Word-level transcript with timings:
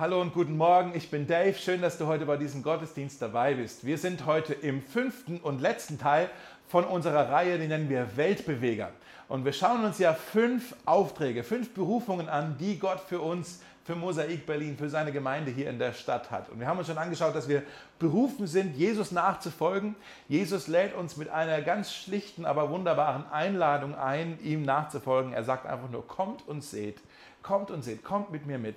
Hallo 0.00 0.20
und 0.20 0.32
guten 0.32 0.56
Morgen, 0.56 0.92
ich 0.94 1.10
bin 1.10 1.26
Dave. 1.26 1.54
Schön, 1.54 1.82
dass 1.82 1.98
du 1.98 2.06
heute 2.06 2.24
bei 2.24 2.36
diesem 2.36 2.62
Gottesdienst 2.62 3.20
dabei 3.20 3.54
bist. 3.54 3.84
Wir 3.84 3.98
sind 3.98 4.26
heute 4.26 4.54
im 4.54 4.80
fünften 4.80 5.38
und 5.38 5.60
letzten 5.60 5.98
Teil 5.98 6.30
von 6.68 6.84
unserer 6.84 7.30
Reihe, 7.30 7.58
die 7.58 7.66
nennen 7.66 7.88
wir 7.88 8.16
Weltbeweger. 8.16 8.92
Und 9.26 9.44
wir 9.44 9.52
schauen 9.52 9.84
uns 9.84 9.98
ja 9.98 10.14
fünf 10.14 10.76
Aufträge, 10.84 11.42
fünf 11.42 11.74
Berufungen 11.74 12.28
an, 12.28 12.56
die 12.60 12.78
Gott 12.78 13.00
für 13.00 13.20
uns, 13.20 13.60
für 13.82 13.96
Mosaik 13.96 14.46
Berlin, 14.46 14.76
für 14.78 14.88
seine 14.88 15.10
Gemeinde 15.10 15.50
hier 15.50 15.68
in 15.68 15.80
der 15.80 15.92
Stadt 15.92 16.30
hat. 16.30 16.48
Und 16.48 16.60
wir 16.60 16.68
haben 16.68 16.78
uns 16.78 16.86
schon 16.86 16.96
angeschaut, 16.96 17.34
dass 17.34 17.48
wir 17.48 17.64
berufen 17.98 18.46
sind, 18.46 18.76
Jesus 18.76 19.10
nachzufolgen. 19.10 19.96
Jesus 20.28 20.68
lädt 20.68 20.94
uns 20.94 21.16
mit 21.16 21.28
einer 21.28 21.60
ganz 21.62 21.92
schlichten, 21.92 22.44
aber 22.44 22.70
wunderbaren 22.70 23.24
Einladung 23.32 23.96
ein, 23.96 24.38
ihm 24.44 24.62
nachzufolgen. 24.62 25.32
Er 25.32 25.42
sagt 25.42 25.66
einfach 25.66 25.90
nur, 25.90 26.06
kommt 26.06 26.46
und 26.46 26.62
seht, 26.62 27.00
kommt 27.42 27.72
und 27.72 27.82
seht, 27.82 28.04
kommt 28.04 28.30
mit 28.30 28.46
mir 28.46 28.58
mit. 28.58 28.76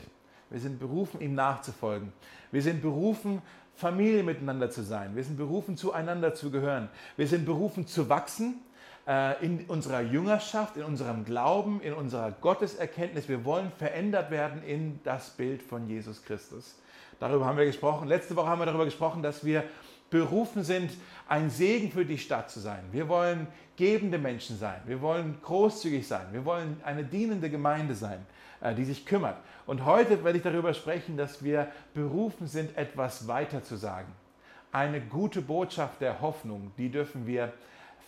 Wir 0.52 0.60
sind 0.60 0.80
berufen, 0.80 1.22
ihm 1.22 1.34
nachzufolgen. 1.34 2.12
Wir 2.52 2.62
sind 2.62 2.82
berufen, 2.82 3.42
Familie 3.76 4.22
miteinander 4.22 4.70
zu 4.70 4.84
sein. 4.84 5.16
Wir 5.16 5.23
sind 5.23 5.38
berufen, 5.38 5.78
zueinander 5.78 6.36
zu 6.36 6.52
gehören. 6.52 6.90
Wir 7.18 7.28
sind 7.28 7.46
berufen, 7.46 7.88
zu 7.88 8.09
wachsen 8.09 8.59
äh, 9.08 9.44
in 9.44 9.66
unserer 9.66 10.02
Jüngerschaft, 10.02 10.78
in 10.78 10.84
unserem 10.84 11.26
Glauben, 11.26 11.82
in 11.82 11.94
unserer 11.94 12.32
Gotteserkenntnis. 12.32 13.30
Wir 13.30 13.45
wollen 13.45 13.72
verändert 13.78 14.30
werden 14.30 14.62
in 14.64 15.00
das 15.04 15.32
Bild 15.32 15.64
von 15.64 15.88
Jesus 15.88 16.23
Christus. 16.23 16.76
Darüber 17.20 17.45
haben 17.45 17.58
wir 17.58 17.66
gesprochen. 17.66 18.08
Letzte 18.08 18.36
Woche 18.36 18.48
haben 18.48 18.59
wir 18.59 18.66
darüber 18.66 18.86
gesprochen, 18.86 19.23
dass 19.23 19.45
wir 19.45 19.64
berufen 20.12 20.64
sind, 20.64 20.92
ein 21.28 21.50
Segen 21.50 21.90
für 21.90 22.06
die 22.06 22.20
Stadt 22.20 22.52
zu 22.52 22.60
sein. 22.60 22.84
Wir 22.92 23.08
wollen 23.08 23.48
gebende 23.78 24.20
Menschen 24.20 24.60
sein. 24.60 24.80
Wir 24.86 25.02
wollen 25.02 25.40
großzügig 25.42 26.08
sein. 26.08 26.28
Wir 26.32 26.46
wollen 26.46 26.80
eine 26.84 27.04
dienende 27.04 27.50
Gemeinde 27.50 27.96
sein, 27.96 28.24
äh, 28.60 28.76
die 28.76 28.84
sich 28.84 29.06
kümmert. 29.06 29.38
Und 29.66 29.86
heute 29.86 30.24
werde 30.24 30.38
ich 30.38 30.44
darüber 30.44 30.74
sprechen, 30.74 31.18
dass 31.18 31.44
wir 31.44 31.72
berufen 31.96 32.46
sind, 32.46 32.78
etwas 32.78 33.28
weiter 33.28 33.64
zu 33.64 33.78
sagen. 33.78 34.12
Eine 34.72 35.02
gute 35.02 35.42
Botschaft 35.42 36.02
der 36.02 36.22
Hoffnung, 36.22 36.72
die 36.78 36.90
dürfen 36.90 37.25
wir 37.25 37.53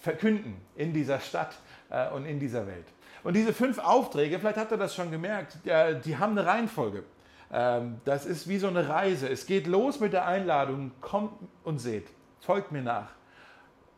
verkünden 0.01 0.57
in 0.75 0.93
dieser 0.93 1.19
Stadt 1.21 1.55
äh, 1.89 2.09
und 2.09 2.25
in 2.25 2.39
dieser 2.39 2.67
Welt. 2.67 2.85
Und 3.23 3.35
diese 3.35 3.53
fünf 3.53 3.77
Aufträge, 3.79 4.37
vielleicht 4.37 4.57
habt 4.57 4.71
ihr 4.71 4.77
das 4.77 4.93
schon 4.93 5.09
gemerkt, 5.09 5.57
die 5.63 6.17
haben 6.17 6.37
eine 6.37 6.45
Reihenfolge. 6.45 7.05
Ähm, 7.53 8.01
das 8.03 8.25
ist 8.25 8.49
wie 8.49 8.57
so 8.57 8.67
eine 8.67 8.89
Reise. 8.89 9.29
Es 9.29 9.45
geht 9.45 9.67
los 9.67 9.99
mit 9.99 10.11
der 10.11 10.25
Einladung, 10.25 10.91
kommt 10.99 11.33
und 11.63 11.77
seht, 11.77 12.07
folgt 12.39 12.71
mir 12.71 12.81
nach. 12.81 13.11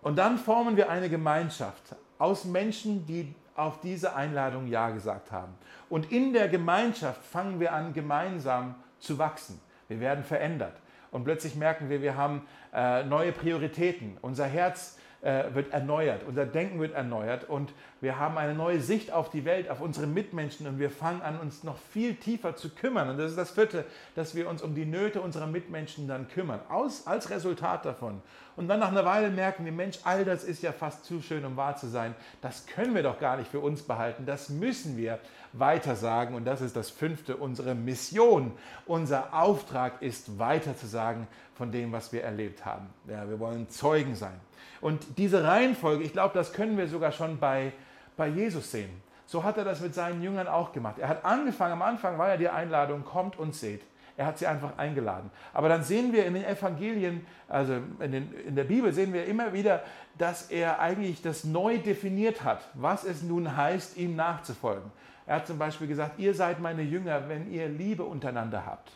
Und 0.02 0.17
dann 0.17 0.38
formen 0.38 0.75
wir 0.75 0.89
eine 0.89 1.09
Gemeinschaft 1.09 1.95
aus 2.20 2.45
Menschen, 2.45 3.06
die 3.06 3.34
auf 3.56 3.80
diese 3.80 4.16
Einladung 4.16 4.67
Ja 4.67 4.89
gesagt 4.89 5.31
haben. 5.31 5.53
Und 5.89 6.12
in 6.12 6.34
der 6.34 6.50
Gemeinschaft 6.50 7.23
fangen 7.23 7.59
wir 7.59 7.73
an, 7.73 7.94
gemeinsam 7.94 8.75
zu 9.00 9.17
wachsen. 9.17 9.59
Wir 9.88 10.02
werden 10.02 10.23
verändert. 10.23 10.75
Und 11.12 11.23
plötzlich 11.23 11.56
merken 11.56 11.90
wir, 11.90 12.02
wir 12.02 12.17
haben 12.17 12.45
äh, 12.73 13.03
neue 13.03 13.31
Prioritäten. 13.31 14.17
Unser 14.22 14.45
Herz 14.45 14.97
äh, 15.26 15.56
wird 15.56 15.73
erneuert, 15.73 16.22
unser 16.28 16.45
Denken 16.45 16.80
wird 16.80 16.94
erneuert 16.94 17.50
und 17.50 17.73
wir 18.00 18.20
haben 18.20 18.38
eine 18.38 18.54
neue 18.54 18.80
Sicht 18.80 19.12
auf 19.12 19.31
die 19.31 19.44
Welt, 19.44 19.72
auf 19.72 19.81
unsere 19.81 20.06
Mitmenschen 20.06 20.68
und 20.68 20.78
wir 20.78 20.92
fangen 20.92 21.23
an, 21.23 21.40
uns 21.40 21.64
noch 21.64 21.80
viel 21.80 22.14
tiefer 22.14 22.56
zu 22.56 22.70
kümmern. 22.70 23.09
Und 23.09 23.18
das 23.18 23.31
ist 23.31 23.38
das 23.38 23.50
Vierte, 23.50 23.86
dass 24.14 24.36
wir 24.36 24.48
uns 24.48 24.62
um 24.62 24.76
die 24.76 24.86
Nöte 24.86 25.22
unserer 25.22 25.48
Mitmenschen 25.48 26.08
dann 26.08 26.28
kümmern, 26.28 26.59
aus, 26.70 27.08
als 27.08 27.31
Resultat 27.31 27.86
davon. 27.86 28.22
Und 28.56 28.68
dann 28.68 28.80
nach 28.80 28.92
einer 28.92 29.03
Weile 29.03 29.31
merken 29.31 29.66
wir, 29.66 29.72
Mensch, 29.72 29.98
all 30.03 30.23
das 30.26 30.44
ist 30.44 30.62
ja 30.62 30.72
fast 30.72 31.06
zu 31.06 31.22
schön, 31.22 31.44
um 31.44 31.58
wahr 31.58 31.76
zu 31.76 31.88
sein. 31.88 32.14
Das 32.42 32.68
können 32.68 32.94
wir 32.94 33.02
doch 33.02 33.20
gar 33.20 33.36
nicht 33.38 33.50
für 33.50 33.59
uns 33.59 33.81
behalten. 33.81 34.28
Das 34.28 34.50
müssen 34.50 34.96
wir 34.96 35.18
weitersagen. 35.53 36.36
Und 36.36 36.46
das 36.46 36.62
ist 36.62 36.76
das 36.76 36.92
Fünfte, 36.92 37.36
unsere 37.36 37.73
Mission. 37.73 38.52
Unser 38.86 39.34
Auftrag 39.34 40.02
ist 40.03 40.38
weiterzusagen 40.38 41.28
von 41.56 41.72
dem, 41.72 41.92
was 41.92 42.14
wir 42.14 42.23
erlebt 42.23 42.64
haben. 42.64 42.86
Ja, 43.09 43.28
wir 43.28 43.40
wollen 43.40 43.68
Zeugen 43.70 44.16
sein. 44.16 44.40
Und 44.81 45.17
diese 45.17 45.44
Reihenfolge, 45.44 46.03
ich 46.03 46.13
glaube, 46.13 46.33
das 46.33 46.53
können 46.53 46.78
wir 46.78 46.88
sogar 46.88 47.12
schon 47.12 47.40
bei, 47.40 47.73
bei 48.17 48.28
Jesus 48.28 48.72
sehen. 48.72 48.90
So 49.25 49.44
hat 49.44 49.57
er 49.57 49.63
das 49.63 49.81
mit 49.81 49.95
seinen 49.95 50.22
Jüngern 50.22 50.47
auch 50.47 50.72
gemacht. 50.72 51.00
Er 51.00 51.07
hat 51.07 51.25
angefangen, 51.25 51.73
am 51.73 51.81
Anfang 51.81 52.17
war 52.17 52.29
ja 52.29 52.38
die 52.38 52.50
Einladung, 52.50 53.03
kommt 53.03 53.38
und 53.38 53.56
seht. 53.56 53.81
Er 54.17 54.28
hat 54.28 54.38
sie 54.38 54.47
einfach 54.47 54.78
eingeladen. 54.78 55.29
Aber 55.53 55.67
dann 55.67 55.84
sehen 55.84 56.13
wir 56.13 56.25
in 56.25 56.35
den 56.35 56.45
Evangelien, 56.45 57.25
also 57.50 57.73
in, 58.00 58.12
den, 58.12 58.34
in, 58.34 58.56
der 58.56 58.63
Bibel 58.63 58.94
sehen 58.94 59.12
wir 59.12 59.25
immer 59.25 59.51
wieder, 59.51 59.84
dass 60.17 60.50
er 60.50 60.79
eigentlich 60.79 61.22
das 61.22 61.44
neu 61.44 61.79
definiert 61.79 62.44
hat, 62.44 62.69
was 62.75 63.03
es 63.03 63.23
nun 63.23 63.57
heißt, 63.57 63.97
ihm 63.97 64.16
nachzufolgen. 64.16 64.90
Er 65.25 65.38
hat 65.38 65.47
zum 65.47 65.57
Beispiel 65.57 65.88
gesagt, 65.88 66.19
ihr 66.19 66.34
seid 66.34 66.59
meine 66.61 66.84
Jünger, 66.84 67.28
wenn 67.28 67.51
ihr 67.51 67.67
Liebe 67.67 68.03
untereinander 68.03 68.66
habt. 68.66 68.91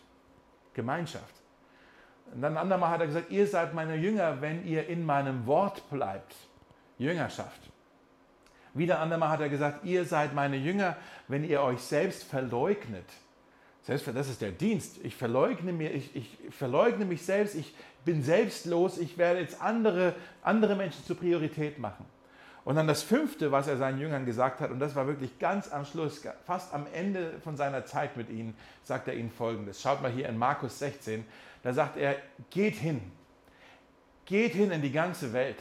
Gemeinschaft. 0.74 1.39
Und 2.34 2.42
dann 2.42 2.54
ein 2.54 2.58
andermal 2.58 2.92
hat 2.92 3.02
er 3.02 3.08
gesagt, 3.08 3.32
ihr 3.32 3.48
seid 3.48 3.74
meine 3.74 3.96
Jünger, 3.96 4.42
wenn 4.42 4.66
ihr 4.66 4.88
in 4.88 5.06
meinem 5.06 5.46
Wort 5.46 5.90
bleibt. 5.90 6.36
Jüngerschaft. 6.98 7.62
Wieder 8.74 8.98
ein 8.98 9.04
andermal 9.04 9.30
hat 9.30 9.42
er 9.42 9.50
gesagt, 9.50 9.84
ihr 9.86 10.06
seid 10.06 10.34
meine 10.34 10.58
Jünger, 10.58 10.96
wenn 11.28 11.44
ihr 11.44 11.62
euch 11.62 11.80
selbst 11.82 12.24
verleugnet. 12.24 13.06
Selbst, 13.82 14.08
das 14.14 14.30
ist 14.30 14.42
der 14.42 14.52
Dienst. 14.52 15.00
Ich 15.04 15.16
verleugne, 15.16 15.74
mir, 15.74 15.92
ich, 15.92 16.16
ich 16.16 16.38
verleugne 16.52 17.06
mich 17.06 17.26
selbst, 17.26 17.56
ich 17.56 17.74
bin 18.06 18.22
selbstlos, 18.22 18.98
ich 18.98 19.18
werde 19.18 19.40
jetzt 19.40 19.62
andere, 19.62 20.14
andere 20.44 20.76
Menschen 20.76 21.04
zur 21.06 21.18
Priorität 21.18 21.80
machen. 21.80 22.06
Und 22.66 22.76
dann 22.76 22.88
das 22.88 23.02
Fünfte, 23.02 23.52
was 23.52 23.68
er 23.68 23.78
seinen 23.78 24.00
Jüngern 24.00 24.26
gesagt 24.26 24.60
hat, 24.60 24.70
und 24.70 24.80
das 24.80 24.96
war 24.96 25.08
wirklich 25.08 25.40
ganz 25.40 25.72
am 25.72 25.86
Schluss, 25.86 26.22
fast 26.46 26.74
am 26.74 26.86
Ende 26.94 27.40
von 27.44 27.58
seiner 27.58 27.86
Zeit 27.86 28.16
mit 28.16 28.30
ihnen, 28.30 28.56
sagt 28.84 29.08
er 29.08 29.16
ihnen 29.16 29.32
Folgendes. 29.32 29.82
Schaut 29.82 30.02
mal 30.04 30.12
hier 30.12 30.30
in 30.30 30.38
Markus 30.38 30.78
16, 30.78 31.26
da 31.64 31.74
sagt 31.74 31.98
er, 31.98 32.16
geht 32.50 32.76
hin, 32.76 33.02
geht 34.26 34.54
hin 34.54 34.72
in 34.72 34.82
die 34.82 34.92
ganze 34.92 35.34
Welt 35.34 35.58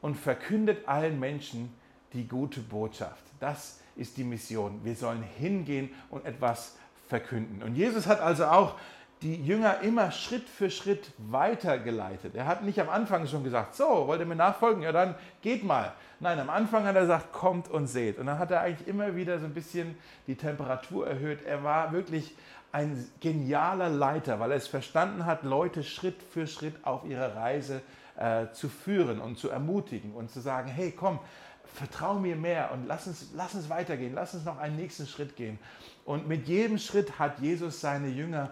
und 0.00 0.14
verkündet 0.16 0.86
allen 0.88 1.18
Menschen 1.18 1.74
die 2.12 2.26
gute 2.26 2.60
Botschaft. 2.60 3.24
Das 3.40 3.80
ist 3.96 4.16
die 4.16 4.24
Mission. 4.24 4.80
Wir 4.84 4.94
sollen 4.94 5.22
hingehen 5.22 5.90
und 6.10 6.24
etwas 6.24 6.76
verkünden. 7.08 7.62
Und 7.62 7.74
Jesus 7.74 8.06
hat 8.06 8.20
also 8.20 8.46
auch 8.46 8.76
die 9.22 9.34
Jünger 9.42 9.80
immer 9.80 10.10
Schritt 10.10 10.48
für 10.48 10.70
Schritt 10.70 11.10
weitergeleitet. 11.18 12.34
Er 12.34 12.46
hat 12.46 12.64
nicht 12.64 12.78
am 12.80 12.90
Anfang 12.90 13.26
schon 13.26 13.44
gesagt, 13.44 13.74
so, 13.74 14.06
wollt 14.06 14.20
ihr 14.20 14.26
mir 14.26 14.36
nachfolgen? 14.36 14.82
Ja, 14.82 14.92
dann 14.92 15.14
geht 15.40 15.64
mal. 15.64 15.94
Nein, 16.20 16.38
am 16.38 16.50
Anfang 16.50 16.84
hat 16.84 16.94
er 16.96 17.02
gesagt, 17.02 17.32
kommt 17.32 17.68
und 17.68 17.86
seht. 17.86 18.18
Und 18.18 18.26
dann 18.26 18.38
hat 18.38 18.50
er 18.50 18.60
eigentlich 18.60 18.86
immer 18.86 19.16
wieder 19.16 19.38
so 19.38 19.46
ein 19.46 19.54
bisschen 19.54 19.96
die 20.26 20.34
Temperatur 20.34 21.06
erhöht. 21.06 21.44
Er 21.46 21.64
war 21.64 21.92
wirklich 21.92 22.34
ein 22.76 23.10
genialer 23.20 23.88
Leiter, 23.88 24.38
weil 24.38 24.50
er 24.50 24.58
es 24.58 24.68
verstanden 24.68 25.24
hat, 25.24 25.44
Leute 25.44 25.82
Schritt 25.82 26.22
für 26.22 26.46
Schritt 26.46 26.74
auf 26.84 27.06
ihrer 27.06 27.34
Reise 27.34 27.80
äh, 28.18 28.48
zu 28.52 28.68
führen 28.68 29.18
und 29.18 29.38
zu 29.38 29.48
ermutigen 29.48 30.12
und 30.12 30.30
zu 30.30 30.40
sagen, 30.40 30.68
hey, 30.68 30.92
komm, 30.92 31.18
vertrau 31.64 32.18
mir 32.18 32.36
mehr 32.36 32.72
und 32.72 32.86
lass 32.86 33.06
uns, 33.06 33.28
lass 33.34 33.54
uns 33.54 33.70
weitergehen, 33.70 34.12
lass 34.12 34.34
uns 34.34 34.44
noch 34.44 34.58
einen 34.58 34.76
nächsten 34.76 35.06
Schritt 35.06 35.36
gehen. 35.36 35.58
Und 36.04 36.28
mit 36.28 36.48
jedem 36.48 36.76
Schritt 36.76 37.18
hat 37.18 37.38
Jesus 37.38 37.80
seine 37.80 38.08
Jünger 38.08 38.50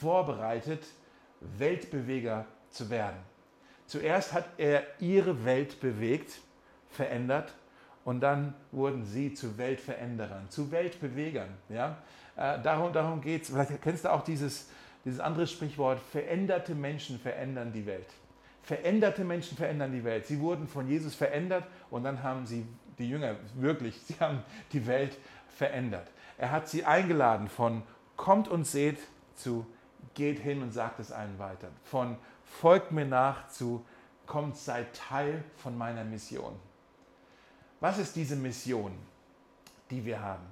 vorbereitet, 0.00 0.82
Weltbeweger 1.58 2.46
zu 2.70 2.88
werden. 2.88 3.18
Zuerst 3.86 4.32
hat 4.32 4.46
er 4.56 4.84
ihre 5.00 5.44
Welt 5.44 5.82
bewegt, 5.82 6.40
verändert 6.88 7.52
und 8.06 8.20
dann 8.20 8.54
wurden 8.70 9.04
sie 9.04 9.34
zu 9.34 9.58
Weltveränderern, 9.58 10.48
zu 10.48 10.70
Weltbewegern. 10.70 11.48
Ja? 11.68 11.98
Äh, 12.36 12.62
darum 12.62 12.92
darum 12.92 13.20
geht 13.20 13.42
es. 13.42 13.50
Vielleicht 13.50 13.82
kennst 13.82 14.04
du 14.04 14.12
auch 14.12 14.22
dieses, 14.22 14.68
dieses 15.04 15.18
andere 15.18 15.48
Sprichwort, 15.48 15.98
veränderte 16.12 16.76
Menschen 16.76 17.18
verändern 17.18 17.72
die 17.72 17.84
Welt. 17.84 18.06
Veränderte 18.62 19.24
Menschen 19.24 19.56
verändern 19.56 19.90
die 19.90 20.04
Welt. 20.04 20.24
Sie 20.24 20.38
wurden 20.38 20.68
von 20.68 20.88
Jesus 20.88 21.16
verändert 21.16 21.64
und 21.90 22.04
dann 22.04 22.22
haben 22.22 22.46
sie, 22.46 22.64
die 22.96 23.10
Jünger 23.10 23.34
wirklich, 23.56 24.00
sie 24.06 24.14
haben 24.20 24.38
die 24.72 24.86
Welt 24.86 25.18
verändert. 25.48 26.08
Er 26.38 26.52
hat 26.52 26.68
sie 26.68 26.84
eingeladen 26.84 27.48
von 27.48 27.82
kommt 28.16 28.46
und 28.46 28.68
seht 28.68 28.98
zu 29.34 29.66
geht 30.14 30.38
hin 30.38 30.62
und 30.62 30.70
sagt 30.70 31.00
es 31.00 31.10
allen 31.10 31.40
weiter. 31.40 31.70
Von 31.82 32.16
folgt 32.44 32.92
mir 32.92 33.04
nach 33.04 33.48
zu 33.48 33.84
kommt, 34.26 34.56
seid 34.56 34.94
Teil 34.94 35.42
von 35.56 35.76
meiner 35.76 36.04
Mission. 36.04 36.54
Was 37.80 37.98
ist 37.98 38.16
diese 38.16 38.36
Mission, 38.36 38.92
die 39.90 40.04
wir 40.04 40.20
haben? 40.20 40.44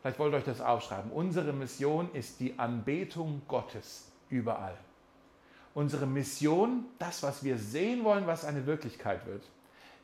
Vielleicht 0.00 0.18
wollt 0.18 0.32
ihr 0.32 0.38
euch 0.38 0.44
das 0.44 0.60
aufschreiben. 0.60 1.10
Unsere 1.10 1.52
Mission 1.52 2.10
ist 2.12 2.38
die 2.38 2.58
Anbetung 2.58 3.42
Gottes 3.48 4.10
überall. 4.28 4.76
Unsere 5.74 6.06
Mission, 6.06 6.84
das, 6.98 7.22
was 7.22 7.42
wir 7.42 7.58
sehen 7.58 8.04
wollen, 8.04 8.26
was 8.26 8.44
eine 8.44 8.66
Wirklichkeit 8.66 9.26
wird, 9.26 9.42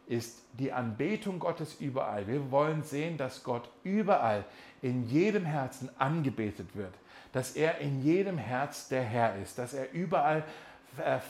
ist 0.06 0.42
die 0.54 0.72
Anbetung 0.72 1.38
Gottes 1.38 1.76
überall. 1.80 2.26
Wir 2.26 2.50
wollen 2.50 2.82
sehen, 2.82 3.16
dass 3.16 3.44
Gott 3.44 3.70
überall 3.84 4.44
in 4.82 5.06
jedem 5.08 5.44
Herzen 5.44 5.88
angebetet 5.98 6.74
wird, 6.74 6.92
dass 7.32 7.52
er 7.52 7.78
in 7.78 8.02
jedem 8.02 8.36
Herz 8.36 8.88
der 8.88 9.02
Herr 9.02 9.36
ist, 9.36 9.58
dass 9.58 9.72
er 9.72 9.92
überall 9.92 10.44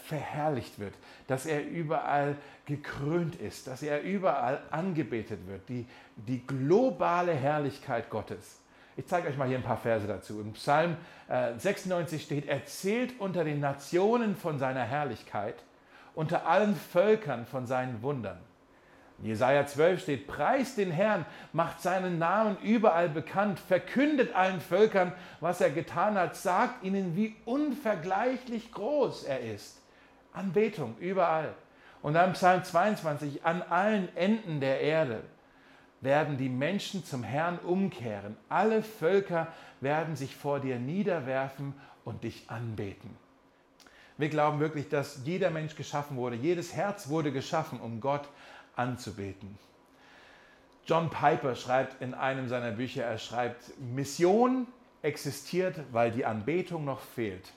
verherrlicht 0.09 0.79
wird, 0.79 0.94
dass 1.29 1.47
er 1.47 1.65
überall 1.65 2.37
gekrönt 2.76 3.36
ist, 3.36 3.66
dass 3.66 3.82
er 3.82 4.02
überall 4.02 4.62
angebetet 4.70 5.46
wird. 5.46 5.69
Die, 5.69 5.86
die 6.16 6.46
globale 6.46 7.34
Herrlichkeit 7.34 8.08
Gottes 8.08 8.60
Ich 8.96 9.06
zeige 9.06 9.28
euch 9.28 9.36
mal 9.36 9.46
hier 9.46 9.58
ein 9.58 9.62
paar 9.62 9.76
Verse 9.76 10.06
dazu. 10.06 10.40
Im 10.40 10.52
Psalm 10.52 10.96
96 11.28 12.20
äh, 12.20 12.24
steht, 12.24 12.48
erzählt 12.48 13.20
unter 13.20 13.44
den 13.44 13.60
Nationen 13.60 14.36
von 14.36 14.58
seiner 14.58 14.84
Herrlichkeit, 14.84 15.56
unter 16.14 16.46
allen 16.46 16.76
Völkern 16.76 17.46
von 17.46 17.66
seinen 17.66 18.02
Wundern. 18.02 18.38
In 19.19 19.28
Jesaja 19.28 19.66
12 19.66 20.02
steht, 20.02 20.26
preist 20.26 20.78
den 20.78 20.90
Herrn, 20.90 21.26
macht 21.52 21.80
seinen 21.80 22.19
Namen 22.19 22.56
überall 22.62 23.08
bekannt, 23.08 23.58
verkündet 23.60 24.34
allen 24.34 24.60
Völkern, 24.60 25.12
was 25.40 25.60
er 25.60 25.70
getan 25.70 26.14
hat, 26.14 26.36
sagt 26.36 26.82
ihnen, 26.82 27.16
wie 27.16 27.36
unvergleichlich 27.44 28.72
groß 28.72 29.24
er 29.24 29.40
ist. 29.40 29.80
Anbetung 30.32 30.96
überall. 30.98 31.54
Und 32.02 32.14
dann 32.14 32.32
Psalm 32.32 32.64
22, 32.64 33.44
an 33.44 33.62
allen 33.62 34.14
Enden 34.16 34.60
der 34.60 34.81
Erde 34.81 35.22
werden 36.00 36.37
die 36.37 36.49
Menschen 36.49 37.04
zum 37.04 37.22
Herrn 37.22 37.58
umkehren. 37.60 38.37
Alle 38.49 38.82
Völker 38.82 39.46
werden 39.81 40.16
sich 40.16 40.34
vor 40.34 40.58
dir 40.58 40.78
niederwerfen 40.78 41.75
und 42.04 42.25
dich 42.25 42.50
anbeten. 42.50 43.16
Wir 44.19 44.28
glauben 44.28 44.58
wirklich, 44.60 44.88
dass 44.88 45.20
jeder 45.25 45.50
Mensch 45.50 45.76
geschaffen 45.76 46.16
wurde, 46.16 46.37
jedes 46.37 46.75
Herz 46.75 47.08
wurde 47.08 47.32
geschaffen, 47.32 47.81
um 47.81 48.00
Gott 48.00 48.28
anzubeten. 48.76 49.56
John 50.87 51.08
Piper 51.10 51.55
schreibt 51.55 52.02
in 52.02 52.14
einem 52.14 52.48
seiner 52.48 52.72
Bücher, 52.72 53.05
er 53.05 53.19
schreibt, 53.19 53.78
Mission 53.78 54.66
existiert, 55.02 55.76
weil 55.93 56.10
die 56.10 56.25
Anbetung 56.25 56.84
noch 56.84 57.00
fehlt. 57.00 57.52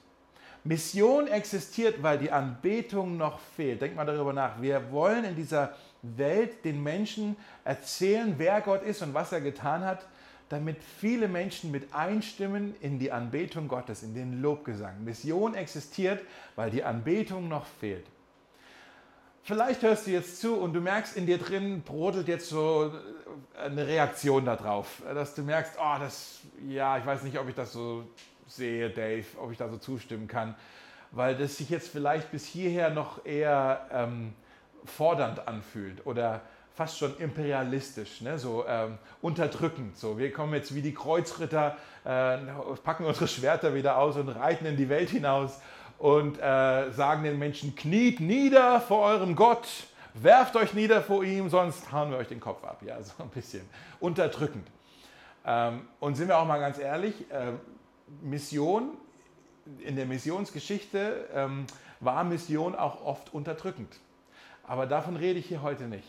Mission 0.66 1.28
existiert, 1.28 2.02
weil 2.02 2.18
die 2.18 2.32
Anbetung 2.32 3.18
noch 3.18 3.40
fehlt. 3.40 3.82
Denk 3.82 3.96
mal 3.96 4.06
darüber 4.06 4.34
nach. 4.34 4.60
Wir 4.60 4.92
wollen 4.92 5.24
in 5.24 5.36
dieser 5.36 5.74
Welt 6.02 6.66
den 6.66 6.82
Menschen 6.82 7.38
erzählen, 7.64 8.34
wer 8.38 8.62
Gott 8.62 8.82
ist 8.82 9.04
und 9.04 9.14
was 9.14 9.32
er 9.32 9.42
getan 9.42 9.84
hat, 9.84 10.08
damit 10.50 10.78
viele 10.84 11.28
Menschen 11.28 11.70
mit 11.70 11.94
einstimmen 11.94 12.76
in 12.82 12.98
die 12.98 13.12
Anbetung 13.12 13.68
Gottes, 13.68 14.02
in 14.02 14.16
den 14.16 14.42
Lobgesang. 14.42 15.04
Mission 15.04 15.54
existiert, 15.54 16.22
weil 16.56 16.72
die 16.72 16.84
Anbetung 16.84 17.48
noch 17.48 17.68
fehlt. 17.68 18.06
Vielleicht 19.44 19.84
hörst 19.84 20.08
du 20.08 20.12
jetzt 20.12 20.42
zu 20.42 20.56
und 20.56 20.74
du 20.74 20.82
merkst 20.82 21.16
in 21.16 21.28
dir 21.28 21.38
drin 21.38 21.84
brodelt 21.84 22.28
jetzt 22.28 22.50
so 22.50 22.92
eine 23.64 23.86
Reaktion 23.86 24.46
darauf, 24.46 25.04
dass 25.14 25.36
du 25.36 25.44
merkst, 25.44 25.74
oh, 25.80 26.00
das, 26.00 26.40
ja, 26.68 26.98
ich 26.98 27.06
weiß 27.06 27.22
nicht, 27.22 27.38
ob 27.38 27.48
ich 27.48 27.54
das 27.54 27.72
so 27.72 28.06
sehe, 28.48 28.90
Dave, 28.90 29.26
ob 29.40 29.52
ich 29.52 29.58
da 29.58 29.70
so 29.70 29.78
zustimmen 29.78 30.28
kann, 30.28 30.56
weil 31.12 31.36
das 31.36 31.58
sich 31.58 31.70
jetzt 31.70 31.90
vielleicht 31.90 32.32
bis 32.32 32.46
hierher 32.46 32.90
noch 32.90 33.26
eher 33.26 33.88
ähm, 33.92 34.34
fordernd 34.86 35.48
anfühlt 35.48 36.06
oder 36.06 36.42
fast 36.76 36.98
schon 36.98 37.18
imperialistisch, 37.18 38.22
ne? 38.22 38.38
so 38.38 38.66
ähm, 38.68 38.98
unterdrückend. 39.22 39.98
So, 39.98 40.18
wir 40.18 40.32
kommen 40.34 40.54
jetzt 40.54 40.76
wie 40.76 40.82
die 40.82 40.94
Kreuzritter, 40.94 41.78
äh, 42.04 42.38
packen 42.84 43.06
unsere 43.06 43.28
Schwerter 43.28 43.74
wieder 43.74 43.98
aus 43.98 44.18
und 44.18 44.28
reiten 44.28 44.66
in 44.66 44.76
die 44.76 44.90
Welt 44.90 45.10
hinaus 45.10 45.62
und 45.98 46.38
äh, 46.38 46.92
sagen 46.92 47.24
den 47.24 47.40
Menschen, 47.40 47.76
kniet 47.76 48.20
nieder 48.20 48.82
vor 48.82 49.06
eurem 49.06 49.38
Gott, 49.38 49.68
werft 50.14 50.58
euch 50.58 50.74
nieder 50.74 51.02
vor 51.02 51.24
ihm, 51.24 51.50
sonst 51.50 51.92
hauen 51.94 52.12
wir 52.12 52.18
euch 52.18 52.28
den 52.28 52.42
Kopf 52.42 52.64
ab. 52.66 52.82
Ja, 52.86 53.02
so 53.02 53.24
ein 53.24 53.30
bisschen 53.30 53.62
unterdrückend. 54.02 54.68
Ähm, 55.46 55.88
und 56.02 56.16
sind 56.16 56.28
wir 56.28 56.38
auch 56.38 56.46
mal 56.46 56.60
ganz 56.60 56.78
ehrlich, 56.78 57.14
äh, 57.32 57.54
Mission, 58.22 58.98
in 59.80 59.96
der 59.96 60.06
Missionsgeschichte 60.06 61.28
ähm, 61.34 61.66
war 62.00 62.24
Mission 62.24 62.76
auch 62.76 63.04
oft 63.04 63.34
unterdrückend. 63.34 64.00
Aber 64.64 64.86
davon 64.86 65.16
rede 65.16 65.40
ich 65.40 65.48
hier 65.48 65.62
heute 65.62 65.88
nicht. 65.88 66.08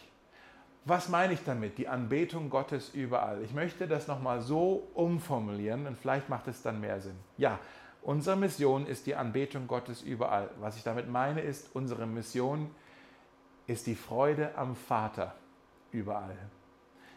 Was 0.85 1.09
meine 1.09 1.33
ich 1.33 1.43
damit? 1.43 1.79
Die 1.79 1.89
Anbetung 1.89 2.49
Gottes 2.49 2.91
überall. 2.91 3.43
Ich 3.43 3.53
möchte 3.53 3.89
das 3.89 4.07
nochmal 4.07 4.41
so 4.41 4.87
umformulieren 4.95 5.87
und 5.87 5.99
vielleicht 5.99 6.29
macht 6.29 6.47
es 6.49 6.63
dann 6.63 6.81
mehr 6.81 7.01
Sinn. 7.01 7.17
Ja, 7.39 7.59
unsere 8.03 8.37
Mission 8.37 8.87
ist 8.87 9.07
die 9.07 9.17
Anbetung 9.17 9.67
Gottes 9.67 10.03
überall. 10.03 10.49
Was 10.61 10.77
ich 10.77 10.85
damit 10.85 11.09
meine 11.11 11.41
ist, 11.41 11.75
unsere 11.75 12.07
Mission 12.07 12.71
ist 13.67 13.87
die 13.89 13.97
Freude 13.97 14.57
am 14.57 14.77
Vater 14.77 15.35
überall. 15.91 16.37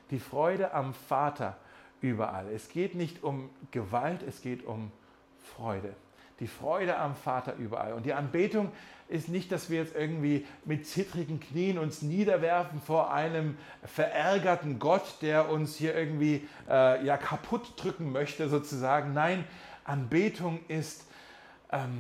Die 0.10 0.20
Freude 0.20 0.74
am 0.74 0.96
Vater 0.96 1.50
überall 1.50 1.69
überall. 2.02 2.48
Es 2.50 2.70
geht 2.70 2.96
nicht 2.96 3.24
um 3.24 3.50
Gewalt, 3.72 4.24
es 4.24 4.42
geht 4.42 4.66
um 4.66 4.92
Freude. 5.56 5.94
Die 6.40 6.48
Freude 6.48 6.98
am 6.98 7.16
Vater 7.16 7.56
überall. 7.56 7.94
Und 7.94 8.06
die 8.06 8.14
Anbetung 8.14 8.72
ist 9.10 9.28
nicht, 9.28 9.52
dass 9.52 9.70
wir 9.70 9.80
jetzt 9.80 9.96
irgendwie 9.96 10.46
mit 10.64 10.88
zittrigen 10.88 11.40
Knien 11.40 11.78
uns 11.78 12.02
niederwerfen 12.02 12.80
vor 12.80 13.12
einem 13.12 13.58
verärgerten 13.84 14.80
Gott, 14.80 15.18
der 15.22 15.50
uns 15.50 15.76
hier 15.76 15.96
irgendwie 15.96 16.48
äh, 16.70 17.06
ja, 17.06 17.18
kaputt 17.18 17.74
drücken 17.76 18.12
möchte, 18.12 18.48
sozusagen. 18.48 19.14
Nein, 19.14 19.44
Anbetung 19.84 20.60
ist, 20.70 21.06
ähm, 21.72 22.00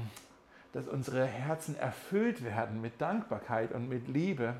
dass 0.71 0.87
unsere 0.87 1.25
Herzen 1.25 1.75
erfüllt 1.75 2.43
werden 2.43 2.79
mit 2.79 3.01
Dankbarkeit 3.01 3.73
und 3.73 3.89
mit 3.89 4.07
Liebe 4.07 4.53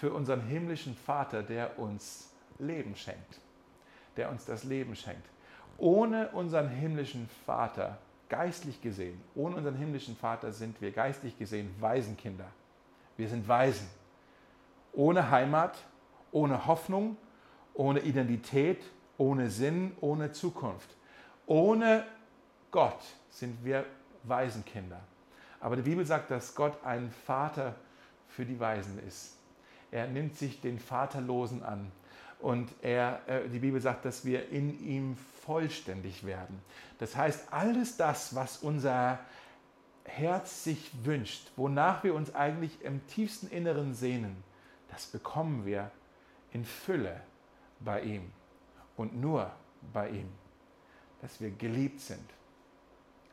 für 0.00 0.12
unseren 0.12 0.40
himmlischen 0.40 0.96
Vater, 0.96 1.42
der 1.42 1.78
uns 1.78 2.32
Leben 2.58 2.96
schenkt 2.96 3.40
der 4.18 4.30
uns 4.30 4.44
das 4.44 4.64
Leben 4.64 4.94
schenkt. 4.94 5.26
Ohne 5.78 6.28
unseren 6.30 6.68
himmlischen 6.68 7.30
Vater, 7.46 7.96
geistlich 8.28 8.82
gesehen, 8.82 9.18
ohne 9.34 9.56
unseren 9.56 9.76
himmlischen 9.76 10.16
Vater 10.16 10.52
sind 10.52 10.80
wir 10.82 10.90
geistlich 10.90 11.38
gesehen 11.38 11.74
Waisenkinder. 11.80 12.48
Wir 13.16 13.28
sind 13.28 13.48
Waisen. 13.48 13.88
Ohne 14.92 15.30
Heimat, 15.30 15.78
ohne 16.32 16.66
Hoffnung, 16.66 17.16
ohne 17.74 18.00
Identität, 18.00 18.82
ohne 19.16 19.48
Sinn, 19.50 19.96
ohne 20.00 20.32
Zukunft. 20.32 20.90
Ohne 21.46 22.04
Gott 22.70 23.00
sind 23.30 23.64
wir 23.64 23.86
Waisenkinder. 24.24 25.00
Aber 25.60 25.76
die 25.76 25.82
Bibel 25.82 26.04
sagt, 26.04 26.30
dass 26.30 26.54
Gott 26.54 26.76
ein 26.84 27.10
Vater 27.10 27.74
für 28.28 28.44
die 28.44 28.60
Waisen 28.60 28.98
ist. 29.06 29.36
Er 29.90 30.06
nimmt 30.06 30.36
sich 30.36 30.60
den 30.60 30.78
Vaterlosen 30.78 31.62
an. 31.62 31.90
Und 32.40 32.70
er, 32.82 33.20
äh, 33.26 33.48
die 33.48 33.58
Bibel 33.58 33.80
sagt, 33.80 34.04
dass 34.04 34.24
wir 34.24 34.48
in 34.50 34.78
ihm 34.86 35.16
vollständig 35.44 36.24
werden. 36.24 36.60
Das 36.98 37.16
heißt, 37.16 37.52
alles 37.52 37.96
das, 37.96 38.34
was 38.34 38.58
unser 38.58 39.18
Herz 40.04 40.64
sich 40.64 40.90
wünscht, 41.04 41.50
wonach 41.56 42.04
wir 42.04 42.14
uns 42.14 42.34
eigentlich 42.34 42.82
im 42.82 43.06
tiefsten 43.08 43.48
Inneren 43.48 43.94
sehnen, 43.94 44.42
das 44.90 45.06
bekommen 45.06 45.66
wir 45.66 45.90
in 46.52 46.64
Fülle 46.64 47.20
bei 47.80 48.02
ihm 48.02 48.30
und 48.96 49.20
nur 49.20 49.50
bei 49.92 50.08
ihm. 50.10 50.28
Dass 51.20 51.40
wir 51.40 51.50
geliebt 51.50 52.00
sind, 52.00 52.24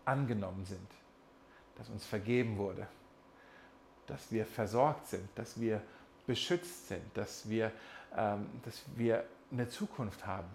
angenommen 0.05 0.65
sind, 0.65 0.87
dass 1.75 1.89
uns 1.89 2.05
vergeben 2.05 2.57
wurde, 2.57 2.87
dass 4.07 4.31
wir 4.31 4.45
versorgt 4.45 5.07
sind, 5.07 5.27
dass 5.35 5.59
wir 5.59 5.81
beschützt 6.25 6.87
sind, 6.87 7.03
dass 7.13 7.47
wir 7.49 7.71
dass 8.15 8.83
wir 8.95 9.23
eine 9.51 9.69
Zukunft 9.69 10.25
haben. 10.25 10.47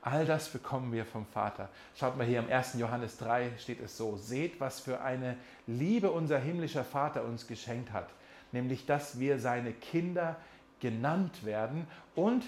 All 0.00 0.26
das 0.26 0.48
bekommen 0.48 0.92
wir 0.92 1.06
vom 1.06 1.26
Vater. 1.26 1.68
Schaut 1.94 2.16
mal 2.16 2.26
hier 2.26 2.40
im 2.40 2.50
1. 2.50 2.74
Johannes 2.74 3.18
3 3.18 3.52
steht 3.58 3.80
es 3.80 3.96
so, 3.96 4.16
seht, 4.16 4.60
was 4.60 4.80
für 4.80 5.00
eine 5.00 5.36
Liebe 5.68 6.10
unser 6.10 6.38
himmlischer 6.38 6.84
Vater 6.84 7.24
uns 7.24 7.46
geschenkt 7.46 7.92
hat, 7.92 8.08
nämlich 8.50 8.84
dass 8.84 9.20
wir 9.20 9.38
seine 9.38 9.72
Kinder 9.72 10.36
genannt 10.80 11.44
werden 11.44 11.86
und 12.16 12.44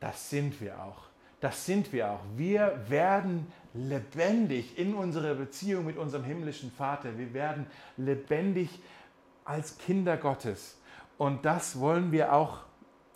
das 0.00 0.28
sind 0.28 0.60
wir 0.60 0.82
auch. 0.82 1.06
Das 1.40 1.64
sind 1.64 1.92
wir 1.92 2.10
auch. 2.10 2.20
Wir 2.36 2.78
werden 2.88 3.50
lebendig 3.72 4.78
in 4.78 4.94
unserer 4.94 5.34
Beziehung 5.34 5.86
mit 5.86 5.96
unserem 5.96 6.24
himmlischen 6.24 6.70
Vater. 6.70 7.16
Wir 7.16 7.32
werden 7.32 7.66
lebendig 7.96 8.68
als 9.44 9.78
Kinder 9.78 10.16
Gottes. 10.16 10.78
Und 11.18 11.44
das 11.44 11.78
wollen 11.78 12.12
wir 12.12 12.32
auch 12.32 12.60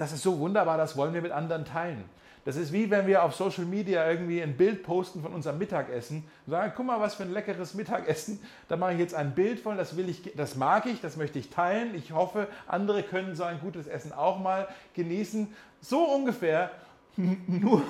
das 0.01 0.13
ist 0.13 0.23
so 0.23 0.39
wunderbar, 0.39 0.79
das 0.79 0.97
wollen 0.97 1.13
wir 1.13 1.21
mit 1.21 1.31
anderen 1.31 1.67
teilen. 1.67 2.05
Das 2.47 2.57
ist 2.57 2.73
wie 2.73 2.91
wenn 2.91 3.07
wir 3.07 3.23
auf 3.23 3.35
Social 3.35 3.67
Media 3.67 4.09
irgendwie 4.09 4.43
ein 4.43 4.57
Bild 4.57 4.83
posten 4.83 5.21
von 5.21 5.35
unserem 5.35 5.59
Mittagessen 5.59 6.25
und 6.47 6.53
sagen, 6.53 6.73
guck 6.75 6.87
mal, 6.87 6.99
was 7.01 7.17
für 7.17 7.25
ein 7.25 7.33
leckeres 7.35 7.75
Mittagessen. 7.75 8.41
Da 8.67 8.79
mache 8.79 8.95
ich 8.95 8.99
jetzt 8.99 9.15
ein 9.15 9.35
Bild 9.35 9.61
von, 9.61 9.77
das 9.77 9.99
will 9.99 10.09
ich, 10.09 10.23
das 10.35 10.57
mag 10.57 10.87
ich, 10.87 11.03
das 11.03 11.19
möchte 11.19 11.39
ich 11.39 11.51
teilen. 11.51 11.95
Ich 11.95 12.13
hoffe, 12.13 12.49
andere 12.67 13.03
können 13.03 13.35
so 13.35 13.45
ein 13.45 13.61
gutes 13.61 13.87
Essen 13.87 14.15
auch 14.15 14.39
mal 14.39 14.69
genießen. 14.95 15.55
So 15.83 16.03
ungefähr 16.03 16.71
nur, 17.47 17.83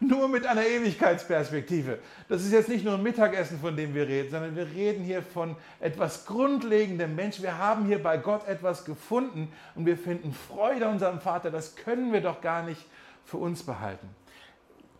nur 0.00 0.28
mit 0.28 0.46
einer 0.46 0.66
Ewigkeitsperspektive. 0.66 1.98
Das 2.28 2.42
ist 2.42 2.52
jetzt 2.52 2.68
nicht 2.68 2.84
nur 2.84 2.94
ein 2.94 3.02
Mittagessen, 3.02 3.58
von 3.58 3.76
dem 3.76 3.94
wir 3.94 4.06
reden, 4.06 4.30
sondern 4.30 4.56
wir 4.56 4.66
reden 4.66 5.04
hier 5.04 5.22
von 5.22 5.56
etwas 5.80 6.26
Grundlegendem. 6.26 7.14
Mensch, 7.14 7.40
wir 7.40 7.58
haben 7.58 7.86
hier 7.86 8.02
bei 8.02 8.16
Gott 8.16 8.46
etwas 8.46 8.84
gefunden 8.84 9.52
und 9.74 9.86
wir 9.86 9.96
finden 9.96 10.32
Freude 10.32 10.88
unserem 10.88 11.20
Vater. 11.20 11.50
Das 11.50 11.76
können 11.76 12.12
wir 12.12 12.20
doch 12.20 12.40
gar 12.40 12.62
nicht 12.62 12.84
für 13.24 13.36
uns 13.38 13.62
behalten. 13.62 14.08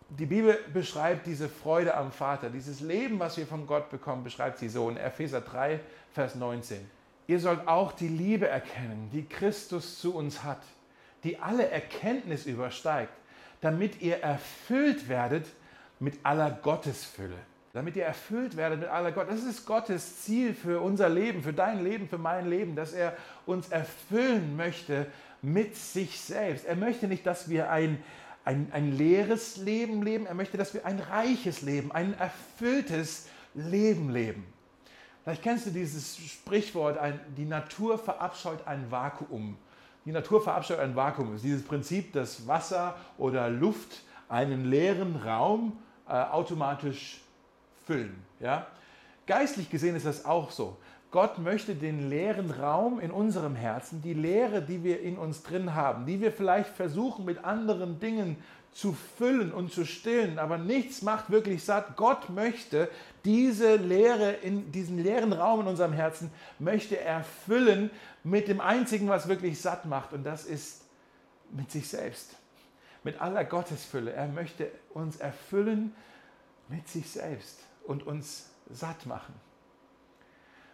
Die 0.09 0.25
Bibel 0.25 0.57
beschreibt 0.71 1.25
diese 1.25 1.49
Freude 1.49 1.95
am 1.95 2.11
Vater, 2.11 2.49
dieses 2.49 2.79
Leben, 2.79 3.19
was 3.19 3.37
wir 3.37 3.47
von 3.47 3.65
Gott 3.65 3.89
bekommen, 3.89 4.23
beschreibt 4.23 4.59
sie 4.59 4.69
so 4.69 4.89
in 4.89 4.97
Epheser 4.97 5.41
3, 5.41 5.79
Vers 6.13 6.35
19. 6.35 6.77
Ihr 7.27 7.39
sollt 7.39 7.67
auch 7.67 7.91
die 7.91 8.07
Liebe 8.07 8.47
erkennen, 8.47 9.09
die 9.11 9.25
Christus 9.25 9.99
zu 9.99 10.15
uns 10.15 10.43
hat, 10.43 10.61
die 11.23 11.39
alle 11.39 11.69
Erkenntnis 11.69 12.45
übersteigt 12.45 13.11
damit 13.65 13.99
ihr 13.99 14.17
erfüllt 14.17 15.09
werdet 15.09 15.47
mit 15.99 16.19
aller 16.21 16.51
Gottesfülle. 16.51 17.33
Damit 17.73 17.95
ihr 17.95 18.05
erfüllt 18.05 18.55
werdet 18.55 18.81
mit 18.81 18.89
aller 18.89 19.11
Gott. 19.11 19.27
Das 19.27 19.43
ist 19.43 19.65
Gottes 19.65 20.21
Ziel 20.21 20.53
für 20.53 20.81
unser 20.81 21.09
Leben, 21.09 21.41
für 21.41 21.51
dein 21.51 21.83
Leben, 21.83 22.07
für 22.07 22.19
mein 22.19 22.47
Leben, 22.47 22.75
dass 22.75 22.93
er 22.93 23.17
uns 23.47 23.69
erfüllen 23.69 24.55
möchte 24.55 25.07
mit 25.41 25.75
sich 25.75 26.19
selbst. 26.21 26.65
Er 26.65 26.75
möchte 26.75 27.07
nicht, 27.07 27.25
dass 27.25 27.49
wir 27.49 27.71
ein, 27.71 27.97
ein, 28.43 28.67
ein 28.71 28.95
leeres 28.95 29.57
Leben 29.57 30.03
leben, 30.03 30.27
er 30.27 30.35
möchte, 30.35 30.57
dass 30.57 30.75
wir 30.75 30.85
ein 30.85 30.99
reiches 30.99 31.63
Leben, 31.63 31.91
ein 31.91 32.13
erfülltes 32.19 33.29
Leben 33.55 34.11
leben. 34.11 34.45
Vielleicht 35.23 35.41
kennst 35.41 35.65
du 35.65 35.71
dieses 35.71 36.17
Sprichwort, 36.17 36.99
ein, 36.99 37.19
die 37.35 37.45
Natur 37.45 37.97
verabscheut 37.97 38.67
ein 38.67 38.91
Vakuum. 38.91 39.57
Die 40.05 40.11
Natur 40.11 40.41
verabscheut 40.41 40.79
ein 40.79 40.95
Vakuum. 40.95 41.27
Das 41.31 41.37
ist 41.37 41.45
dieses 41.45 41.63
Prinzip, 41.63 42.13
dass 42.13 42.47
Wasser 42.47 42.95
oder 43.17 43.49
Luft 43.49 44.03
einen 44.29 44.65
leeren 44.65 45.15
Raum 45.15 45.73
äh, 46.07 46.13
automatisch 46.13 47.21
füllen. 47.85 48.15
Ja? 48.39 48.67
Geistlich 49.25 49.69
gesehen 49.69 49.95
ist 49.95 50.05
das 50.05 50.25
auch 50.25 50.51
so. 50.51 50.77
Gott 51.11 51.39
möchte 51.39 51.75
den 51.75 52.09
leeren 52.09 52.51
Raum 52.51 52.99
in 52.99 53.09
unserem 53.09 53.55
Herzen, 53.55 54.01
die 54.01 54.13
Leere, 54.13 54.61
die 54.61 54.83
wir 54.83 55.01
in 55.01 55.17
uns 55.17 55.43
drin 55.43 55.73
haben, 55.73 56.05
die 56.05 56.19
wir 56.19 56.31
vielleicht 56.31 56.69
versuchen 56.69 57.25
mit 57.25 57.43
anderen 57.43 57.99
Dingen 57.99 58.37
zu 58.75 58.91
füllen 58.91 59.53
und 59.53 59.71
zu 59.71 59.85
stillen, 59.85 60.37
aber 60.37 60.57
nichts 60.57 61.01
macht 61.01 61.29
wirklich 61.29 61.63
satt. 61.63 61.95
Gott 61.95 62.29
möchte 62.29 62.89
diese 63.23 63.77
Leere 63.77 64.33
in 64.33 64.69
diesen 64.73 65.01
leeren 65.01 65.31
Raum 65.31 65.61
in 65.61 65.67
unserem 65.67 65.93
Herzen 65.93 66.29
möchte 66.59 66.99
er 66.99 67.23
füllen 67.23 67.89
mit 68.25 68.49
dem 68.49 68.59
einzigen, 68.59 69.07
was 69.07 69.29
wirklich 69.29 69.61
satt 69.61 69.85
macht 69.85 70.11
und 70.11 70.25
das 70.25 70.43
ist 70.43 70.83
mit 71.51 71.71
sich 71.71 71.87
selbst. 71.87 72.35
Mit 73.05 73.21
aller 73.21 73.45
Gottesfülle. 73.45 74.11
Er 74.11 74.27
möchte 74.27 74.69
uns 74.93 75.15
erfüllen 75.15 75.95
mit 76.67 76.85
sich 76.89 77.09
selbst 77.09 77.63
und 77.85 78.05
uns 78.05 78.49
satt 78.69 79.05
machen. 79.05 79.33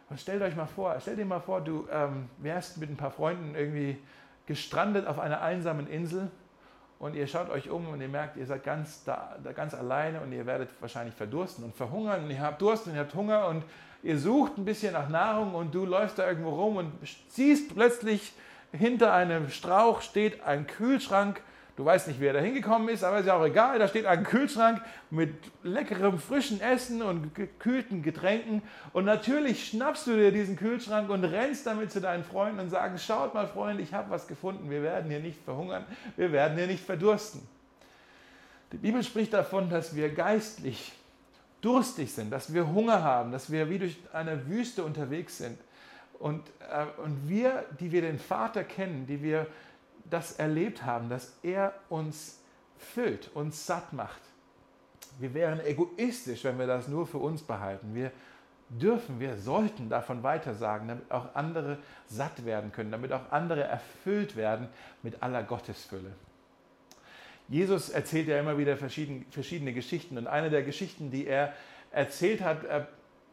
Und 0.10 0.20
stellt 0.20 0.41
euch 0.41 0.55
mal 0.55 0.65
vor, 0.65 1.00
stellt 1.00 1.20
dir 1.20 1.25
mal 1.25 1.39
vor, 1.39 1.62
du 1.62 1.88
ähm, 1.91 2.29
wärst 2.39 2.77
mit 2.79 2.89
ein 2.89 2.98
paar 2.98 3.12
Freunden 3.12 3.53
irgendwie 3.53 4.00
gestrandet 4.48 5.05
auf 5.05 5.20
einer 5.20 5.41
einsamen 5.41 5.86
Insel 5.86 6.31
und 7.01 7.15
ihr 7.15 7.25
schaut 7.25 7.50
euch 7.50 7.67
um 7.67 7.88
und 7.88 8.00
ihr 8.00 8.08
merkt, 8.08 8.38
ihr 8.38 8.46
seid 8.46 8.63
ganz, 8.63 9.03
da, 9.03 9.36
ganz 9.55 9.74
alleine 9.74 10.22
und 10.22 10.31
ihr 10.31 10.46
werdet 10.46 10.70
wahrscheinlich 10.79 11.15
verdursten 11.15 11.65
und 11.65 11.75
verhungern. 11.75 12.25
Und 12.25 12.29
ihr 12.29 12.39
habt 12.39 12.62
Durst 12.62 12.86
und 12.86 12.93
ihr 12.93 13.00
habt 13.00 13.15
Hunger 13.15 13.48
und 13.48 13.63
ihr 14.03 14.20
sucht 14.20 14.60
ein 14.60 14.65
bisschen 14.65 14.93
nach 14.93 15.10
Nahrung 15.10 15.55
und 15.55 15.74
du 15.74 15.84
läufst 15.84 16.20
da 16.20 16.27
irgendwo 16.27 16.51
rum 16.51 16.75
und 16.77 16.91
siehst 17.27 17.74
plötzlich 17.74 18.34
hinter 18.72 19.13
einem 19.13 19.50
Strauch 19.50 20.01
steht 20.01 20.43
ein 20.43 20.67
Kühlschrank 20.67 21.41
Du 21.82 21.86
weißt 21.86 22.10
nicht, 22.10 22.20
wer 22.20 22.32
da 22.32 22.40
hingekommen 22.40 22.90
ist, 22.90 23.04
aber 23.04 23.22
ist 23.22 23.26
ja 23.26 23.34
auch 23.34 23.44
egal. 23.44 23.80
Da 23.80 23.88
steht 23.88 24.06
ein 24.06 24.24
Kühlschrank 24.24 24.84
mit 25.10 25.34
leckerem, 25.64 26.20
frischen 26.20 26.62
Essen 26.62 27.02
und 27.02 27.34
gekühlten 27.34 28.04
Getränken. 28.04 28.62
Und 28.94 29.06
natürlich 29.06 29.70
schnappst 29.70 30.06
du 30.06 30.16
dir 30.16 30.32
diesen 30.32 30.58
Kühlschrank 30.58 31.10
und 31.10 31.24
rennst 31.24 31.66
damit 31.66 31.92
zu 31.92 32.00
deinen 32.00 32.24
Freunden 32.24 32.60
und 32.60 32.70
sagst, 32.70 33.04
schaut 33.04 33.34
mal, 33.34 33.48
Freunde, 33.48 33.82
ich 33.82 33.96
habe 33.96 34.12
was 34.12 34.28
gefunden. 34.28 34.70
Wir 34.70 34.84
werden 34.84 35.10
hier 35.10 35.22
nicht 35.22 35.44
verhungern, 35.44 35.84
wir 36.18 36.32
werden 36.32 36.56
hier 36.56 36.68
nicht 36.68 36.86
verdursten. 36.86 37.42
Die 38.74 38.78
Bibel 38.78 39.04
spricht 39.04 39.34
davon, 39.34 39.72
dass 39.72 39.96
wir 39.96 40.14
geistlich 40.14 40.94
durstig 41.62 42.14
sind, 42.14 42.30
dass 42.30 42.54
wir 42.54 42.72
Hunger 42.72 43.02
haben, 43.02 43.32
dass 43.32 43.52
wir 43.52 43.72
wie 43.72 43.80
durch 43.80 43.98
eine 44.14 44.48
Wüste 44.48 44.84
unterwegs 44.84 45.40
sind. 45.40 45.58
Und, 46.20 46.48
äh, 46.60 46.86
und 47.04 47.28
wir, 47.28 47.66
die 47.80 47.92
wir 47.92 48.04
den 48.04 48.20
Vater 48.20 48.64
kennen, 48.64 49.08
die 49.08 49.24
wir 49.24 49.48
das 50.10 50.34
erlebt 50.34 50.86
haben, 50.86 51.10
dass 51.10 51.38
er 51.43 51.74
uns 51.89 52.39
füllt, 52.77 53.29
uns 53.34 53.65
satt 53.65 53.93
macht. 53.93 54.22
Wir 55.20 55.34
wären 55.34 55.60
egoistisch, 55.65 56.43
wenn 56.43 56.58
wir 56.58 56.67
das 56.67 56.88
nur 56.88 57.05
für 57.05 57.17
uns 57.17 57.41
behalten. 57.43 57.93
Wir 57.93 58.12
dürfen, 58.70 59.20
wir 59.20 59.38
sollten 59.38 59.89
davon 59.89 60.24
weitersagen, 60.24 60.88
damit 60.88 61.12
auch 61.12 61.36
andere 61.36 61.77
satt 62.08 62.46
werden 62.46 62.72
können, 62.72 62.91
damit 62.91 63.12
auch 63.12 63.31
andere 63.31 63.63
erfüllt 63.63 64.36
werden 64.36 64.70
mit 65.03 65.22
aller 65.22 65.43
Gottesfülle. 65.43 66.12
Jesus 67.50 67.89
erzählt 67.89 68.27
ja 68.27 68.39
immer 68.39 68.58
wieder 68.58 68.77
verschiedene, 68.77 69.25
verschiedene 69.29 69.74
Geschichten 69.74 70.17
und 70.17 70.27
eine 70.27 70.50
der 70.50 70.63
Geschichten, 70.63 71.12
die 71.12 71.27
er 71.27 71.53
erzählt 71.91 72.41
hat, 72.41 72.63
äh, 72.63 72.86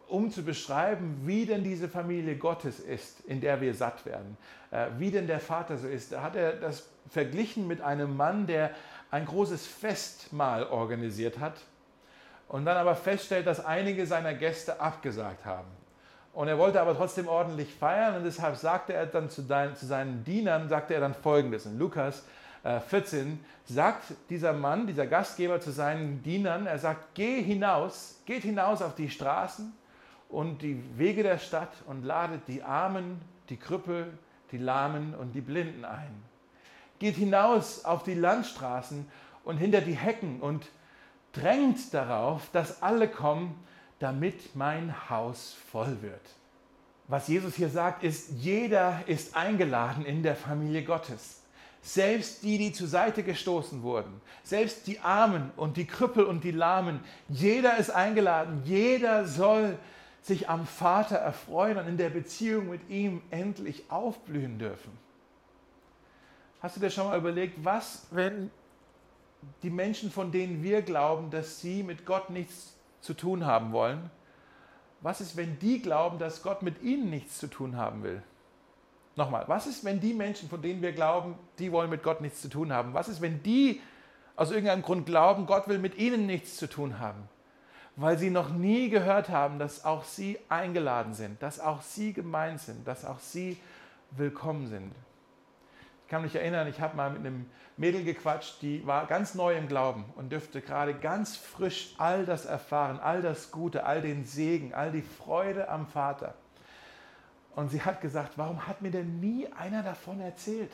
um 0.08 0.30
zu 0.30 0.42
beschreiben, 0.42 1.20
wie 1.24 1.46
denn 1.46 1.62
diese 1.62 1.88
Familie 1.88 2.36
Gottes 2.36 2.80
ist, 2.80 3.20
in 3.20 3.40
der 3.40 3.60
wir 3.60 3.74
satt 3.74 4.06
werden, 4.06 4.36
äh, 4.70 4.86
wie 4.98 5.10
denn 5.10 5.26
der 5.26 5.40
Vater 5.40 5.76
so 5.76 5.86
ist. 5.86 6.12
Da 6.12 6.22
hat 6.22 6.36
er 6.36 6.52
das 6.52 6.88
verglichen 7.08 7.66
mit 7.66 7.80
einem 7.80 8.16
Mann, 8.16 8.46
der 8.46 8.70
ein 9.10 9.26
großes 9.26 9.66
Festmahl 9.66 10.64
organisiert 10.64 11.38
hat 11.38 11.54
und 12.48 12.64
dann 12.64 12.76
aber 12.76 12.94
feststellt, 12.94 13.46
dass 13.46 13.64
einige 13.64 14.06
seiner 14.06 14.34
Gäste 14.34 14.80
abgesagt 14.80 15.44
haben. 15.44 15.68
Und 16.32 16.48
er 16.48 16.58
wollte 16.58 16.80
aber 16.80 16.96
trotzdem 16.96 17.26
ordentlich 17.26 17.74
feiern 17.74 18.16
und 18.16 18.24
deshalb 18.24 18.56
sagte 18.56 18.92
er 18.92 19.06
dann 19.06 19.28
zu, 19.28 19.42
seinen 19.42 20.24
Dienern, 20.24 20.68
sagte 20.68 20.94
er 20.94 21.00
dann 21.00 21.14
folgendes 21.14 21.66
in 21.66 21.78
Lukas 21.78 22.24
14, 22.88 23.32
äh, 23.32 23.72
sagt 23.72 24.14
dieser 24.30 24.52
Mann, 24.52 24.86
dieser 24.86 25.06
Gastgeber 25.06 25.60
zu 25.60 25.70
seinen 25.70 26.22
Dienern, 26.22 26.66
er 26.66 26.78
sagt, 26.78 27.14
geh 27.14 27.42
hinaus, 27.42 28.20
geht 28.26 28.42
hinaus 28.42 28.82
auf 28.82 28.94
die 28.94 29.10
Straßen 29.10 29.72
und 30.28 30.62
die 30.62 30.82
Wege 30.98 31.22
der 31.22 31.38
Stadt 31.38 31.72
und 31.86 32.04
ladet 32.04 32.42
die 32.48 32.62
Armen, 32.62 33.20
die 33.48 33.56
Krüppel, 33.56 34.12
die 34.52 34.58
Lahmen 34.58 35.14
und 35.14 35.32
die 35.32 35.40
Blinden 35.40 35.84
ein. 35.84 36.22
Geht 36.98 37.16
hinaus 37.16 37.84
auf 37.84 38.02
die 38.02 38.14
Landstraßen 38.14 39.06
und 39.44 39.56
hinter 39.56 39.80
die 39.80 39.96
Hecken 39.96 40.40
und 40.40 40.68
drängt 41.32 41.94
darauf, 41.94 42.50
dass 42.52 42.82
alle 42.82 43.08
kommen, 43.08 43.54
damit 43.98 44.54
mein 44.54 45.08
Haus 45.08 45.56
voll 45.70 46.02
wird. 46.02 46.20
Was 47.08 47.28
Jesus 47.28 47.54
hier 47.54 47.70
sagt, 47.70 48.04
ist, 48.04 48.30
jeder 48.36 49.00
ist 49.06 49.34
eingeladen 49.34 50.04
in 50.04 50.22
der 50.22 50.36
Familie 50.36 50.84
Gottes. 50.84 51.42
Selbst 51.80 52.42
die, 52.42 52.58
die 52.58 52.72
zur 52.72 52.88
Seite 52.88 53.22
gestoßen 53.22 53.82
wurden, 53.82 54.20
selbst 54.42 54.86
die 54.86 54.98
Armen 55.00 55.50
und 55.56 55.76
die 55.76 55.86
Krüppel 55.86 56.24
und 56.24 56.44
die 56.44 56.50
Lahmen, 56.50 57.00
jeder 57.28 57.78
ist 57.78 57.90
eingeladen, 57.90 58.62
jeder 58.64 59.26
soll 59.26 59.78
sich 60.28 60.48
am 60.48 60.66
Vater 60.66 61.16
erfreuen 61.16 61.78
und 61.78 61.88
in 61.88 61.96
der 61.96 62.10
Beziehung 62.10 62.68
mit 62.68 62.88
ihm 62.88 63.22
endlich 63.30 63.90
aufblühen 63.90 64.58
dürfen. 64.58 64.92
Hast 66.60 66.76
du 66.76 66.80
dir 66.80 66.90
schon 66.90 67.06
mal 67.06 67.18
überlegt, 67.18 67.64
was, 67.64 68.06
wenn 68.10 68.50
die 69.62 69.70
Menschen, 69.70 70.10
von 70.10 70.30
denen 70.30 70.62
wir 70.62 70.82
glauben, 70.82 71.30
dass 71.30 71.60
sie 71.60 71.82
mit 71.82 72.04
Gott 72.04 72.30
nichts 72.30 72.74
zu 73.00 73.14
tun 73.14 73.46
haben 73.46 73.72
wollen, 73.72 74.10
was 75.00 75.20
ist, 75.20 75.36
wenn 75.36 75.58
die 75.60 75.80
glauben, 75.80 76.18
dass 76.18 76.42
Gott 76.42 76.62
mit 76.62 76.82
ihnen 76.82 77.08
nichts 77.10 77.38
zu 77.38 77.46
tun 77.46 77.76
haben 77.76 78.02
will? 78.02 78.22
Nochmal, 79.16 79.44
was 79.46 79.66
ist, 79.66 79.84
wenn 79.84 80.00
die 80.00 80.12
Menschen, 80.14 80.48
von 80.48 80.60
denen 80.60 80.82
wir 80.82 80.92
glauben, 80.92 81.36
die 81.58 81.72
wollen 81.72 81.90
mit 81.90 82.02
Gott 82.02 82.20
nichts 82.20 82.42
zu 82.42 82.48
tun 82.48 82.72
haben? 82.72 82.94
Was 82.94 83.08
ist, 83.08 83.20
wenn 83.20 83.42
die 83.42 83.80
aus 84.36 84.50
irgendeinem 84.50 84.82
Grund 84.82 85.06
glauben, 85.06 85.46
Gott 85.46 85.68
will 85.68 85.78
mit 85.78 85.96
ihnen 85.96 86.26
nichts 86.26 86.56
zu 86.56 86.68
tun 86.68 86.98
haben? 86.98 87.28
Weil 88.00 88.16
sie 88.16 88.30
noch 88.30 88.50
nie 88.50 88.90
gehört 88.90 89.28
haben, 89.28 89.58
dass 89.58 89.84
auch 89.84 90.04
sie 90.04 90.38
eingeladen 90.48 91.14
sind, 91.14 91.42
dass 91.42 91.58
auch 91.58 91.82
sie 91.82 92.12
gemeint 92.12 92.60
sind, 92.60 92.86
dass 92.86 93.04
auch 93.04 93.18
sie 93.18 93.58
willkommen 94.12 94.68
sind. 94.68 94.92
Ich 96.04 96.10
kann 96.10 96.22
mich 96.22 96.36
erinnern, 96.36 96.68
ich 96.68 96.80
habe 96.80 96.96
mal 96.96 97.10
mit 97.10 97.26
einem 97.26 97.50
Mädel 97.76 98.04
gequatscht, 98.04 98.62
die 98.62 98.86
war 98.86 99.06
ganz 99.06 99.34
neu 99.34 99.56
im 99.56 99.66
Glauben 99.66 100.04
und 100.14 100.30
dürfte 100.30 100.60
gerade 100.60 100.94
ganz 100.94 101.36
frisch 101.36 101.94
all 101.98 102.24
das 102.24 102.44
erfahren, 102.44 103.00
all 103.00 103.20
das 103.20 103.50
Gute, 103.50 103.84
all 103.84 104.00
den 104.00 104.24
Segen, 104.24 104.74
all 104.74 104.92
die 104.92 105.02
Freude 105.02 105.68
am 105.68 105.88
Vater. 105.88 106.34
Und 107.56 107.70
sie 107.72 107.82
hat 107.82 108.00
gesagt, 108.00 108.34
warum 108.38 108.68
hat 108.68 108.80
mir 108.80 108.92
denn 108.92 109.18
nie 109.18 109.48
einer 109.52 109.82
davon 109.82 110.20
erzählt? 110.20 110.70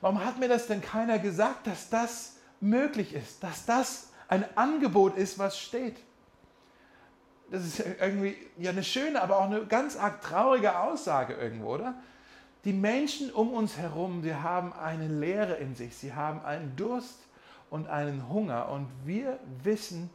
Warum 0.00 0.24
hat 0.24 0.38
mir 0.38 0.48
das 0.48 0.66
denn 0.66 0.80
keiner 0.80 1.18
gesagt, 1.18 1.66
dass 1.66 1.90
das 1.90 2.38
möglich 2.60 3.14
ist, 3.14 3.44
dass 3.44 3.66
das 3.66 4.10
ein 4.28 4.44
Angebot 4.56 5.18
ist, 5.18 5.38
was 5.38 5.58
steht? 5.58 5.96
Das 7.50 7.64
ist 7.64 7.80
irgendwie 8.00 8.36
ja 8.58 8.70
eine 8.70 8.82
schöne, 8.82 9.22
aber 9.22 9.38
auch 9.38 9.44
eine 9.44 9.64
ganz 9.66 9.96
arg 9.96 10.20
traurige 10.20 10.78
Aussage 10.78 11.34
irgendwo, 11.34 11.74
oder? 11.74 11.94
Die 12.64 12.72
Menschen 12.72 13.30
um 13.32 13.52
uns 13.52 13.76
herum, 13.76 14.22
die 14.22 14.34
haben 14.34 14.72
eine 14.72 15.06
Leere 15.06 15.54
in 15.54 15.74
sich, 15.74 15.96
sie 15.96 16.14
haben 16.14 16.44
einen 16.44 16.74
Durst 16.74 17.20
und 17.70 17.88
einen 17.88 18.28
Hunger 18.28 18.68
und 18.70 18.88
wir 19.04 19.38
wissen, 19.62 20.10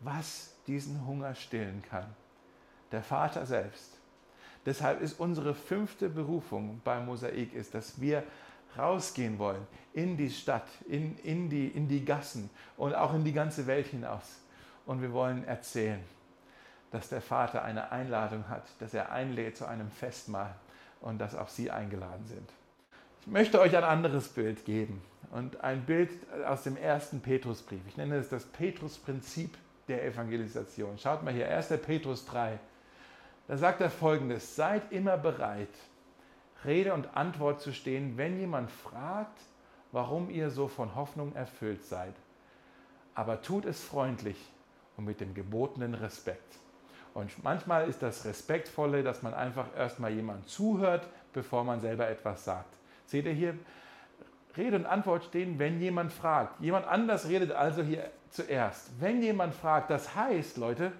was 0.00 0.54
diesen 0.66 1.06
Hunger 1.06 1.34
stillen 1.34 1.82
kann. 1.88 2.06
Der 2.92 3.02
Vater 3.02 3.46
selbst. 3.46 3.98
Deshalb 4.66 5.00
ist 5.00 5.18
unsere 5.18 5.54
fünfte 5.54 6.08
Berufung 6.08 6.80
beim 6.84 7.06
Mosaik, 7.06 7.54
ist, 7.54 7.74
dass 7.74 8.00
wir 8.00 8.22
rausgehen 8.76 9.38
wollen 9.38 9.66
in 9.92 10.16
die 10.16 10.30
Stadt, 10.30 10.66
in, 10.86 11.16
in, 11.18 11.48
die, 11.48 11.68
in 11.68 11.88
die 11.88 12.04
Gassen 12.04 12.50
und 12.76 12.94
auch 12.94 13.14
in 13.14 13.24
die 13.24 13.32
ganze 13.32 13.66
Welt 13.66 13.86
hinaus. 13.86 14.40
Und 14.84 15.00
wir 15.00 15.12
wollen 15.12 15.44
erzählen 15.44 16.02
dass 16.94 17.08
der 17.08 17.20
Vater 17.20 17.64
eine 17.64 17.90
Einladung 17.90 18.48
hat, 18.48 18.62
dass 18.78 18.94
er 18.94 19.10
einlädt 19.10 19.56
zu 19.56 19.66
einem 19.66 19.90
Festmahl 19.90 20.54
und 21.00 21.18
dass 21.18 21.34
auch 21.34 21.48
Sie 21.48 21.70
eingeladen 21.70 22.24
sind. 22.26 22.48
Ich 23.22 23.26
möchte 23.26 23.60
euch 23.60 23.76
ein 23.76 23.82
anderes 23.82 24.28
Bild 24.28 24.64
geben 24.64 25.02
und 25.32 25.60
ein 25.62 25.84
Bild 25.86 26.10
aus 26.46 26.62
dem 26.62 26.76
ersten 26.76 27.20
Petrusbrief. 27.20 27.80
Ich 27.88 27.96
nenne 27.96 28.16
es 28.16 28.28
das 28.28 28.44
Petrusprinzip 28.44 29.56
der 29.88 30.04
Evangelisation. 30.04 30.96
Schaut 30.98 31.24
mal 31.24 31.34
hier, 31.34 31.48
1. 31.48 31.68
Petrus 31.84 32.26
3. 32.26 32.60
Da 33.48 33.56
sagt 33.56 33.80
er 33.80 33.90
folgendes: 33.90 34.54
Seid 34.54 34.92
immer 34.92 35.16
bereit, 35.16 35.74
Rede 36.64 36.94
und 36.94 37.16
Antwort 37.16 37.60
zu 37.60 37.72
stehen, 37.72 38.16
wenn 38.16 38.38
jemand 38.38 38.70
fragt, 38.70 39.40
warum 39.90 40.30
ihr 40.30 40.50
so 40.50 40.68
von 40.68 40.94
Hoffnung 40.94 41.34
erfüllt 41.34 41.84
seid. 41.84 42.14
Aber 43.16 43.42
tut 43.42 43.64
es 43.64 43.82
freundlich 43.82 44.36
und 44.96 45.06
mit 45.06 45.20
dem 45.20 45.34
gebotenen 45.34 45.94
Respekt. 45.94 46.58
Und 47.14 47.42
manchmal 47.44 47.88
ist 47.88 48.02
das 48.02 48.24
Respektvolle, 48.24 49.04
dass 49.04 49.22
man 49.22 49.34
einfach 49.34 49.66
erstmal 49.76 50.12
jemand 50.12 50.48
zuhört, 50.48 51.06
bevor 51.32 51.62
man 51.64 51.80
selber 51.80 52.08
etwas 52.08 52.44
sagt. 52.44 52.74
Seht 53.06 53.24
ihr 53.26 53.32
hier, 53.32 53.54
Rede 54.56 54.76
und 54.76 54.86
Antwort 54.86 55.24
stehen, 55.24 55.58
wenn 55.58 55.80
jemand 55.80 56.12
fragt. 56.12 56.60
Jemand 56.60 56.86
anders 56.86 57.28
redet 57.28 57.52
also 57.52 57.82
hier 57.82 58.10
zuerst. 58.30 58.90
Wenn 59.00 59.22
jemand 59.22 59.54
fragt, 59.54 59.90
das 59.90 60.14
heißt, 60.14 60.56
Leute, 60.56 60.92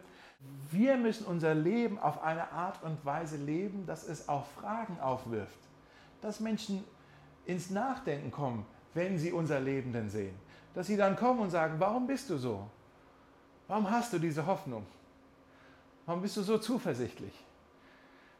wir 0.70 0.96
müssen 0.96 1.26
unser 1.26 1.54
Leben 1.54 1.98
auf 1.98 2.22
eine 2.22 2.50
Art 2.52 2.82
und 2.82 3.04
Weise 3.04 3.36
leben, 3.36 3.86
dass 3.86 4.06
es 4.06 4.28
auch 4.28 4.46
Fragen 4.60 4.98
aufwirft. 5.00 5.58
Dass 6.20 6.40
Menschen 6.40 6.84
ins 7.44 7.70
Nachdenken 7.70 8.30
kommen, 8.30 8.66
wenn 8.94 9.18
sie 9.18 9.32
unser 9.32 9.60
Leben 9.60 9.92
denn 9.92 10.10
sehen. 10.10 10.34
Dass 10.74 10.86
sie 10.86 10.96
dann 10.96 11.16
kommen 11.16 11.40
und 11.40 11.50
sagen, 11.50 11.74
warum 11.78 12.06
bist 12.06 12.30
du 12.30 12.36
so? 12.36 12.68
Warum 13.68 13.90
hast 13.90 14.12
du 14.12 14.18
diese 14.18 14.46
Hoffnung? 14.46 14.84
Warum 16.06 16.22
bist 16.22 16.36
du 16.36 16.42
so 16.42 16.58
zuversichtlich? 16.58 17.32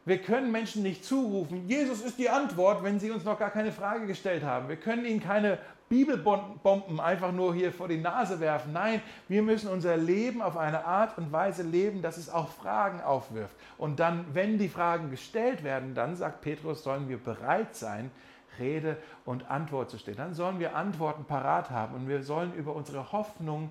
Wir 0.07 0.19
können 0.19 0.53
Menschen 0.53 0.83
nicht 0.83 1.03
zurufen, 1.03 1.67
Jesus 1.67 2.03
ist 2.03 2.19
die 2.19 2.29
Antwort, 2.29 2.85
wenn 2.85 3.01
sie 3.01 3.11
uns 3.11 3.25
noch 3.25 3.39
gar 3.39 3.51
keine 3.51 3.73
Frage 3.73 4.07
gestellt 4.07 4.45
haben. 4.45 4.69
Wir 4.69 4.77
können 4.77 5.07
ihnen 5.07 5.21
keine 5.21 5.59
Bibelbomben 5.89 7.01
einfach 7.01 7.33
nur 7.33 7.55
hier 7.55 7.73
vor 7.73 7.89
die 7.89 7.97
Nase 7.97 8.39
werfen. 8.41 8.73
Nein, 8.73 9.01
wir 9.29 9.43
müssen 9.43 9.69
unser 9.69 9.97
Leben 9.97 10.43
auf 10.43 10.59
eine 10.59 10.85
Art 10.85 11.17
und 11.17 11.33
Weise 11.33 11.63
leben, 11.63 12.03
dass 12.03 12.19
es 12.19 12.29
auch 12.29 12.49
Fragen 12.49 13.01
aufwirft. 13.01 13.57
Und 13.79 13.99
dann, 13.99 14.27
wenn 14.35 14.59
die 14.59 14.69
Fragen 14.69 15.11
gestellt 15.11 15.65
werden, 15.65 15.95
dann 15.95 16.17
sagt 16.17 16.43
Petrus, 16.43 16.83
sollen 16.83 17.09
wir 17.09 17.19
bereit 17.19 17.75
sein, 17.75 18.11
Rede 18.59 18.97
und 19.25 19.51
Antwort 19.51 19.91
zu 19.91 19.99
stehen. 19.99 20.17
Dann 20.17 20.35
sollen 20.35 20.59
wir 20.59 20.77
Antworten 20.77 21.25
parat 21.25 21.71
haben 21.71 21.95
und 21.95 22.09
wir 22.09 22.23
sollen 22.23 22.55
über 22.55 22.75
unsere 22.75 23.13
Hoffnung 23.13 23.71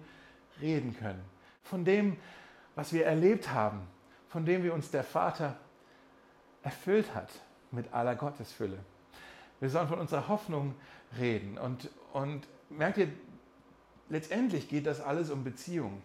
reden 0.61 0.95
können. 0.97 1.21
Von 1.63 1.85
dem, 1.85 2.17
was 2.75 2.93
wir 2.93 3.05
erlebt 3.05 3.51
haben, 3.51 3.81
von 4.29 4.45
dem 4.45 4.63
wir 4.63 4.73
uns 4.73 4.91
der 4.91 5.03
Vater 5.03 5.55
erfüllt 6.63 7.13
hat 7.13 7.29
mit 7.71 7.93
aller 7.93 8.15
Gottesfülle. 8.15 8.79
Wir 9.59 9.69
sollen 9.69 9.87
von 9.87 9.99
unserer 9.99 10.27
Hoffnung 10.27 10.75
reden. 11.17 11.57
Und, 11.57 11.89
und 12.13 12.47
merkt 12.69 12.97
ihr, 12.97 13.09
letztendlich 14.09 14.69
geht 14.69 14.87
das 14.87 15.01
alles 15.01 15.29
um 15.29 15.43
Beziehungen. 15.43 16.01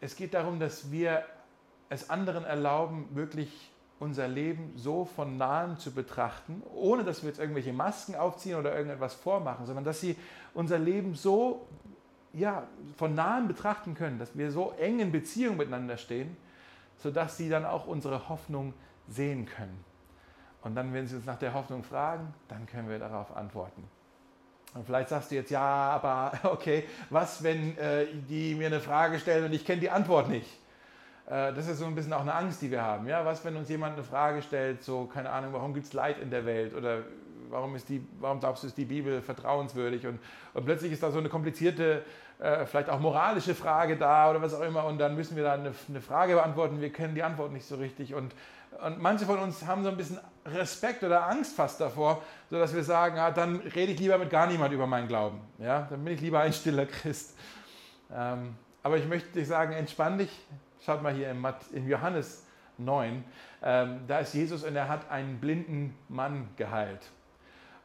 Es 0.00 0.16
geht 0.16 0.34
darum, 0.34 0.58
dass 0.58 0.90
wir 0.90 1.24
es 1.90 2.08
anderen 2.08 2.44
erlauben, 2.44 3.08
wirklich 3.14 3.70
unser 3.98 4.28
Leben 4.28 4.72
so 4.76 5.04
von 5.04 5.36
nahem 5.36 5.78
zu 5.78 5.92
betrachten, 5.92 6.62
ohne 6.74 7.04
dass 7.04 7.22
wir 7.22 7.28
jetzt 7.28 7.38
irgendwelche 7.38 7.72
Masken 7.72 8.14
aufziehen 8.14 8.56
oder 8.56 8.74
irgendetwas 8.74 9.12
vormachen, 9.12 9.66
sondern 9.66 9.84
dass 9.84 10.00
sie 10.00 10.16
unser 10.54 10.78
Leben 10.78 11.14
so 11.14 11.68
ja, 12.32 12.66
von 12.96 13.14
nahem 13.14 13.48
betrachten 13.48 13.94
können, 13.94 14.18
dass 14.18 14.36
wir 14.36 14.50
so 14.50 14.72
eng 14.78 15.00
in 15.00 15.12
Beziehung 15.12 15.56
miteinander 15.56 15.96
stehen, 15.96 16.36
sodass 16.96 17.36
sie 17.36 17.48
dann 17.48 17.64
auch 17.64 17.86
unsere 17.86 18.28
Hoffnung 18.28 18.74
sehen 19.08 19.46
können. 19.46 19.84
Und 20.62 20.74
dann, 20.74 20.92
wenn 20.92 21.06
sie 21.06 21.16
uns 21.16 21.24
nach 21.24 21.38
der 21.38 21.54
Hoffnung 21.54 21.82
fragen, 21.82 22.34
dann 22.48 22.66
können 22.66 22.88
wir 22.88 22.98
darauf 22.98 23.34
antworten. 23.36 23.84
Und 24.74 24.86
vielleicht 24.86 25.08
sagst 25.08 25.30
du 25.30 25.34
jetzt, 25.34 25.50
ja, 25.50 25.60
aber 25.60 26.32
okay, 26.44 26.84
was, 27.08 27.42
wenn 27.42 27.76
äh, 27.78 28.06
die 28.28 28.54
mir 28.54 28.66
eine 28.66 28.80
Frage 28.80 29.18
stellen 29.18 29.44
und 29.46 29.52
ich 29.52 29.64
kenne 29.64 29.80
die 29.80 29.90
Antwort 29.90 30.28
nicht? 30.28 30.48
Äh, 31.26 31.52
das 31.54 31.66
ist 31.66 31.78
so 31.78 31.86
ein 31.86 31.94
bisschen 31.94 32.12
auch 32.12 32.20
eine 32.20 32.34
Angst, 32.34 32.62
die 32.62 32.70
wir 32.70 32.82
haben. 32.82 33.08
Ja? 33.08 33.24
Was, 33.24 33.44
wenn 33.44 33.56
uns 33.56 33.68
jemand 33.68 33.94
eine 33.94 34.04
Frage 34.04 34.42
stellt, 34.42 34.82
so, 34.82 35.06
keine 35.06 35.30
Ahnung, 35.30 35.52
warum 35.52 35.74
gibt 35.74 35.86
es 35.86 35.92
Leid 35.92 36.18
in 36.18 36.30
der 36.30 36.46
Welt? 36.46 36.74
Oder 36.74 37.02
warum, 37.50 37.76
ist 37.76 37.88
die, 37.88 38.06
warum 38.18 38.40
glaubst 38.40 38.62
du, 38.62 38.66
ist 38.66 38.78
die 38.78 38.84
Bibel 38.84 39.20
vertrauenswürdig? 39.22 40.06
Und, 40.06 40.18
und 40.54 40.64
plötzlich 40.64 40.92
ist 40.92 41.02
da 41.02 41.10
so 41.10 41.18
eine 41.18 41.28
komplizierte, 41.28 42.04
äh, 42.38 42.66
vielleicht 42.66 42.88
auch 42.88 43.00
moralische 43.00 43.54
Frage 43.54 43.96
da 43.96 44.30
oder 44.30 44.40
was 44.42 44.54
auch 44.54 44.62
immer. 44.62 44.84
Und 44.84 44.98
dann 44.98 45.14
müssen 45.14 45.36
wir 45.36 45.44
da 45.44 45.52
eine, 45.52 45.72
eine 45.88 46.00
Frage 46.00 46.34
beantworten. 46.34 46.80
Wir 46.80 46.92
kennen 46.92 47.14
die 47.14 47.22
Antwort 47.22 47.52
nicht 47.52 47.66
so 47.66 47.76
richtig. 47.76 48.14
Und 48.14 48.34
und 48.84 49.00
manche 49.00 49.26
von 49.26 49.38
uns 49.38 49.66
haben 49.66 49.82
so 49.82 49.90
ein 49.90 49.96
bisschen 49.96 50.18
Respekt 50.46 51.02
oder 51.02 51.28
Angst 51.28 51.54
fast 51.54 51.80
davor, 51.80 52.22
sodass 52.48 52.74
wir 52.74 52.84
sagen, 52.84 53.16
ja, 53.16 53.30
dann 53.30 53.56
rede 53.56 53.92
ich 53.92 53.98
lieber 53.98 54.16
mit 54.16 54.30
gar 54.30 54.46
niemand 54.46 54.72
über 54.72 54.86
meinen 54.86 55.08
Glauben. 55.08 55.40
Ja, 55.58 55.86
dann 55.90 56.02
bin 56.04 56.14
ich 56.14 56.20
lieber 56.20 56.40
ein 56.40 56.52
stiller 56.52 56.86
Christ. 56.86 57.36
Ähm, 58.14 58.54
aber 58.82 58.96
ich 58.96 59.06
möchte 59.06 59.30
dir 59.32 59.44
sagen, 59.44 59.72
entspann 59.72 60.18
dich. 60.18 60.30
Schaut 60.84 61.02
mal 61.02 61.12
hier 61.12 61.30
in 61.72 61.88
Johannes 61.88 62.46
9. 62.78 63.22
Ähm, 63.62 64.00
da 64.06 64.20
ist 64.20 64.32
Jesus 64.32 64.64
und 64.64 64.74
er 64.74 64.88
hat 64.88 65.10
einen 65.10 65.38
blinden 65.38 65.94
Mann 66.08 66.48
geheilt. 66.56 67.10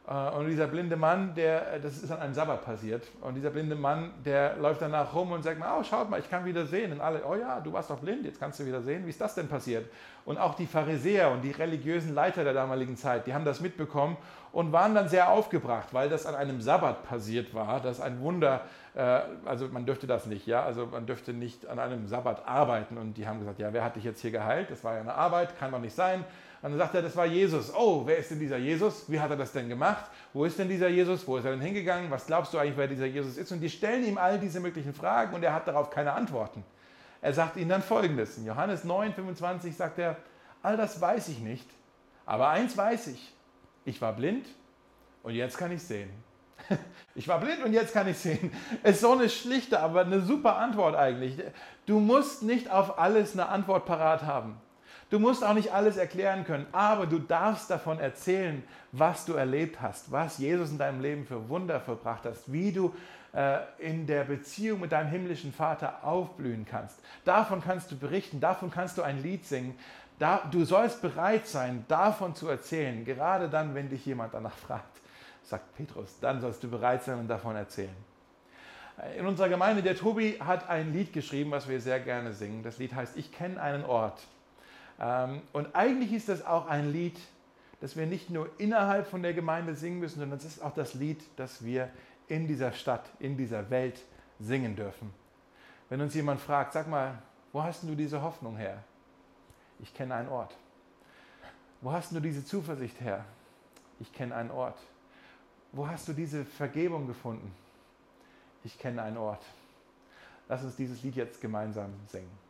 Äh, 0.08 0.30
und 0.36 0.46
dieser 0.48 0.66
blinde 0.68 0.96
Mann, 0.96 1.34
der, 1.34 1.74
äh, 1.74 1.80
das 1.80 1.98
ist 1.98 2.10
an 2.10 2.20
einem 2.20 2.34
Sabbat 2.34 2.64
passiert. 2.64 3.04
Und 3.20 3.34
dieser 3.34 3.50
blinde 3.50 3.74
Mann, 3.74 4.12
der 4.24 4.56
läuft 4.56 4.82
danach 4.82 5.14
rum 5.14 5.32
und 5.32 5.42
sagt 5.42 5.60
oh, 5.60 5.82
schaut 5.82 6.08
mal, 6.10 6.20
ich 6.20 6.30
kann 6.30 6.44
wieder 6.44 6.66
sehen. 6.66 6.92
Und 6.92 7.00
alle, 7.00 7.24
oh 7.24 7.34
ja, 7.34 7.60
du 7.60 7.72
warst 7.72 7.90
doch 7.90 7.98
blind, 7.98 8.24
jetzt 8.24 8.38
kannst 8.38 8.60
du 8.60 8.66
wieder 8.66 8.82
sehen. 8.82 9.04
Wie 9.04 9.10
ist 9.10 9.20
das 9.20 9.34
denn 9.34 9.48
passiert? 9.48 9.90
Und 10.24 10.38
auch 10.38 10.54
die 10.54 10.66
Pharisäer 10.66 11.30
und 11.30 11.42
die 11.42 11.50
religiösen 11.50 12.14
Leiter 12.14 12.44
der 12.44 12.52
damaligen 12.52 12.96
Zeit, 12.96 13.26
die 13.26 13.34
haben 13.34 13.44
das 13.44 13.60
mitbekommen 13.60 14.16
und 14.52 14.72
waren 14.72 14.94
dann 14.94 15.08
sehr 15.08 15.28
aufgebracht, 15.30 15.88
weil 15.92 16.08
das 16.08 16.24
an 16.24 16.34
einem 16.34 16.60
Sabbat 16.60 17.04
passiert 17.04 17.52
war. 17.54 17.80
Das 17.80 17.98
ist 17.98 18.02
ein 18.02 18.20
Wunder. 18.20 18.62
Äh, 18.94 19.20
also 19.44 19.66
man 19.68 19.86
dürfte 19.86 20.06
das 20.06 20.26
nicht, 20.26 20.46
ja. 20.46 20.62
Also 20.64 20.86
man 20.86 21.06
dürfte 21.06 21.32
nicht 21.32 21.66
an 21.66 21.80
einem 21.80 22.06
Sabbat 22.06 22.46
arbeiten. 22.46 22.96
Und 22.96 23.14
die 23.14 23.26
haben 23.26 23.40
gesagt, 23.40 23.58
ja, 23.58 23.72
wer 23.72 23.84
hat 23.84 23.96
dich 23.96 24.04
jetzt 24.04 24.20
hier 24.20 24.30
geheilt? 24.30 24.70
Das 24.70 24.84
war 24.84 24.94
ja 24.94 25.00
eine 25.00 25.14
Arbeit, 25.14 25.58
kann 25.58 25.72
doch 25.72 25.80
nicht 25.80 25.96
sein. 25.96 26.24
Und 26.66 26.72
dann 26.72 26.80
sagt 26.80 26.96
er, 26.96 27.02
das 27.02 27.14
war 27.14 27.26
Jesus. 27.26 27.72
Oh, 27.72 28.02
wer 28.04 28.18
ist 28.18 28.28
denn 28.32 28.40
dieser 28.40 28.56
Jesus? 28.56 29.04
Wie 29.06 29.20
hat 29.20 29.30
er 29.30 29.36
das 29.36 29.52
denn 29.52 29.68
gemacht? 29.68 30.10
Wo 30.32 30.44
ist 30.44 30.58
denn 30.58 30.68
dieser 30.68 30.88
Jesus? 30.88 31.24
Wo 31.24 31.36
ist 31.36 31.44
er 31.44 31.52
denn 31.52 31.60
hingegangen? 31.60 32.10
Was 32.10 32.26
glaubst 32.26 32.52
du 32.52 32.58
eigentlich, 32.58 32.76
wer 32.76 32.88
dieser 32.88 33.06
Jesus 33.06 33.36
ist? 33.36 33.52
Und 33.52 33.60
die 33.60 33.70
stellen 33.70 34.04
ihm 34.04 34.18
all 34.18 34.40
diese 34.40 34.58
möglichen 34.58 34.92
Fragen 34.92 35.32
und 35.32 35.44
er 35.44 35.54
hat 35.54 35.68
darauf 35.68 35.90
keine 35.90 36.12
Antworten. 36.12 36.64
Er 37.22 37.32
sagt 37.32 37.56
ihnen 37.56 37.68
dann 37.68 37.82
folgendes. 37.82 38.36
In 38.38 38.46
Johannes 38.46 38.82
9, 38.82 39.14
25 39.14 39.76
sagt 39.76 40.00
er, 40.00 40.16
all 40.60 40.76
das 40.76 41.00
weiß 41.00 41.28
ich 41.28 41.38
nicht, 41.38 41.70
aber 42.24 42.48
eins 42.48 42.76
weiß 42.76 43.06
ich. 43.06 43.32
Ich 43.84 44.02
war 44.02 44.12
blind 44.14 44.48
und 45.22 45.36
jetzt 45.36 45.56
kann 45.58 45.70
ich 45.70 45.84
sehen. 45.84 46.10
Ich 47.14 47.28
war 47.28 47.38
blind 47.38 47.64
und 47.64 47.72
jetzt 47.72 47.94
kann 47.94 48.06
ich 48.08 48.18
sehen. 48.18 48.52
Ist 48.82 49.00
so 49.00 49.12
eine 49.12 49.30
schlichte, 49.30 49.80
aber 49.80 50.00
eine 50.00 50.20
super 50.20 50.56
Antwort 50.56 50.96
eigentlich. 50.96 51.38
Du 51.86 51.98
musst 51.98 52.42
nicht 52.42 52.70
auf 52.70 52.98
alles 52.98 53.32
eine 53.32 53.48
Antwort 53.48 53.86
parat 53.86 54.24
haben. 54.24 54.60
Du 55.08 55.20
musst 55.20 55.44
auch 55.44 55.54
nicht 55.54 55.72
alles 55.72 55.96
erklären 55.96 56.44
können, 56.44 56.66
aber 56.72 57.06
du 57.06 57.20
darfst 57.20 57.70
davon 57.70 58.00
erzählen, 58.00 58.64
was 58.90 59.24
du 59.24 59.34
erlebt 59.34 59.80
hast, 59.80 60.10
was 60.10 60.38
Jesus 60.38 60.70
in 60.70 60.78
deinem 60.78 61.00
Leben 61.00 61.24
für 61.24 61.48
Wunder 61.48 61.80
verbracht 61.80 62.24
hast, 62.24 62.52
wie 62.52 62.72
du 62.72 62.92
äh, 63.32 63.58
in 63.78 64.06
der 64.08 64.24
Beziehung 64.24 64.80
mit 64.80 64.90
deinem 64.90 65.10
himmlischen 65.10 65.52
Vater 65.52 66.02
aufblühen 66.02 66.66
kannst. 66.68 66.98
Davon 67.24 67.62
kannst 67.62 67.92
du 67.92 67.96
berichten, 67.96 68.40
davon 68.40 68.70
kannst 68.72 68.98
du 68.98 69.02
ein 69.02 69.22
Lied 69.22 69.44
singen. 69.44 69.78
Da, 70.18 70.42
du 70.50 70.64
sollst 70.64 71.02
bereit 71.02 71.46
sein, 71.46 71.84
davon 71.86 72.34
zu 72.34 72.48
erzählen, 72.48 73.04
gerade 73.04 73.48
dann, 73.48 73.76
wenn 73.76 73.88
dich 73.88 74.04
jemand 74.06 74.34
danach 74.34 74.56
fragt, 74.66 75.00
sagt 75.44 75.76
Petrus, 75.76 76.18
dann 76.20 76.40
sollst 76.40 76.64
du 76.64 76.68
bereit 76.68 77.04
sein 77.04 77.20
und 77.20 77.28
davon 77.28 77.54
erzählen. 77.54 77.94
In 79.16 79.26
unserer 79.26 79.50
Gemeinde, 79.50 79.82
der 79.82 79.94
Tobi 79.94 80.38
hat 80.40 80.68
ein 80.68 80.92
Lied 80.92 81.12
geschrieben, 81.12 81.50
was 81.52 81.68
wir 81.68 81.80
sehr 81.80 82.00
gerne 82.00 82.32
singen. 82.32 82.62
Das 82.62 82.78
Lied 82.78 82.94
heißt 82.94 83.16
Ich 83.16 83.30
kenne 83.30 83.60
einen 83.60 83.84
Ort. 83.84 84.26
Ähm, 85.00 85.42
und 85.52 85.74
eigentlich 85.74 86.12
ist 86.12 86.28
das 86.28 86.44
auch 86.44 86.66
ein 86.66 86.92
Lied, 86.92 87.18
das 87.80 87.96
wir 87.96 88.06
nicht 88.06 88.30
nur 88.30 88.48
innerhalb 88.58 89.06
von 89.06 89.22
der 89.22 89.34
Gemeinde 89.34 89.74
singen 89.74 90.00
müssen, 90.00 90.20
sondern 90.20 90.38
es 90.38 90.44
ist 90.44 90.62
auch 90.62 90.74
das 90.74 90.94
Lied, 90.94 91.22
das 91.36 91.64
wir 91.64 91.90
in 92.28 92.46
dieser 92.46 92.72
Stadt, 92.72 93.08
in 93.18 93.36
dieser 93.36 93.70
Welt 93.70 94.00
singen 94.40 94.76
dürfen. 94.76 95.12
Wenn 95.88 96.00
uns 96.00 96.14
jemand 96.14 96.40
fragt, 96.40 96.72
sag 96.72 96.88
mal, 96.88 97.22
wo 97.52 97.62
hast 97.62 97.82
du 97.84 97.94
diese 97.94 98.22
Hoffnung 98.22 98.56
her? 98.56 98.82
Ich 99.78 99.94
kenne 99.94 100.14
einen 100.14 100.28
Ort. 100.28 100.56
Wo 101.80 101.92
hast 101.92 102.12
du 102.12 102.20
diese 102.20 102.44
Zuversicht 102.44 103.00
her? 103.00 103.24
Ich 104.00 104.12
kenne 104.12 104.34
einen 104.34 104.50
Ort. 104.50 104.78
Wo 105.72 105.86
hast 105.86 106.08
du 106.08 106.12
diese 106.12 106.44
Vergebung 106.44 107.06
gefunden? 107.06 107.52
Ich 108.64 108.78
kenne 108.78 109.02
einen 109.02 109.18
Ort. 109.18 109.44
Lass 110.48 110.64
uns 110.64 110.76
dieses 110.76 111.02
Lied 111.02 111.16
jetzt 111.16 111.40
gemeinsam 111.40 111.92
singen. 112.08 112.45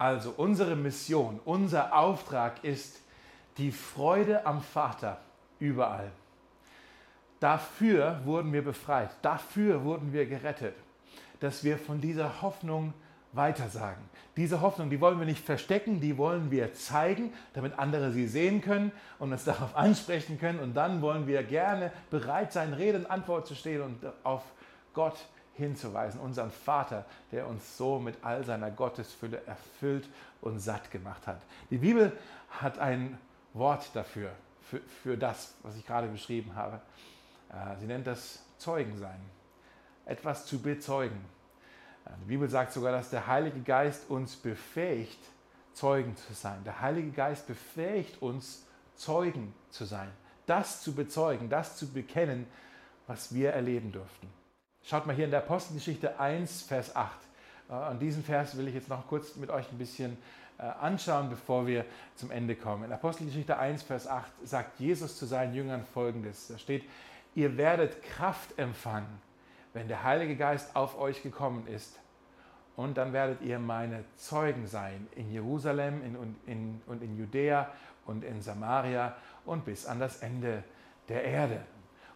Also 0.00 0.32
unsere 0.38 0.76
Mission, 0.76 1.40
unser 1.44 1.94
Auftrag 1.94 2.64
ist 2.64 3.02
die 3.58 3.70
Freude 3.70 4.46
am 4.46 4.62
Vater 4.62 5.20
überall. 5.58 6.10
Dafür 7.38 8.18
wurden 8.24 8.50
wir 8.54 8.64
befreit, 8.64 9.10
dafür 9.20 9.84
wurden 9.84 10.14
wir 10.14 10.24
gerettet, 10.24 10.74
dass 11.40 11.64
wir 11.64 11.76
von 11.76 12.00
dieser 12.00 12.40
Hoffnung 12.40 12.94
weitersagen. 13.32 14.02
Diese 14.38 14.62
Hoffnung, 14.62 14.88
die 14.88 15.02
wollen 15.02 15.18
wir 15.18 15.26
nicht 15.26 15.44
verstecken, 15.44 16.00
die 16.00 16.16
wollen 16.16 16.50
wir 16.50 16.72
zeigen, 16.72 17.34
damit 17.52 17.78
andere 17.78 18.10
sie 18.10 18.26
sehen 18.26 18.62
können 18.62 18.92
und 19.18 19.32
uns 19.32 19.44
darauf 19.50 19.76
ansprechen 19.76 20.38
können. 20.38 20.60
Und 20.60 20.72
dann 20.72 21.02
wollen 21.02 21.26
wir 21.26 21.42
gerne 21.42 21.92
bereit 22.08 22.54
sein, 22.54 22.72
Rede 22.72 22.96
und 22.96 23.10
Antwort 23.10 23.46
zu 23.46 23.54
stehen 23.54 23.82
und 23.82 23.98
auf 24.24 24.44
Gott 24.94 25.18
hinzuweisen. 25.54 26.20
Unseren 26.20 26.50
Vater, 26.50 27.04
der 27.32 27.46
uns 27.46 27.76
so 27.76 27.98
mit 27.98 28.16
all 28.22 28.44
seiner 28.44 28.70
Gottesfülle 28.70 29.42
erfüllt 29.46 30.08
und 30.40 30.60
satt 30.60 30.90
gemacht 30.90 31.26
hat. 31.26 31.40
Die 31.70 31.78
Bibel 31.78 32.12
hat 32.50 32.78
ein 32.78 33.18
Wort 33.52 33.90
dafür, 33.94 34.30
für, 34.62 34.80
für 35.02 35.16
das, 35.16 35.54
was 35.62 35.76
ich 35.76 35.86
gerade 35.86 36.08
beschrieben 36.08 36.54
habe. 36.54 36.80
Äh, 37.50 37.78
sie 37.78 37.86
nennt 37.86 38.06
das 38.06 38.40
Zeugensein. 38.58 39.20
Etwas 40.06 40.46
zu 40.46 40.60
bezeugen. 40.60 41.20
Äh, 42.06 42.10
die 42.22 42.28
Bibel 42.28 42.48
sagt 42.48 42.72
sogar, 42.72 42.92
dass 42.92 43.10
der 43.10 43.26
Heilige 43.26 43.60
Geist 43.60 44.08
uns 44.08 44.36
befähigt, 44.36 45.18
Zeugen 45.72 46.16
zu 46.16 46.32
sein. 46.34 46.62
Der 46.64 46.80
Heilige 46.80 47.10
Geist 47.10 47.46
befähigt 47.46 48.20
uns, 48.22 48.66
Zeugen 48.96 49.54
zu 49.70 49.84
sein. 49.84 50.10
Das 50.46 50.82
zu 50.82 50.94
bezeugen, 50.94 51.48
das 51.48 51.76
zu 51.76 51.88
bekennen, 51.92 52.46
was 53.06 53.32
wir 53.32 53.52
erleben 53.52 53.92
durften. 53.92 54.28
Schaut 54.90 55.06
mal 55.06 55.14
hier 55.14 55.26
in 55.26 55.30
der 55.30 55.44
Apostelgeschichte 55.44 56.18
1, 56.18 56.62
Vers 56.62 56.96
8. 56.96 57.12
Äh, 57.68 57.74
an 57.74 58.00
diesen 58.00 58.24
Vers 58.24 58.56
will 58.56 58.66
ich 58.66 58.74
jetzt 58.74 58.88
noch 58.88 59.06
kurz 59.06 59.36
mit 59.36 59.48
euch 59.48 59.70
ein 59.70 59.78
bisschen 59.78 60.18
äh, 60.58 60.62
anschauen, 60.62 61.30
bevor 61.30 61.68
wir 61.68 61.84
zum 62.16 62.32
Ende 62.32 62.56
kommen. 62.56 62.82
In 62.82 62.92
Apostelgeschichte 62.92 63.56
1, 63.56 63.84
Vers 63.84 64.08
8 64.08 64.28
sagt 64.42 64.80
Jesus 64.80 65.16
zu 65.16 65.26
seinen 65.26 65.54
Jüngern 65.54 65.84
folgendes. 65.84 66.48
Da 66.48 66.58
steht, 66.58 66.82
ihr 67.36 67.56
werdet 67.56 68.02
Kraft 68.02 68.58
empfangen, 68.58 69.06
wenn 69.74 69.86
der 69.86 70.02
Heilige 70.02 70.34
Geist 70.34 70.74
auf 70.74 70.98
euch 70.98 71.22
gekommen 71.22 71.68
ist. 71.68 72.00
Und 72.74 72.98
dann 72.98 73.12
werdet 73.12 73.42
ihr 73.42 73.60
meine 73.60 74.02
Zeugen 74.16 74.66
sein 74.66 75.06
in 75.14 75.30
Jerusalem 75.30 76.02
in, 76.04 76.16
und, 76.16 76.36
in, 76.46 76.82
und 76.88 77.00
in 77.00 77.16
Judäa 77.16 77.70
und 78.06 78.24
in 78.24 78.42
Samaria 78.42 79.14
und 79.44 79.64
bis 79.64 79.86
an 79.86 80.00
das 80.00 80.16
Ende 80.16 80.64
der 81.08 81.22
Erde. 81.22 81.60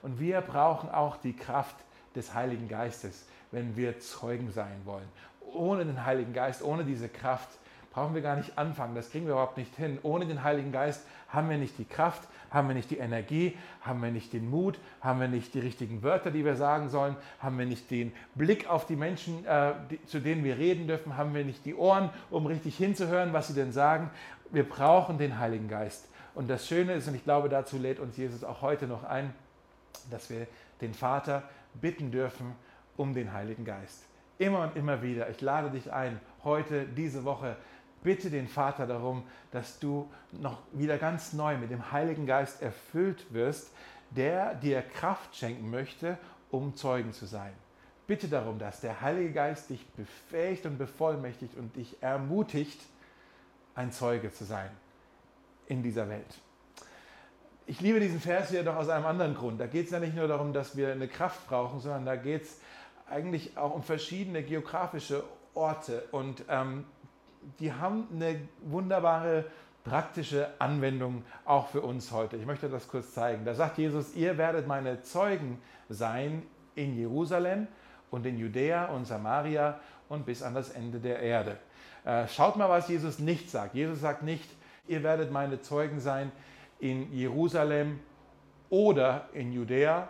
Und 0.02 0.18
wir 0.18 0.40
brauchen 0.40 0.90
auch 0.90 1.18
die 1.18 1.37
Kraft 1.37 1.76
des 2.14 2.35
Heiligen 2.35 2.68
Geistes, 2.68 3.27
wenn 3.50 3.77
wir 3.77 4.00
Zeugen 4.00 4.50
sein 4.50 4.81
wollen. 4.85 5.09
Ohne 5.53 5.85
den 5.85 6.05
Heiligen 6.05 6.33
Geist, 6.33 6.62
ohne 6.62 6.85
diese 6.85 7.09
Kraft 7.09 7.48
brauchen 7.94 8.14
wir 8.14 8.22
gar 8.22 8.37
nicht 8.37 8.59
anfangen. 8.59 8.96
Das 8.96 9.11
kriegen 9.11 9.27
wir 9.27 9.35
überhaupt 9.35 9.57
nicht 9.57 9.74
hin. 9.77 9.98
Ohne 10.03 10.27
den 10.27 10.42
Heiligen 10.42 10.72
Geist 10.72 11.07
haben 11.29 11.48
wir 11.48 11.59
nicht 11.59 11.79
die 11.79 11.85
Kraft, 11.85 12.29
haben 12.50 12.66
wir 12.68 12.74
nicht 12.74 12.90
die 12.90 12.98
Energie, 12.98 13.57
haben 13.83 14.03
wir 14.03 14.11
nicht 14.11 14.33
den 14.33 14.50
Mut, 14.50 14.79
haben 15.00 15.20
wir 15.20 15.29
nicht 15.29 15.55
die 15.55 15.61
richtigen 15.61 16.03
Wörter, 16.03 16.33
die 16.33 16.44
wir 16.44 16.57
sagen 16.57 16.88
sollen, 16.88 17.16
haben 17.38 17.57
wir 17.57 17.66
nicht 17.66 17.90
den 17.92 18.12
Blick 18.35 18.68
auf 18.68 18.87
die 18.87 18.96
Menschen, 18.96 19.44
äh, 19.46 19.74
die, 19.90 20.05
zu 20.07 20.20
denen 20.20 20.42
wir 20.42 20.59
reden 20.59 20.88
dürfen, 20.88 21.16
haben 21.16 21.35
wir 21.35 21.44
nicht 21.44 21.64
die 21.64 21.74
Ohren, 21.74 22.11
um 22.31 22.46
richtig 22.46 22.77
hinzuhören, 22.77 23.33
was 23.33 23.46
sie 23.46 23.55
denn 23.55 23.72
sagen. 23.72 24.11
Wir 24.50 24.68
brauchen 24.68 25.16
den 25.16 25.38
Heiligen 25.38 25.68
Geist. 25.68 26.09
Und 26.35 26.50
das 26.50 26.66
Schöne 26.66 26.94
ist, 26.94 27.07
und 27.07 27.14
ich 27.14 27.22
glaube, 27.22 27.48
dazu 27.48 27.79
lädt 27.79 28.00
uns 28.00 28.16
Jesus 28.16 28.42
auch 28.42 28.61
heute 28.61 28.88
noch 28.88 29.05
ein, 29.05 29.33
dass 30.11 30.31
wir 30.31 30.48
den 30.81 30.94
Vater 30.94 31.44
bitten 31.80 32.10
dürfen 32.10 32.54
um 32.96 33.14
den 33.14 33.32
Heiligen 33.32 33.64
Geist. 33.64 34.04
Immer 34.38 34.60
und 34.62 34.76
immer 34.76 35.02
wieder. 35.02 35.28
Ich 35.30 35.40
lade 35.40 35.70
dich 35.70 35.92
ein, 35.92 36.20
heute, 36.42 36.87
diese 36.87 37.24
Woche, 37.24 37.56
bitte 38.02 38.30
den 38.30 38.48
Vater 38.48 38.87
darum, 38.87 39.24
dass 39.50 39.78
du 39.78 40.10
noch 40.32 40.58
wieder 40.72 40.98
ganz 40.98 41.32
neu 41.32 41.56
mit 41.56 41.70
dem 41.70 41.92
Heiligen 41.92 42.26
Geist 42.26 42.62
erfüllt 42.62 43.32
wirst, 43.32 43.70
der 44.10 44.54
dir 44.54 44.82
Kraft 44.82 45.34
schenken 45.37 45.70
möchte, 45.70 46.18
um 46.50 46.74
Zeugen 46.76 47.12
zu 47.12 47.26
sein. 47.26 47.52
Bitte 48.06 48.28
darum, 48.28 48.58
dass 48.58 48.80
der 48.80 49.00
Heilige 49.00 49.32
Geist 49.32 49.70
dich 49.70 49.87
befähigt 49.92 50.66
und 50.66 50.78
bevollmächtigt 50.78 51.56
und 51.56 51.74
dich 51.74 51.96
ermutigt, 52.02 52.80
ein 53.74 53.90
Zeuge 53.90 54.30
zu 54.30 54.44
sein 54.44 54.70
in 55.66 55.82
dieser 55.82 56.08
Welt. 56.08 56.40
Ich 57.66 57.81
liebe 57.81 57.98
diesen 57.98 58.20
Vers 58.20 58.50
hier 58.50 58.62
doch 58.62 58.77
aus 58.77 58.90
einem 58.90 59.07
anderen 59.07 59.35
Grund. 59.35 59.59
Da 59.59 59.66
geht 59.66 59.87
es 59.87 59.90
ja 59.90 59.98
nicht 59.98 60.14
nur 60.14 60.29
darum, 60.29 60.53
dass 60.53 60.77
wir 60.77 60.92
eine 60.92 61.09
Kraft 61.09 61.48
brauchen, 61.48 61.81
sondern 61.81 62.05
da 62.05 62.14
geht 62.14 62.42
es 62.42 62.61
eigentlich 63.09 63.57
auch 63.57 63.74
um 63.74 63.83
verschiedene 63.83 64.42
geografische 64.42 65.24
Orte. 65.55 66.05
Und 66.11 66.44
ähm, 66.50 66.85
die 67.61 67.72
haben 67.72 68.07
eine 68.12 68.38
wunderbare 68.64 69.46
praktische 69.83 70.48
Anwendung 70.59 71.24
auch 71.46 71.68
für 71.68 71.81
uns 71.81 72.12
heute. 72.12 72.37
Ich 72.37 72.44
möchte 72.44 72.68
das 72.68 72.87
kurz 72.87 73.14
zeigen. 73.14 73.46
Da 73.46 73.55
sagt 73.55 73.79
Jesus, 73.79 74.14
ihr 74.14 74.37
werdet 74.37 74.66
meine 74.66 75.00
Zeugen 75.00 75.59
sein 75.88 76.42
in 76.74 76.98
Jerusalem 76.98 77.66
und 78.11 78.27
in 78.27 78.37
Judäa 78.37 78.87
und 78.87 79.07
Samaria 79.07 79.81
und 80.11 80.27
bis 80.27 80.42
an 80.42 80.55
das 80.55 80.68
Ende 80.68 81.00
der 81.00 81.20
Erde. 81.20 81.57
Äh, 82.05 82.29
schaut 82.29 82.57
mal, 82.57 82.68
was 82.68 82.88
Jesus 82.88 83.20
nicht 83.20 83.50
sagt. 83.50 83.74
Jesus 83.74 84.03
sagt 84.03 84.22
nicht, 84.22 84.50
ihr 84.87 85.03
werdet 85.03 85.33
meine 85.33 85.62
Zeugen 85.62 85.98
sein 85.98 86.31
in 86.84 87.10
Jerusalem 87.14 87.98
oder 88.68 89.28
in 89.32 89.52
Judäa 89.52 90.06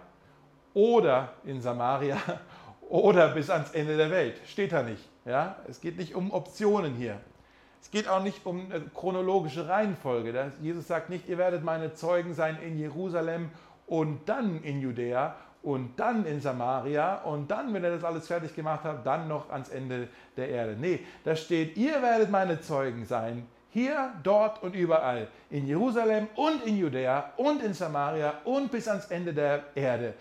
oder 0.74 1.34
in 1.44 1.60
Samaria 1.60 2.16
oder 2.88 3.28
bis 3.28 3.48
ans 3.48 3.70
Ende 3.70 3.96
der 3.96 4.10
Welt. 4.10 4.40
Steht 4.44 4.72
da 4.72 4.82
nicht. 4.82 5.08
Ja? 5.24 5.56
Es 5.68 5.80
geht 5.80 5.96
nicht 5.96 6.16
um 6.16 6.32
Optionen 6.32 6.96
hier. 6.96 7.20
Es 7.80 7.92
geht 7.92 8.08
auch 8.08 8.24
nicht 8.24 8.44
um 8.44 8.72
eine 8.72 8.80
chronologische 8.92 9.68
Reihenfolge. 9.68 10.52
Jesus 10.60 10.88
sagt 10.88 11.10
nicht, 11.10 11.28
ihr 11.28 11.38
werdet 11.38 11.62
meine 11.62 11.94
Zeugen 11.94 12.34
sein 12.34 12.58
in 12.60 12.76
Jerusalem 12.76 13.50
und 13.86 14.28
dann 14.28 14.60
in 14.64 14.80
Judäa 14.80 15.36
und 15.62 15.92
dann 16.00 16.26
in 16.26 16.40
Samaria 16.40 17.22
und 17.22 17.52
dann, 17.52 17.72
wenn 17.72 17.84
ihr 17.84 17.90
das 17.90 18.02
alles 18.02 18.26
fertig 18.26 18.56
gemacht 18.56 18.80
habt, 18.82 19.06
dann 19.06 19.28
noch 19.28 19.48
ans 19.50 19.68
Ende 19.68 20.08
der 20.36 20.48
Erde. 20.48 20.76
Nee, 20.76 21.00
da 21.22 21.36
steht, 21.36 21.76
ihr 21.76 22.02
werdet 22.02 22.30
meine 22.30 22.60
Zeugen 22.60 23.04
sein 23.04 23.46
hier, 23.74 24.12
dort 24.22 24.62
und 24.62 24.76
überall. 24.76 25.26
In 25.50 25.66
Jerusalem 25.66 26.28
und 26.36 26.64
in 26.64 26.78
Judäa 26.78 27.32
und 27.36 27.60
in 27.60 27.74
Samaria 27.74 28.34
und 28.44 28.70
bis 28.70 28.86
ans 28.86 29.06
Ende 29.06 29.34
der 29.34 29.64
Erde. 29.74 30.14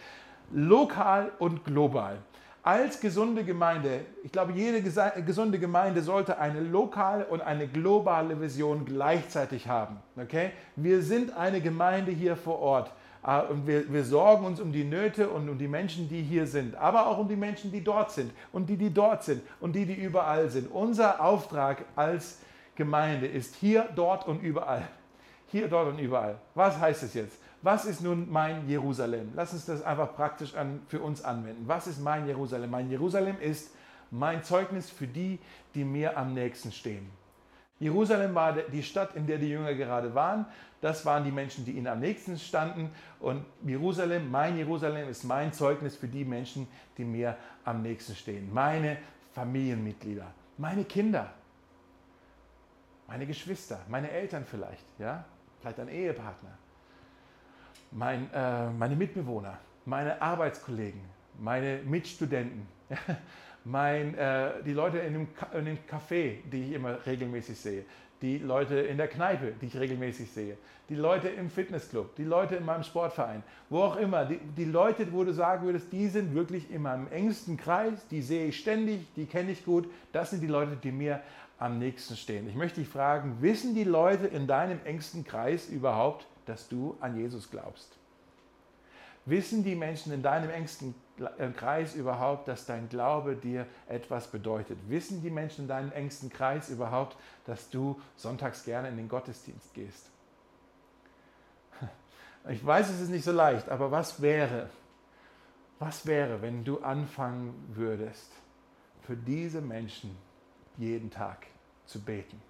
Lokal 0.51 1.31
und 1.37 1.63
global. 1.63 2.17
Als 2.63 2.99
gesunde 2.99 3.43
Gemeinde, 3.43 4.05
ich 4.23 4.31
glaube, 4.31 4.53
jede 4.53 4.81
gesunde 4.81 5.59
Gemeinde 5.59 6.01
sollte 6.01 6.39
eine 6.39 6.61
lokale 6.61 7.25
und 7.25 7.41
eine 7.41 7.67
globale 7.67 8.41
Vision 8.41 8.85
gleichzeitig 8.85 9.67
haben. 9.67 9.97
Okay? 10.17 10.51
Wir 10.75 11.03
sind 11.03 11.37
eine 11.37 11.61
Gemeinde 11.61 12.11
hier 12.11 12.35
vor 12.35 12.57
Ort. 12.59 12.91
Ah, 13.21 13.41
und 13.41 13.67
wir, 13.67 13.93
wir, 13.93 14.03
sorgen 14.03 14.45
uns 14.45 14.59
um 14.59 14.73
die 14.73 14.83
Nöte 14.83 15.29
und 15.29 15.47
um 15.47 15.57
die 15.57 15.67
Menschen, 15.67 16.09
die 16.09 16.21
hier 16.23 16.45
sind, 16.47 16.75
aber 16.75 17.07
auch 17.07 17.19
um 17.19 17.29
die 17.29 17.37
Menschen, 17.37 17.71
die 17.71 17.81
dort 17.81 18.11
sind 18.11 18.31
und 18.51 18.67
die, 18.67 18.75
die 18.75 18.93
dort 18.93 19.23
sind 19.23 19.43
und 19.61 19.75
die, 19.75 19.85
die 19.85 19.93
überall 19.93 20.49
sind. 20.49 20.69
Unser 20.69 21.23
Auftrag 21.23 21.85
als 21.95 22.39
Gemeinde 22.75 23.27
ist 23.27 23.55
hier, 23.55 23.89
dort 23.95 24.27
und 24.27 24.41
überall. 24.41 24.87
Hier, 25.47 25.67
dort 25.67 25.89
und 25.89 25.99
überall. 25.99 26.39
Was 26.55 26.79
heißt 26.79 27.03
es 27.03 27.13
jetzt? 27.13 27.37
Was 27.61 27.85
ist 27.85 28.01
nun 28.01 28.29
mein 28.29 28.67
Jerusalem? 28.67 29.31
Lass 29.35 29.53
uns 29.53 29.65
das 29.65 29.83
einfach 29.83 30.15
praktisch 30.15 30.53
an, 30.55 30.81
für 30.87 30.99
uns 30.99 31.23
anwenden. 31.23 31.63
Was 31.67 31.87
ist 31.87 32.01
mein 32.01 32.27
Jerusalem? 32.27 32.69
Mein 32.69 32.89
Jerusalem 32.89 33.39
ist 33.39 33.73
mein 34.11 34.43
Zeugnis 34.43 34.89
für 34.89 35.07
die, 35.07 35.39
die 35.73 35.85
mir 35.85 36.17
am 36.17 36.33
nächsten 36.33 36.71
stehen. 36.71 37.09
Jerusalem 37.79 38.35
war 38.35 38.53
die 38.53 38.83
Stadt, 38.83 39.15
in 39.15 39.27
der 39.27 39.37
die 39.37 39.49
Jünger 39.49 39.73
gerade 39.73 40.13
waren. 40.13 40.45
Das 40.81 41.05
waren 41.05 41.23
die 41.23 41.31
Menschen, 41.31 41.65
die 41.65 41.71
ihnen 41.71 41.87
am 41.87 41.99
nächsten 41.99 42.37
standen. 42.37 42.91
Und 43.19 43.45
Jerusalem, 43.65 44.29
mein 44.29 44.57
Jerusalem, 44.57 45.09
ist 45.09 45.23
mein 45.23 45.53
Zeugnis 45.53 45.95
für 45.95 46.07
die 46.07 46.25
Menschen, 46.25 46.67
die 46.97 47.05
mir 47.05 47.37
am 47.63 47.81
nächsten 47.81 48.15
stehen. 48.15 48.53
Meine 48.53 48.97
Familienmitglieder, 49.33 50.27
meine 50.57 50.83
Kinder, 50.83 51.33
meine 53.13 53.27
Geschwister, 53.27 53.79
meine 53.89 54.09
Eltern 54.09 54.43
vielleicht, 54.43 54.87
ja, 54.97 55.23
vielleicht 55.61 55.79
ein 55.79 55.87
Ehepartner, 55.87 56.57
mein, 57.91 58.27
äh, 58.33 58.71
meine 58.71 58.95
Mitbewohner, 58.95 59.59
meine 59.85 60.19
Arbeitskollegen, 60.19 61.01
meine 61.37 61.81
Mitstudenten, 61.85 62.65
mein, 63.65 64.15
äh, 64.15 64.63
die 64.65 64.73
Leute 64.73 64.97
in 64.97 65.13
dem, 65.13 65.27
in 65.53 65.65
dem 65.65 65.77
Café, 65.87 66.37
die 66.51 66.63
ich 66.63 66.71
immer 66.71 67.05
regelmäßig 67.05 67.55
sehe, 67.55 67.85
die 68.23 68.39
Leute 68.39 68.79
in 68.79 68.97
der 68.97 69.09
Kneipe, 69.09 69.53
die 69.61 69.67
ich 69.67 69.77
regelmäßig 69.77 70.31
sehe, 70.31 70.57
die 70.89 70.95
Leute 70.95 71.27
im 71.27 71.51
Fitnessclub, 71.51 72.15
die 72.15 72.23
Leute 72.23 72.55
in 72.55 72.65
meinem 72.65 72.83
Sportverein, 72.83 73.43
wo 73.69 73.81
auch 73.81 73.97
immer, 73.97 74.25
die, 74.25 74.39
die 74.57 74.65
Leute, 74.65 75.11
wo 75.11 75.23
du 75.23 75.33
sagen 75.33 75.65
würdest, 75.65 75.91
die 75.91 76.07
sind 76.07 76.33
wirklich 76.33 76.71
in 76.71 76.81
meinem 76.81 77.07
engsten 77.11 77.57
Kreis, 77.57 78.07
die 78.07 78.23
sehe 78.23 78.47
ich 78.47 78.57
ständig, 78.57 79.05
die 79.15 79.27
kenne 79.27 79.51
ich 79.51 79.63
gut, 79.63 79.87
das 80.13 80.31
sind 80.31 80.41
die 80.41 80.47
Leute, 80.47 80.77
die 80.77 80.91
mir 80.91 81.19
am 81.63 81.79
nächsten 81.79 82.17
stehen. 82.17 82.49
Ich 82.49 82.55
möchte 82.55 82.81
dich 82.81 82.89
fragen, 82.89 83.37
wissen 83.39 83.73
die 83.73 83.85
Leute 83.85 84.27
in 84.27 84.47
deinem 84.47 84.79
engsten 84.83 85.23
Kreis 85.23 85.69
überhaupt, 85.69 86.27
dass 86.45 86.67
du 86.67 86.97
an 86.99 87.15
Jesus 87.17 87.49
glaubst? 87.49 87.97
Wissen 89.25 89.63
die 89.63 89.75
Menschen 89.75 90.11
in 90.11 90.21
deinem 90.21 90.49
engsten 90.49 90.93
äh, 91.37 91.49
Kreis 91.51 91.95
überhaupt, 91.95 92.49
dass 92.49 92.65
dein 92.65 92.89
Glaube 92.89 93.37
dir 93.37 93.65
etwas 93.87 94.27
bedeutet? 94.27 94.77
Wissen 94.89 95.21
die 95.21 95.29
Menschen 95.29 95.61
in 95.61 95.67
deinem 95.69 95.93
engsten 95.93 96.29
Kreis 96.29 96.69
überhaupt, 96.69 97.15
dass 97.45 97.69
du 97.69 97.97
sonntags 98.17 98.65
gerne 98.65 98.89
in 98.89 98.97
den 98.97 99.07
Gottesdienst 99.07 99.73
gehst? 99.73 100.09
Ich 102.49 102.65
weiß, 102.65 102.89
es 102.89 102.99
ist 102.99 103.09
nicht 103.09 103.23
so 103.23 103.31
leicht, 103.31 103.69
aber 103.69 103.89
was 103.89 104.21
wäre, 104.21 104.69
was 105.79 106.05
wäre, 106.05 106.41
wenn 106.41 106.65
du 106.65 106.81
anfangen 106.81 107.53
würdest, 107.69 108.33
für 109.03 109.15
diese 109.15 109.61
Menschen 109.61 110.17
jeden 110.77 111.09
Tag 111.09 111.47
zu 111.85 112.01
beten? 112.01 112.41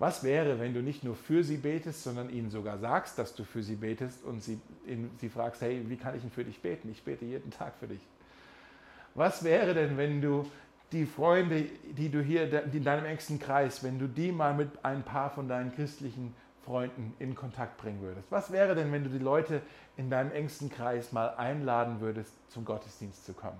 Was 0.00 0.24
wäre, 0.24 0.58
wenn 0.58 0.72
du 0.72 0.82
nicht 0.82 1.04
nur 1.04 1.14
für 1.14 1.44
sie 1.44 1.58
betest, 1.58 2.04
sondern 2.04 2.30
ihnen 2.30 2.48
sogar 2.48 2.78
sagst, 2.78 3.18
dass 3.18 3.34
du 3.34 3.44
für 3.44 3.62
sie 3.62 3.76
betest 3.76 4.24
und 4.24 4.42
sie, 4.42 4.58
sie 5.18 5.28
fragst, 5.28 5.60
hey, 5.60 5.84
wie 5.88 5.96
kann 5.96 6.14
ich 6.14 6.22
denn 6.22 6.30
für 6.30 6.42
dich 6.42 6.62
beten? 6.62 6.90
Ich 6.90 7.02
bete 7.02 7.26
jeden 7.26 7.50
Tag 7.50 7.74
für 7.78 7.86
dich. 7.86 8.00
Was 9.14 9.44
wäre 9.44 9.74
denn, 9.74 9.98
wenn 9.98 10.22
du 10.22 10.50
die 10.92 11.04
Freunde, 11.04 11.66
die 11.84 12.08
du 12.08 12.22
hier 12.22 12.50
in 12.72 12.82
deinem 12.82 13.04
engsten 13.04 13.38
Kreis, 13.38 13.84
wenn 13.84 13.98
du 13.98 14.08
die 14.08 14.32
mal 14.32 14.54
mit 14.54 14.70
ein 14.84 15.02
paar 15.02 15.28
von 15.28 15.48
deinen 15.48 15.70
christlichen 15.74 16.34
Freunden 16.64 17.12
in 17.18 17.34
Kontakt 17.34 17.76
bringen 17.76 18.00
würdest? 18.00 18.26
Was 18.30 18.50
wäre 18.52 18.74
denn, 18.74 18.90
wenn 18.92 19.04
du 19.04 19.10
die 19.10 19.18
Leute 19.18 19.60
in 19.98 20.08
deinem 20.08 20.32
engsten 20.32 20.70
Kreis 20.70 21.12
mal 21.12 21.34
einladen 21.34 22.00
würdest, 22.00 22.32
zum 22.50 22.64
Gottesdienst 22.64 23.26
zu 23.26 23.34
kommen? 23.34 23.58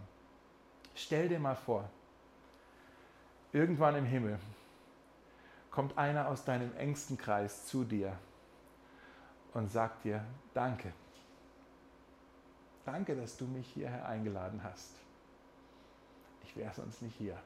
Stell 0.94 1.28
dir 1.28 1.38
mal 1.38 1.54
vor, 1.54 1.90
irgendwann 3.52 3.96
im 3.96 4.04
Himmel 4.04 4.38
kommt 5.70 5.96
einer 5.96 6.28
aus 6.28 6.44
deinem 6.44 6.74
engsten 6.76 7.16
Kreis 7.16 7.66
zu 7.66 7.84
dir 7.84 8.16
und 9.54 9.70
sagt 9.70 10.04
dir, 10.04 10.24
danke. 10.54 10.92
Danke, 12.84 13.14
dass 13.14 13.36
du 13.36 13.46
mich 13.46 13.68
hierher 13.68 14.06
eingeladen 14.06 14.60
hast. 14.64 14.94
Ich 16.42 16.56
wäre 16.56 16.72
sonst 16.72 17.02
nicht 17.02 17.16
hier. 17.16 17.36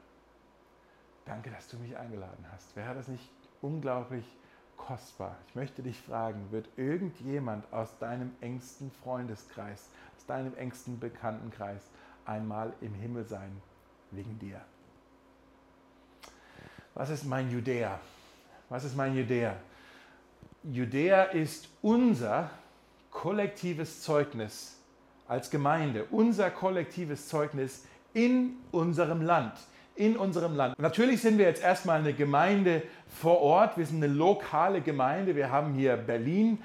Danke, 1.25 1.49
dass 1.49 1.67
du 1.67 1.77
mich 1.77 1.97
eingeladen 1.97 2.45
hast. 2.51 2.75
Wäre 2.75 2.95
das 2.95 3.07
nicht 3.07 3.29
unglaublich 3.61 4.25
kostbar? 4.77 5.35
Ich 5.47 5.55
möchte 5.55 5.83
dich 5.83 5.99
fragen, 5.99 6.51
wird 6.51 6.67
irgendjemand 6.77 7.71
aus 7.73 7.97
deinem 7.99 8.31
engsten 8.41 8.91
Freundeskreis, 8.91 9.89
aus 10.17 10.25
deinem 10.25 10.55
engsten 10.55 10.99
Bekanntenkreis 10.99 11.89
einmal 12.25 12.73
im 12.81 12.93
Himmel 12.93 13.25
sein 13.25 13.61
wegen 14.11 14.39
dir? 14.39 14.61
Was 16.95 17.09
ist 17.09 17.25
mein 17.25 17.51
Judäa? 17.51 17.99
Was 18.69 18.85
ist 18.85 18.95
mein 18.95 19.15
Judäa? 19.15 19.57
Judäa 20.63 21.23
ist 21.23 21.67
unser 21.81 22.49
kollektives 23.11 24.01
Zeugnis 24.01 24.77
als 25.27 25.49
Gemeinde, 25.49 26.05
unser 26.09 26.49
kollektives 26.49 27.27
Zeugnis 27.27 27.85
in 28.13 28.53
unserem 28.71 29.21
Land. 29.21 29.53
In 29.97 30.15
unserem 30.15 30.55
Land. 30.55 30.79
Natürlich 30.79 31.21
sind 31.21 31.37
wir 31.37 31.45
jetzt 31.45 31.61
erstmal 31.61 31.99
eine 31.99 32.13
Gemeinde 32.13 32.81
vor 33.07 33.41
Ort. 33.41 33.77
Wir 33.77 33.85
sind 33.85 34.03
eine 34.03 34.13
lokale 34.13 34.81
Gemeinde. 34.81 35.35
Wir 35.35 35.51
haben 35.51 35.73
hier 35.73 35.97
Berlin 35.97 36.61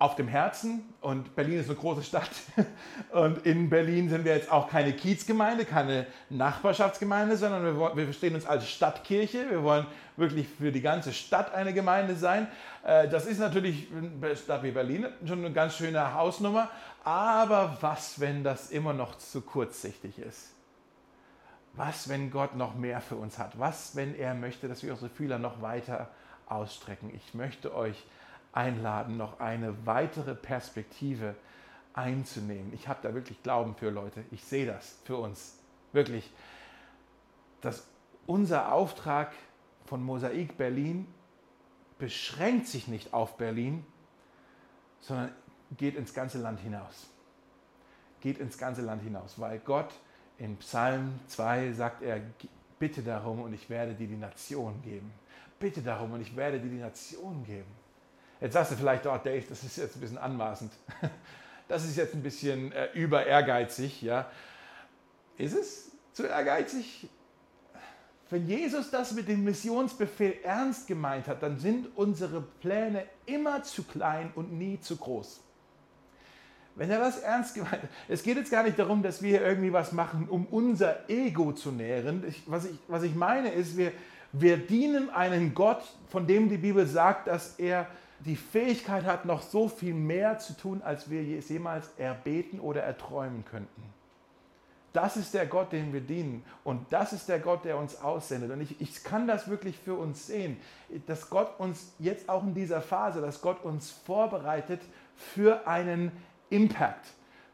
auf 0.00 0.16
dem 0.16 0.28
Herzen 0.28 0.82
und 1.02 1.36
Berlin 1.36 1.60
ist 1.60 1.68
eine 1.68 1.78
große 1.78 2.02
Stadt. 2.02 2.30
Und 3.12 3.44
in 3.44 3.68
Berlin 3.68 4.08
sind 4.08 4.24
wir 4.24 4.34
jetzt 4.34 4.50
auch 4.50 4.70
keine 4.70 4.94
Kiezgemeinde, 4.94 5.66
keine 5.66 6.06
Nachbarschaftsgemeinde, 6.30 7.36
sondern 7.36 7.62
wir, 7.78 7.96
wir 7.96 8.04
verstehen 8.04 8.34
uns 8.34 8.46
als 8.46 8.66
Stadtkirche. 8.66 9.50
Wir 9.50 9.62
wollen 9.62 9.86
wirklich 10.16 10.48
für 10.48 10.72
die 10.72 10.80
ganze 10.80 11.12
Stadt 11.12 11.52
eine 11.52 11.74
Gemeinde 11.74 12.16
sein. 12.16 12.48
Äh, 12.82 13.08
das 13.08 13.26
ist 13.26 13.40
natürlich 13.40 13.92
in 13.92 14.24
einer 14.24 14.34
Stadt 14.36 14.62
wie 14.62 14.70
Berlin 14.70 15.06
schon 15.26 15.44
eine 15.44 15.52
ganz 15.52 15.76
schöne 15.76 16.14
Hausnummer. 16.14 16.70
Aber 17.04 17.76
was, 17.82 18.18
wenn 18.20 18.42
das 18.42 18.70
immer 18.70 18.94
noch 18.94 19.18
zu 19.18 19.42
kurzsichtig 19.42 20.18
ist? 20.18 20.54
Was, 21.74 22.08
wenn 22.08 22.30
Gott 22.30 22.56
noch 22.56 22.74
mehr 22.74 23.02
für 23.02 23.16
uns 23.16 23.38
hat? 23.38 23.58
Was, 23.58 23.94
wenn 23.96 24.14
er 24.14 24.32
möchte, 24.32 24.66
dass 24.66 24.82
wir 24.82 24.92
unsere 24.92 25.10
Fühler 25.10 25.38
noch 25.38 25.60
weiter 25.60 26.08
ausstrecken? 26.46 27.12
Ich 27.14 27.34
möchte 27.34 27.74
euch 27.74 28.02
einladen, 28.52 29.16
noch 29.16 29.40
eine 29.40 29.86
weitere 29.86 30.34
Perspektive 30.34 31.34
einzunehmen. 31.92 32.72
Ich 32.72 32.88
habe 32.88 33.00
da 33.02 33.14
wirklich 33.14 33.42
Glauben 33.42 33.74
für 33.74 33.90
Leute. 33.90 34.24
Ich 34.30 34.44
sehe 34.44 34.66
das 34.66 34.98
für 35.04 35.16
uns. 35.16 35.58
Wirklich. 35.92 36.30
Dass 37.60 37.86
unser 38.26 38.72
Auftrag 38.72 39.32
von 39.86 40.02
Mosaik 40.02 40.56
Berlin 40.56 41.06
beschränkt 41.98 42.66
sich 42.66 42.88
nicht 42.88 43.12
auf 43.12 43.36
Berlin, 43.36 43.84
sondern 45.00 45.32
geht 45.76 45.96
ins 45.96 46.14
ganze 46.14 46.38
Land 46.38 46.60
hinaus. 46.60 47.08
Geht 48.20 48.38
ins 48.38 48.58
ganze 48.58 48.82
Land 48.82 49.02
hinaus, 49.02 49.38
weil 49.38 49.58
Gott 49.58 49.92
in 50.38 50.56
Psalm 50.58 51.20
2 51.28 51.72
sagt 51.72 52.02
er, 52.02 52.20
bitte 52.78 53.02
darum 53.02 53.42
und 53.42 53.52
ich 53.52 53.68
werde 53.68 53.94
dir 53.94 54.08
die 54.08 54.16
Nation 54.16 54.80
geben. 54.82 55.12
Bitte 55.58 55.82
darum 55.82 56.12
und 56.12 56.22
ich 56.22 56.34
werde 56.34 56.58
dir 56.58 56.70
die 56.70 56.78
Nation 56.78 57.44
geben. 57.44 57.79
Jetzt 58.40 58.54
sagst 58.54 58.72
du 58.72 58.76
vielleicht, 58.76 59.06
oh 59.06 59.18
Dave, 59.22 59.44
das 59.48 59.62
ist 59.62 59.76
jetzt 59.76 59.96
ein 59.96 60.00
bisschen 60.00 60.18
anmaßend. 60.18 60.72
Das 61.68 61.84
ist 61.84 61.96
jetzt 61.96 62.14
ein 62.14 62.22
bisschen 62.24 62.72
äh, 62.72 62.88
über 62.94 63.24
ehrgeizig. 63.24 64.02
Ja. 64.02 64.28
Ist 65.38 65.56
es 65.56 65.92
zu 66.12 66.26
ehrgeizig? 66.26 67.08
Wenn 68.28 68.48
Jesus 68.48 68.90
das 68.90 69.12
mit 69.12 69.28
dem 69.28 69.44
Missionsbefehl 69.44 70.38
ernst 70.42 70.88
gemeint 70.88 71.28
hat, 71.28 71.44
dann 71.44 71.60
sind 71.60 71.86
unsere 71.94 72.40
Pläne 72.40 73.04
immer 73.24 73.62
zu 73.62 73.84
klein 73.84 74.32
und 74.34 74.52
nie 74.52 74.80
zu 74.80 74.96
groß. 74.96 75.40
Wenn 76.74 76.90
er 76.90 76.98
das 76.98 77.20
ernst 77.20 77.54
gemeint 77.54 77.74
hat, 77.74 77.88
es 78.08 78.24
geht 78.24 78.36
jetzt 78.36 78.50
gar 78.50 78.64
nicht 78.64 78.76
darum, 78.76 79.02
dass 79.04 79.22
wir 79.22 79.40
irgendwie 79.40 79.72
was 79.72 79.92
machen, 79.92 80.28
um 80.28 80.46
unser 80.46 81.08
Ego 81.08 81.52
zu 81.52 81.70
nähren. 81.70 82.24
Ich, 82.26 82.42
was, 82.46 82.64
ich, 82.64 82.78
was 82.88 83.04
ich 83.04 83.14
meine 83.14 83.50
ist, 83.50 83.76
wir, 83.76 83.92
wir 84.32 84.56
dienen 84.56 85.08
einen 85.10 85.54
Gott, 85.54 85.82
von 86.08 86.26
dem 86.26 86.48
die 86.48 86.58
Bibel 86.58 86.84
sagt, 86.84 87.28
dass 87.28 87.54
er 87.58 87.86
die 88.24 88.36
Fähigkeit 88.36 89.04
hat, 89.04 89.24
noch 89.24 89.42
so 89.42 89.68
viel 89.68 89.94
mehr 89.94 90.38
zu 90.38 90.56
tun, 90.56 90.82
als 90.82 91.10
wir 91.10 91.38
es 91.38 91.48
jemals 91.48 91.90
erbeten 91.96 92.60
oder 92.60 92.82
erträumen 92.82 93.44
könnten. 93.44 93.82
Das 94.92 95.16
ist 95.16 95.34
der 95.34 95.46
Gott, 95.46 95.72
den 95.72 95.92
wir 95.92 96.00
dienen. 96.00 96.44
Und 96.64 96.92
das 96.92 97.12
ist 97.12 97.28
der 97.28 97.38
Gott, 97.38 97.64
der 97.64 97.78
uns 97.78 98.00
aussendet. 98.00 98.50
Und 98.50 98.60
ich, 98.60 98.80
ich 98.80 99.04
kann 99.04 99.28
das 99.28 99.48
wirklich 99.48 99.78
für 99.78 99.94
uns 99.94 100.26
sehen, 100.26 100.56
dass 101.06 101.30
Gott 101.30 101.58
uns 101.58 101.92
jetzt 101.98 102.28
auch 102.28 102.42
in 102.42 102.54
dieser 102.54 102.80
Phase, 102.80 103.20
dass 103.20 103.40
Gott 103.40 103.62
uns 103.64 103.90
vorbereitet 103.90 104.80
für 105.14 105.66
einen 105.68 106.10
Impact. 106.50 107.06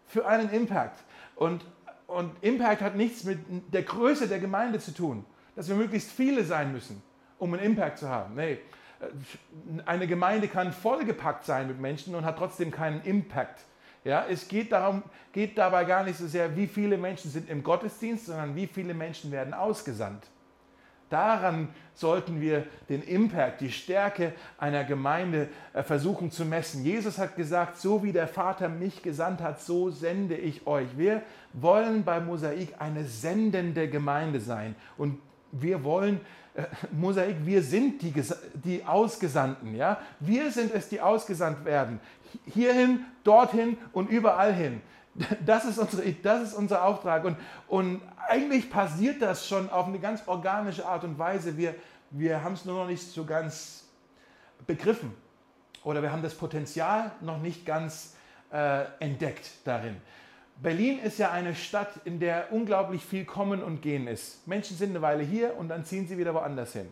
Für 0.07 0.27
einen 0.27 0.49
Impact. 0.51 0.99
Und, 1.35 1.65
und 2.07 2.33
Impact 2.41 2.81
hat 2.81 2.97
nichts 2.97 3.25
mit 3.25 3.39
der 3.73 3.83
Größe 3.83 4.29
der 4.29 4.39
Gemeinde 4.39 4.79
zu 4.79 4.95
tun, 4.95 5.25
dass 5.57 5.69
wir 5.69 5.77
möglichst 5.77 6.11
viele 6.11 6.43
sein 6.43 6.73
müssen, 6.73 7.03
um 7.39 7.53
einen 7.53 7.63
Impact 7.63 7.99
zu 7.99 8.09
haben. 8.09 8.35
Nee, 8.35 8.61
eine 9.85 10.07
Gemeinde 10.07 10.49
kann 10.49 10.73
vollgepackt 10.73 11.45
sein 11.45 11.69
mit 11.69 11.81
Menschen 11.81 12.15
und 12.15 12.25
hat 12.25 12.39
trotzdem 12.39 12.71
keinen 12.71 13.03
Impact. 13.03 13.65
Ja, 14.05 14.25
es 14.31 14.47
geht, 14.47 14.71
darum, 14.71 15.03
geht 15.33 15.59
dabei 15.59 15.85
gar 15.85 16.05
nicht 16.05 16.17
so 16.17 16.29
sehr, 16.29 16.57
wie 16.57 16.69
viele 16.69 16.97
Menschen 16.97 17.31
sind 17.31 17.51
im 17.51 17.63
Gottesdienst, 17.63 18.27
sondern 18.27 18.55
wie 18.55 18.69
viele 18.69 18.95
Menschen 18.95 19.33
werden 19.33 19.53
ausgesandt. 19.53 20.29
Daran 21.09 21.69
sollten 21.95 22.41
wir 22.41 22.67
den 22.89 23.03
Impact, 23.03 23.61
die 23.61 23.71
Stärke 23.71 24.33
einer 24.59 24.85
Gemeinde 24.85 25.49
äh, 25.73 25.83
versuchen 25.83 26.31
zu 26.31 26.45
messen. 26.45 26.85
Jesus 26.85 27.19
hat 27.19 27.37
gesagt, 27.37 27.79
so 27.79 28.03
wie 28.03 28.13
der 28.13 28.27
Vater 28.27 28.69
mich 28.69 29.03
gesandt 29.03 29.41
hat, 29.41 29.61
so 29.61 29.91
sende 29.91 30.37
ich 30.37 30.67
euch. 30.67 30.89
Wir 30.97 31.23
wollen 31.53 32.05
bei 32.05 32.19
Mosaik 32.21 32.75
eine 32.81 33.05
sendende 33.05 33.89
Gemeinde 33.89 34.41
sein. 34.41 34.75
Und 34.99 35.21
wir 35.53 35.85
wollen 35.85 36.21
äh, 36.57 36.64
Mosaik, 36.92 37.37
wir 37.45 37.62
sind 37.62 38.03
die, 38.03 38.12
die 38.55 38.85
Ausgesandten. 38.85 39.75
Ja? 39.75 40.01
Wir 40.21 40.51
sind 40.51 40.73
es, 40.75 40.88
die 40.88 41.01
ausgesandt 41.01 41.64
werden. 41.64 42.01
Hierhin, 42.47 43.05
dorthin 43.25 43.77
und 43.92 44.11
überall 44.11 44.53
hin. 44.53 44.81
Das 45.47 45.64
ist, 45.64 45.79
unsere, 45.79 46.12
das 46.12 46.42
ist 46.49 46.55
unser 46.55 46.85
Auftrag. 46.85 47.25
Und, 47.25 47.37
und 47.69 48.03
eigentlich 48.29 48.71
passiert 48.71 49.23
das 49.23 49.47
schon 49.47 49.71
auf 49.71 49.87
eine 49.87 49.99
ganz 49.99 50.23
organische 50.27 50.87
Art 50.87 51.05
und 51.05 51.19
Weise. 51.19 51.57
Wir, 51.57 51.75
wir 52.11 52.42
haben 52.42 52.55
es 52.55 52.64
nur 52.64 52.83
noch 52.83 52.87
nicht 52.87 53.03
so 53.03 53.25
ganz 53.25 53.85
begriffen. 54.66 55.14
Oder 55.85 56.03
wir 56.03 56.12
haben 56.12 56.23
das 56.23 56.35
Potenzial 56.35 57.12
noch 57.21 57.38
nicht 57.38 57.64
ganz 57.64 58.14
äh, 58.53 58.85
entdeckt 58.99 59.51
darin. 59.64 59.97
Berlin 60.62 60.99
ist 60.99 61.19
ja 61.19 61.31
eine 61.31 61.55
Stadt, 61.55 61.90
in 62.05 62.19
der 62.19 62.47
unglaublich 62.51 63.05
viel 63.05 63.25
Kommen 63.25 63.62
und 63.62 63.83
Gehen 63.83 64.07
ist. 64.07 64.47
Menschen 64.47 64.77
sind 64.77 64.90
eine 64.90 65.03
Weile 65.03 65.23
hier 65.23 65.57
und 65.57 65.69
dann 65.69 65.85
ziehen 65.85 66.07
sie 66.07 66.16
wieder 66.16 66.33
woanders 66.33 66.73
hin. 66.73 66.88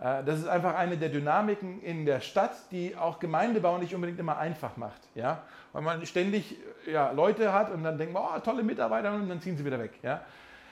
Äh, 0.00 0.22
das 0.24 0.38
ist 0.38 0.46
einfach 0.46 0.74
eine 0.74 0.96
der 0.96 1.08
Dynamiken 1.08 1.82
in 1.82 2.06
der 2.06 2.20
Stadt, 2.20 2.52
die 2.70 2.96
auch 2.96 3.18
Gemeindebau 3.18 3.78
nicht 3.78 3.94
unbedingt 3.94 4.20
immer 4.20 4.38
einfach 4.38 4.76
macht. 4.76 5.00
Ja? 5.14 5.42
Weil 5.72 5.82
man 5.82 6.06
ständig 6.06 6.56
ja, 6.86 7.10
Leute 7.12 7.52
hat 7.52 7.70
und 7.70 7.82
dann 7.82 7.98
denkt 7.98 8.14
man, 8.14 8.22
oh, 8.22 8.38
tolle 8.40 8.62
Mitarbeiter 8.62 9.12
und 9.14 9.28
dann 9.28 9.40
ziehen 9.40 9.56
sie 9.56 9.64
wieder 9.64 9.78
weg. 9.78 9.92
Ja? 10.02 10.22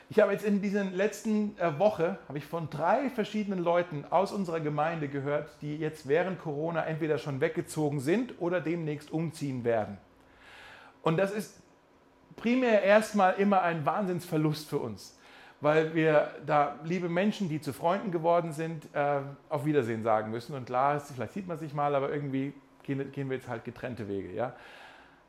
Ich 0.09 0.19
habe 0.19 0.33
jetzt 0.33 0.45
in 0.45 0.61
dieser 0.61 0.85
letzten 0.85 1.57
äh, 1.59 1.79
Woche 1.79 2.19
habe 2.29 2.39
ich 2.39 2.45
von 2.45 2.69
drei 2.69 3.11
verschiedenen 3.11 3.61
Leuten 3.61 4.05
aus 4.11 4.33
unserer 4.33 4.59
Gemeinde 4.59 5.07
gehört, 5.09 5.51
die 5.63 5.77
jetzt 5.79 6.09
während 6.09 6.41
Corona 6.41 6.85
entweder 6.85 7.19
schon 7.19 7.41
weggezogen 7.41 8.01
sind 8.01 8.41
oder 8.41 8.61
demnächst 8.61 9.13
umziehen 9.13 9.63
werden. 9.63 9.99
Und 11.03 11.17
das 11.17 11.31
ist 11.31 11.60
primär 12.41 12.83
erstmal 12.83 13.35
immer 13.35 13.63
ein 13.63 13.85
Wahnsinnsverlust 13.85 14.69
für 14.69 14.79
uns, 14.79 15.17
weil 15.61 15.95
wir 15.95 16.31
da 16.47 16.79
liebe 16.85 17.09
Menschen, 17.09 17.49
die 17.49 17.61
zu 17.61 17.73
Freunden 17.73 18.11
geworden 18.11 18.53
sind, 18.53 18.89
äh, 18.95 19.21
auf 19.49 19.65
Wiedersehen 19.67 20.03
sagen 20.03 20.31
müssen. 20.31 20.55
Und 20.55 20.65
klar, 20.67 20.99
vielleicht 21.01 21.35
sieht 21.35 21.47
man 21.47 21.59
sich 21.59 21.75
mal, 21.75 21.95
aber 21.95 22.13
irgendwie 22.13 22.55
gehen, 22.83 23.31
wir 23.31 23.37
jetzt 23.37 23.49
halt 23.49 23.65
getrennte 23.65 24.09
Wege. 24.09 24.33
Ja? 24.33 24.55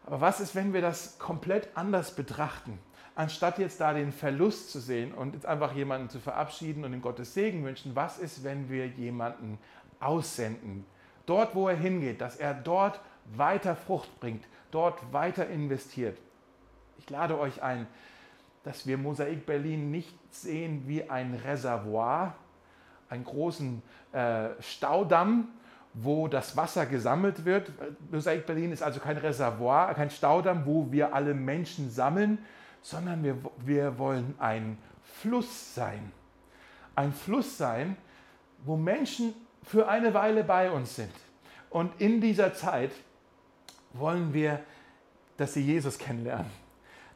Aber 0.05 0.21
was 0.21 0.39
ist, 0.39 0.55
wenn 0.55 0.73
wir 0.73 0.81
das 0.81 1.19
komplett 1.19 1.69
anders 1.75 2.15
betrachten? 2.15 2.79
Anstatt 3.13 3.59
jetzt 3.59 3.81
da 3.81 3.93
den 3.93 4.13
Verlust 4.13 4.71
zu 4.71 4.79
sehen 4.79 5.13
und 5.13 5.33
jetzt 5.33 5.45
einfach 5.45 5.75
jemanden 5.75 6.09
zu 6.09 6.19
verabschieden 6.19 6.85
und 6.85 6.93
ihm 6.93 7.01
Gottes 7.01 7.33
Segen 7.33 7.63
wünschen, 7.65 7.93
was 7.93 8.17
ist, 8.17 8.43
wenn 8.43 8.69
wir 8.69 8.87
jemanden 8.87 9.59
aussenden? 9.99 10.85
Dort, 11.25 11.53
wo 11.55 11.67
er 11.67 11.75
hingeht, 11.75 12.21
dass 12.21 12.37
er 12.37 12.53
dort 12.53 13.01
weiter 13.35 13.75
Frucht 13.75 14.19
bringt, 14.19 14.45
dort 14.71 15.13
weiter 15.13 15.47
investiert. 15.47 16.17
Ich 17.01 17.09
lade 17.09 17.39
euch 17.39 17.63
ein, 17.63 17.87
dass 18.63 18.85
wir 18.85 18.97
Mosaik 18.97 19.47
Berlin 19.47 19.89
nicht 19.89 20.13
sehen 20.29 20.83
wie 20.85 21.09
ein 21.09 21.33
Reservoir, 21.33 22.35
einen 23.09 23.23
großen 23.23 23.81
äh, 24.13 24.49
Staudamm, 24.59 25.47
wo 25.95 26.27
das 26.27 26.55
Wasser 26.55 26.85
gesammelt 26.85 27.43
wird. 27.43 27.71
Mosaik 28.11 28.45
Berlin 28.45 28.71
ist 28.71 28.83
also 28.83 28.99
kein 28.99 29.17
Reservoir, 29.17 29.93
kein 29.95 30.11
Staudamm, 30.11 30.65
wo 30.65 30.91
wir 30.91 31.13
alle 31.13 31.33
Menschen 31.33 31.89
sammeln, 31.89 32.37
sondern 32.83 33.23
wir, 33.23 33.35
wir 33.57 33.97
wollen 33.97 34.35
ein 34.37 34.77
Fluss 35.01 35.73
sein. 35.73 36.11
Ein 36.95 37.13
Fluss 37.13 37.57
sein, 37.57 37.97
wo 38.63 38.77
Menschen 38.77 39.33
für 39.63 39.87
eine 39.87 40.13
Weile 40.13 40.43
bei 40.43 40.69
uns 40.69 40.95
sind. 40.95 41.11
Und 41.71 41.99
in 41.99 42.21
dieser 42.21 42.53
Zeit 42.53 42.91
wollen 43.93 44.33
wir, 44.33 44.59
dass 45.37 45.55
sie 45.55 45.61
Jesus 45.61 45.97
kennenlernen, 45.97 46.51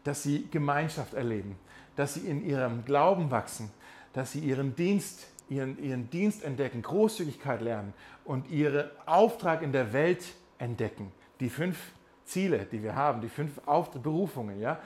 dass 0.06 0.24
sie 0.24 0.48
Gemeinschaft 0.50 1.14
erleben, 1.14 1.58
dass 1.98 2.14
sie 2.14 2.22
in 2.22 2.46
ihrem 2.46 2.86
Glauben 2.86 3.32
wachsen, 3.32 3.70
dass 4.14 4.32
sie 4.32 4.40
ihren 4.40 4.76
Dienst, 4.76 5.28
ihren, 5.50 5.84
ihren 5.84 6.10
Dienst 6.10 6.44
entdecken, 6.44 6.82
Großzügigkeit 6.82 7.60
lernen 7.60 7.94
und 8.24 8.50
ihren 8.50 8.90
Auftrag 9.06 9.62
in 9.62 9.74
der 9.74 9.92
Welt 9.92 10.24
entdecken. 10.58 11.12
Die 11.42 11.50
fünf 11.50 11.78
Ziele, 12.24 12.66
die 12.72 12.82
wir 12.82 12.96
haben, 12.96 13.20
die 13.20 13.30
fünf 13.30 13.60
Berufungen, 14.02 14.62
ja. 14.62 14.80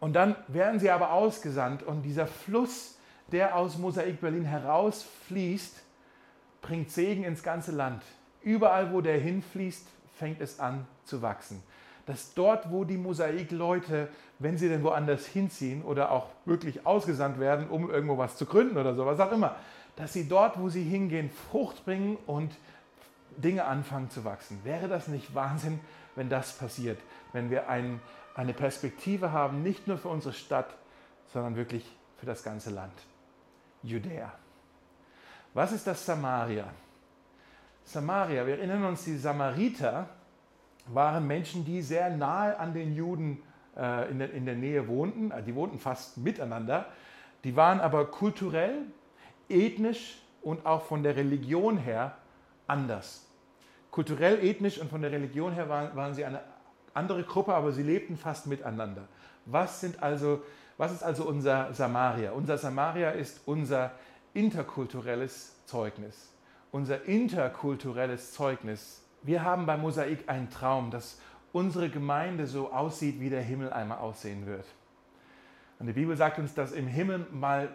Und 0.00 0.14
dann 0.14 0.36
werden 0.48 0.80
sie 0.80 0.90
aber 0.90 1.12
ausgesandt 1.12 1.82
und 1.82 2.02
dieser 2.02 2.26
Fluss, 2.26 2.98
der 3.32 3.56
aus 3.56 3.78
Mosaik 3.78 4.20
Berlin 4.20 4.44
herausfließt, 4.44 5.82
bringt 6.60 6.90
Segen 6.90 7.24
ins 7.24 7.42
ganze 7.42 7.72
Land. 7.72 8.02
Überall, 8.42 8.92
wo 8.92 9.00
der 9.00 9.18
hinfließt, 9.18 9.86
fängt 10.14 10.40
es 10.40 10.58
an 10.58 10.86
zu 11.04 11.22
wachsen. 11.22 11.62
Dass 12.06 12.34
dort, 12.34 12.70
wo 12.70 12.84
die 12.84 12.96
Mosaikleute, 12.96 14.08
wenn 14.38 14.58
sie 14.58 14.68
denn 14.68 14.82
woanders 14.82 15.26
hinziehen 15.26 15.82
oder 15.82 16.10
auch 16.10 16.28
wirklich 16.44 16.86
ausgesandt 16.86 17.38
werden, 17.38 17.68
um 17.68 17.90
irgendwo 17.90 18.18
was 18.18 18.36
zu 18.36 18.46
gründen 18.46 18.78
oder 18.78 18.94
so, 18.94 19.06
was 19.06 19.20
auch 19.20 19.32
immer, 19.32 19.56
dass 19.96 20.12
sie 20.12 20.28
dort, 20.28 20.58
wo 20.58 20.68
sie 20.68 20.82
hingehen, 20.82 21.30
Frucht 21.50 21.84
bringen 21.84 22.16
und 22.26 22.56
Dinge 23.36 23.64
anfangen 23.64 24.10
zu 24.10 24.24
wachsen. 24.24 24.60
Wäre 24.64 24.88
das 24.88 25.08
nicht 25.08 25.34
Wahnsinn, 25.34 25.80
wenn 26.16 26.28
das 26.28 26.52
passiert? 26.52 26.98
Wenn 27.32 27.50
wir 27.50 27.68
ein, 27.68 28.00
eine 28.34 28.54
Perspektive 28.54 29.32
haben, 29.32 29.62
nicht 29.62 29.86
nur 29.86 29.98
für 29.98 30.08
unsere 30.08 30.34
Stadt, 30.34 30.74
sondern 31.32 31.56
wirklich 31.56 31.84
für 32.18 32.26
das 32.26 32.42
ganze 32.42 32.70
Land. 32.70 32.94
Judäa. 33.82 34.32
Was 35.54 35.72
ist 35.72 35.86
das 35.86 36.04
Samaria? 36.04 36.66
Samaria, 37.84 38.46
wir 38.46 38.58
erinnern 38.58 38.84
uns, 38.84 39.04
die 39.04 39.16
Samariter 39.16 40.08
waren 40.88 41.26
Menschen, 41.26 41.64
die 41.64 41.82
sehr 41.82 42.10
nahe 42.10 42.58
an 42.58 42.74
den 42.74 42.94
Juden 42.94 43.42
äh, 43.76 44.10
in, 44.10 44.18
der, 44.18 44.32
in, 44.32 44.46
der, 44.46 44.54
Nähe 44.54 44.88
wohnten. 44.88 45.32
Also 45.32 45.46
die 45.46 45.54
wohnten 45.54 45.78
fast 45.78 46.18
miteinander. 46.18 46.86
Die 47.44 47.56
waren 47.56 47.80
aber 47.80 48.06
kulturell, 48.06 48.82
ethnisch 49.48 50.20
und 50.42 50.66
auch 50.66 50.82
von 50.82 51.02
der 51.02 51.16
Religion 51.16 51.78
her 51.78 52.16
anders. 52.66 53.26
Kulturell, 53.90 54.44
ethnisch 54.44 54.78
und 54.78 54.90
von 54.90 55.02
der 55.02 55.10
Religion 55.10 55.52
her 55.52 55.68
waren, 55.68 55.94
waren 55.96 56.14
sie 56.14 56.24
eine 56.24 56.40
andere 56.94 57.22
Gruppe, 57.22 57.54
aber 57.54 57.72
sie 57.72 57.82
lebten 57.82 58.16
fast 58.16 58.46
miteinander. 58.46 59.08
Was, 59.46 59.80
sind 59.80 60.02
also, 60.02 60.42
was 60.76 60.92
ist 60.92 61.02
also 61.02 61.24
unser 61.24 61.72
Samaria? 61.72 62.32
Unser 62.32 62.58
Samaria 62.58 63.10
ist 63.10 63.40
unser 63.46 63.92
interkulturelles 64.34 65.64
Zeugnis. 65.66 66.32
Unser 66.70 67.04
interkulturelles 67.04 68.32
Zeugnis. 68.32 69.02
Wir 69.22 69.44
haben 69.44 69.66
bei 69.66 69.76
Mosaik 69.76 70.28
einen 70.28 70.50
Traum, 70.50 70.90
dass 70.90 71.20
unsere 71.52 71.90
Gemeinde 71.90 72.46
so 72.46 72.72
aussieht, 72.72 73.20
wie 73.20 73.30
der 73.30 73.42
Himmel 73.42 73.72
einmal 73.72 73.98
aussehen 73.98 74.46
wird. 74.46 74.64
Und 75.78 75.86
die 75.86 75.92
Bibel 75.92 76.16
sagt 76.16 76.38
uns, 76.38 76.54
dass 76.54 76.72
im 76.72 76.86
Himmel 76.86 77.26
mal 77.30 77.74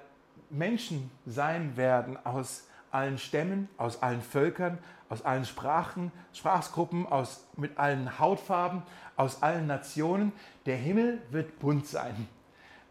Menschen 0.50 1.12
sein 1.26 1.76
werden 1.76 2.18
aus 2.26 2.68
allen 2.92 3.18
Stämmen, 3.18 3.68
aus 3.78 4.02
allen 4.02 4.22
Völkern, 4.22 4.78
aus 5.10 5.24
allen 5.24 5.46
Sprachen, 5.46 6.12
Sprachgruppen, 6.34 7.06
aus, 7.06 7.46
mit 7.58 7.78
allen 7.78 8.20
Hautfarben, 8.20 8.84
aus 9.16 9.44
allen 9.44 9.68
Nationen. 9.68 10.32
Der 10.66 10.78
Himmel 10.78 11.22
wird 11.30 11.60
bunt 11.60 11.88
sein. 11.88 12.28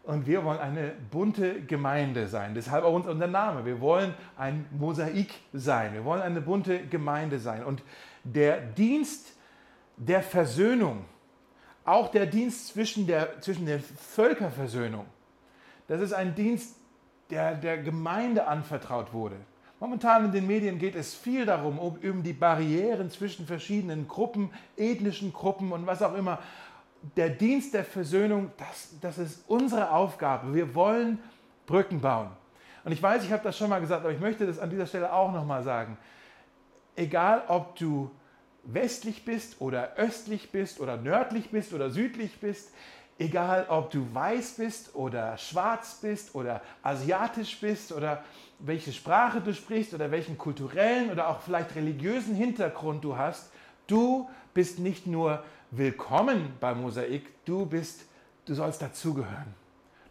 Und 0.05 0.27
wir 0.27 0.43
wollen 0.43 0.59
eine 0.59 0.91
bunte 1.09 1.61
Gemeinde 1.61 2.27
sein. 2.27 2.53
Deshalb 2.53 2.85
auch 2.85 2.93
unser 2.93 3.27
Name. 3.27 3.65
Wir 3.65 3.81
wollen 3.81 4.13
ein 4.37 4.67
Mosaik 4.77 5.33
sein. 5.51 5.93
Wir 5.93 6.05
wollen 6.05 6.21
eine 6.21 6.41
bunte 6.41 6.85
Gemeinde 6.85 7.39
sein. 7.39 7.63
Und 7.63 7.81
der 8.23 8.61
Dienst 8.61 9.33
der 9.97 10.21
Versöhnung, 10.21 11.05
auch 11.85 12.09
der 12.09 12.27
Dienst 12.27 12.67
zwischen 12.67 13.07
der, 13.07 13.41
zwischen 13.41 13.65
der 13.65 13.79
Völkerversöhnung, 13.79 15.05
das 15.87 16.01
ist 16.01 16.13
ein 16.13 16.35
Dienst, 16.35 16.75
der 17.31 17.55
der 17.55 17.79
Gemeinde 17.79 18.45
anvertraut 18.47 19.11
wurde. 19.11 19.37
Momentan 19.79 20.25
in 20.25 20.31
den 20.31 20.47
Medien 20.47 20.77
geht 20.77 20.95
es 20.95 21.13
viel 21.13 21.45
darum, 21.45 21.79
um, 21.79 21.97
um 21.97 22.23
die 22.23 22.33
Barrieren 22.33 23.09
zwischen 23.09 23.45
verschiedenen 23.45 24.07
Gruppen, 24.07 24.51
ethnischen 24.77 25.33
Gruppen 25.33 25.71
und 25.71 25.85
was 25.85 26.01
auch 26.01 26.15
immer 26.15 26.39
der 27.15 27.29
Dienst 27.29 27.73
der 27.73 27.83
Versöhnung, 27.83 28.51
das, 28.57 28.89
das 29.01 29.17
ist 29.17 29.43
unsere 29.47 29.91
Aufgabe. 29.91 30.53
Wir 30.53 30.73
wollen 30.73 31.19
Brücken 31.65 32.01
bauen. 32.01 32.29
Und 32.83 32.91
ich 32.91 33.01
weiß, 33.01 33.23
ich 33.23 33.31
habe 33.31 33.43
das 33.43 33.57
schon 33.57 33.69
mal 33.69 33.81
gesagt, 33.81 34.03
aber 34.03 34.13
ich 34.13 34.19
möchte 34.19 34.45
das 34.45 34.59
an 34.59 34.69
dieser 34.69 34.85
Stelle 34.85 35.11
auch 35.11 35.31
nochmal 35.31 35.63
sagen. 35.63 35.97
Egal, 36.95 37.43
ob 37.47 37.75
du 37.75 38.11
westlich 38.63 39.25
bist 39.25 39.59
oder 39.59 39.95
östlich 39.95 40.51
bist 40.51 40.79
oder 40.79 40.97
nördlich 40.97 41.49
bist 41.51 41.73
oder 41.73 41.89
südlich 41.89 42.39
bist, 42.39 42.71
egal, 43.17 43.65
ob 43.69 43.91
du 43.91 44.13
weiß 44.13 44.55
bist 44.57 44.95
oder 44.95 45.37
schwarz 45.37 45.99
bist 46.01 46.35
oder 46.35 46.61
asiatisch 46.83 47.59
bist 47.59 47.91
oder 47.91 48.23
welche 48.59 48.93
Sprache 48.93 49.41
du 49.41 49.53
sprichst 49.53 49.93
oder 49.93 50.11
welchen 50.11 50.37
kulturellen 50.37 51.11
oder 51.11 51.29
auch 51.29 51.41
vielleicht 51.41 51.75
religiösen 51.75 52.35
Hintergrund 52.35 53.03
du 53.03 53.17
hast, 53.17 53.51
du 53.87 54.29
bist 54.53 54.79
nicht 54.79 55.07
nur 55.07 55.43
willkommen 55.77 56.53
bei 56.59 56.73
Mosaik, 56.73 57.43
du 57.45 57.65
bist, 57.65 58.05
du 58.45 58.53
sollst 58.53 58.81
dazugehören. 58.81 59.53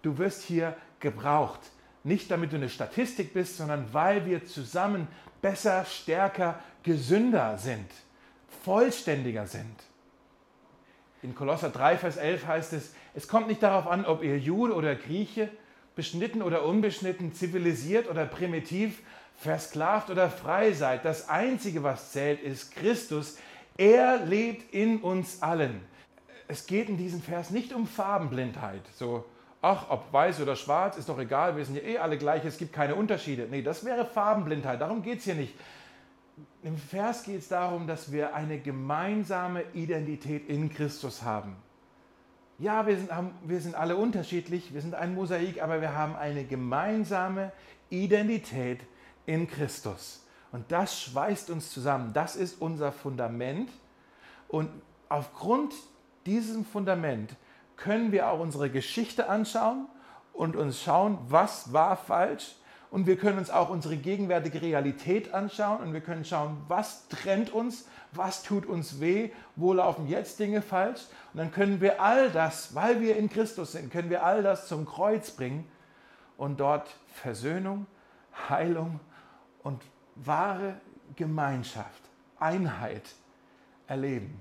Du 0.02 0.18
wirst 0.18 0.42
hier 0.42 0.76
gebraucht. 1.00 1.60
Nicht 2.02 2.30
damit 2.30 2.52
du 2.52 2.56
eine 2.56 2.68
Statistik 2.68 3.32
bist, 3.32 3.56
sondern 3.56 3.92
weil 3.92 4.26
wir 4.26 4.44
zusammen 4.44 5.08
besser, 5.40 5.84
stärker, 5.84 6.58
gesünder 6.82 7.56
sind, 7.56 7.90
vollständiger 8.62 9.46
sind. 9.46 9.82
In 11.22 11.34
Kolosser 11.34 11.70
3, 11.70 11.96
Vers 11.96 12.18
11 12.18 12.46
heißt 12.46 12.72
es, 12.74 12.94
es 13.14 13.28
kommt 13.28 13.48
nicht 13.48 13.62
darauf 13.62 13.86
an, 13.86 14.04
ob 14.04 14.22
ihr 14.22 14.38
Jude 14.38 14.74
oder 14.74 14.94
Grieche, 14.94 15.48
beschnitten 15.96 16.42
oder 16.42 16.64
unbeschnitten, 16.64 17.32
zivilisiert 17.32 18.10
oder 18.10 18.26
primitiv, 18.26 19.00
versklavt 19.36 20.10
oder 20.10 20.28
frei 20.28 20.72
seid. 20.72 21.04
Das 21.04 21.28
Einzige, 21.28 21.82
was 21.82 22.12
zählt, 22.12 22.42
ist 22.42 22.74
Christus, 22.74 23.38
er 23.76 24.24
lebt 24.24 24.72
in 24.72 25.00
uns 25.00 25.42
allen. 25.42 25.80
Es 26.46 26.66
geht 26.66 26.88
in 26.88 26.96
diesem 26.96 27.22
Vers 27.22 27.50
nicht 27.50 27.72
um 27.72 27.86
Farbenblindheit. 27.86 28.82
So, 28.94 29.24
ach, 29.62 29.88
ob 29.90 30.12
weiß 30.12 30.40
oder 30.40 30.56
schwarz, 30.56 30.96
ist 30.96 31.08
doch 31.08 31.18
egal, 31.18 31.56
wir 31.56 31.64
sind 31.64 31.76
ja 31.76 31.82
eh 31.82 31.98
alle 31.98 32.18
gleich, 32.18 32.44
es 32.44 32.58
gibt 32.58 32.72
keine 32.72 32.94
Unterschiede. 32.94 33.48
Nee, 33.50 33.62
das 33.62 33.84
wäre 33.84 34.04
Farbenblindheit, 34.04 34.80
darum 34.80 35.02
geht 35.02 35.18
es 35.18 35.24
hier 35.24 35.34
nicht. 35.34 35.54
Im 36.62 36.76
Vers 36.76 37.24
geht 37.24 37.40
es 37.40 37.48
darum, 37.48 37.86
dass 37.86 38.12
wir 38.12 38.34
eine 38.34 38.58
gemeinsame 38.58 39.64
Identität 39.72 40.48
in 40.48 40.72
Christus 40.72 41.22
haben. 41.22 41.56
Ja, 42.58 42.86
wir 42.86 42.96
sind, 42.96 43.10
wir 43.44 43.60
sind 43.60 43.74
alle 43.74 43.96
unterschiedlich, 43.96 44.72
wir 44.72 44.80
sind 44.80 44.94
ein 44.94 45.14
Mosaik, 45.14 45.62
aber 45.62 45.80
wir 45.80 45.94
haben 45.94 46.14
eine 46.14 46.44
gemeinsame 46.44 47.52
Identität 47.90 48.80
in 49.26 49.48
Christus. 49.48 50.23
Und 50.54 50.70
das 50.70 51.02
schweißt 51.02 51.50
uns 51.50 51.72
zusammen. 51.72 52.12
Das 52.12 52.36
ist 52.36 52.62
unser 52.62 52.92
Fundament. 52.92 53.68
Und 54.46 54.70
aufgrund 55.08 55.74
diesem 56.26 56.64
Fundament 56.64 57.34
können 57.74 58.12
wir 58.12 58.28
auch 58.28 58.38
unsere 58.38 58.70
Geschichte 58.70 59.28
anschauen 59.28 59.88
und 60.32 60.54
uns 60.54 60.80
schauen, 60.80 61.18
was 61.26 61.72
war 61.72 61.96
falsch. 61.96 62.54
Und 62.92 63.08
wir 63.08 63.16
können 63.16 63.38
uns 63.38 63.50
auch 63.50 63.68
unsere 63.68 63.96
gegenwärtige 63.96 64.62
Realität 64.62 65.34
anschauen 65.34 65.80
und 65.80 65.92
wir 65.92 66.00
können 66.00 66.24
schauen, 66.24 66.58
was 66.68 67.08
trennt 67.08 67.52
uns, 67.52 67.88
was 68.12 68.44
tut 68.44 68.64
uns 68.64 69.00
weh, 69.00 69.30
wo 69.56 69.72
laufen 69.72 70.06
jetzt 70.06 70.38
Dinge 70.38 70.62
falsch. 70.62 71.00
Und 71.32 71.38
dann 71.38 71.50
können 71.50 71.80
wir 71.80 72.00
all 72.00 72.30
das, 72.30 72.76
weil 72.76 73.00
wir 73.00 73.16
in 73.16 73.28
Christus 73.28 73.72
sind, 73.72 73.90
können 73.90 74.08
wir 74.08 74.24
all 74.24 74.44
das 74.44 74.68
zum 74.68 74.86
Kreuz 74.86 75.32
bringen 75.32 75.66
und 76.36 76.60
dort 76.60 76.88
Versöhnung, 77.08 77.88
Heilung 78.48 79.00
und 79.64 79.82
wahre 80.16 80.80
Gemeinschaft, 81.16 82.02
Einheit 82.38 83.02
erleben. 83.86 84.40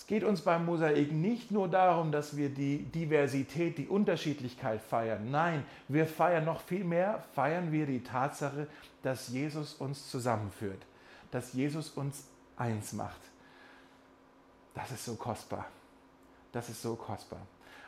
Es 0.00 0.06
geht 0.06 0.24
uns 0.24 0.40
beim 0.40 0.64
Mosaik 0.64 1.12
nicht 1.12 1.50
nur 1.50 1.68
darum, 1.68 2.10
dass 2.10 2.34
wir 2.34 2.48
die 2.48 2.84
Diversität, 2.84 3.76
die 3.76 3.86
Unterschiedlichkeit 3.86 4.80
feiern. 4.80 5.30
Nein, 5.30 5.64
wir 5.88 6.06
feiern 6.06 6.46
noch 6.46 6.62
viel 6.62 6.84
mehr, 6.84 7.22
feiern 7.34 7.70
wir 7.70 7.84
die 7.84 8.02
Tatsache, 8.02 8.66
dass 9.02 9.28
Jesus 9.28 9.74
uns 9.74 10.10
zusammenführt, 10.10 10.80
dass 11.30 11.52
Jesus 11.52 11.90
uns 11.90 12.24
eins 12.56 12.94
macht. 12.94 13.20
Das 14.74 14.90
ist 14.90 15.04
so 15.04 15.16
kostbar. 15.16 15.66
Das 16.52 16.70
ist 16.70 16.80
so 16.80 16.94
kostbar. 16.96 17.46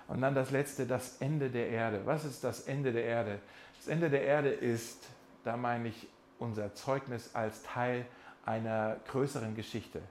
Und 0.08 0.20
dann 0.20 0.34
das 0.34 0.50
letzte, 0.50 0.86
das 0.86 1.16
Ende 1.16 1.48
der 1.48 1.68
Erde. 1.70 2.02
Was 2.04 2.26
ist 2.26 2.44
das 2.44 2.60
Ende 2.62 2.92
der 2.92 3.04
Erde? 3.04 3.38
Das 3.76 3.88
Ende 3.88 4.10
der 4.10 4.22
Erde 4.22 4.50
ist, 4.50 5.02
da 5.44 5.56
meine 5.56 5.88
ich, 5.88 6.08
unser 6.42 6.74
Zeugnis 6.74 7.30
als 7.34 7.62
Teil 7.62 8.04
einer 8.44 8.96
größeren 9.08 9.54
Geschichte. 9.54 10.02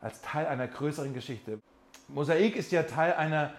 Als 0.00 0.20
Teil 0.20 0.46
einer 0.46 0.66
größeren 0.66 1.14
Geschichte. 1.14 1.60
Mosaik 2.08 2.56
ist 2.56 2.72
ja 2.72 2.82
Teil 2.82 3.12
einer 3.12 3.52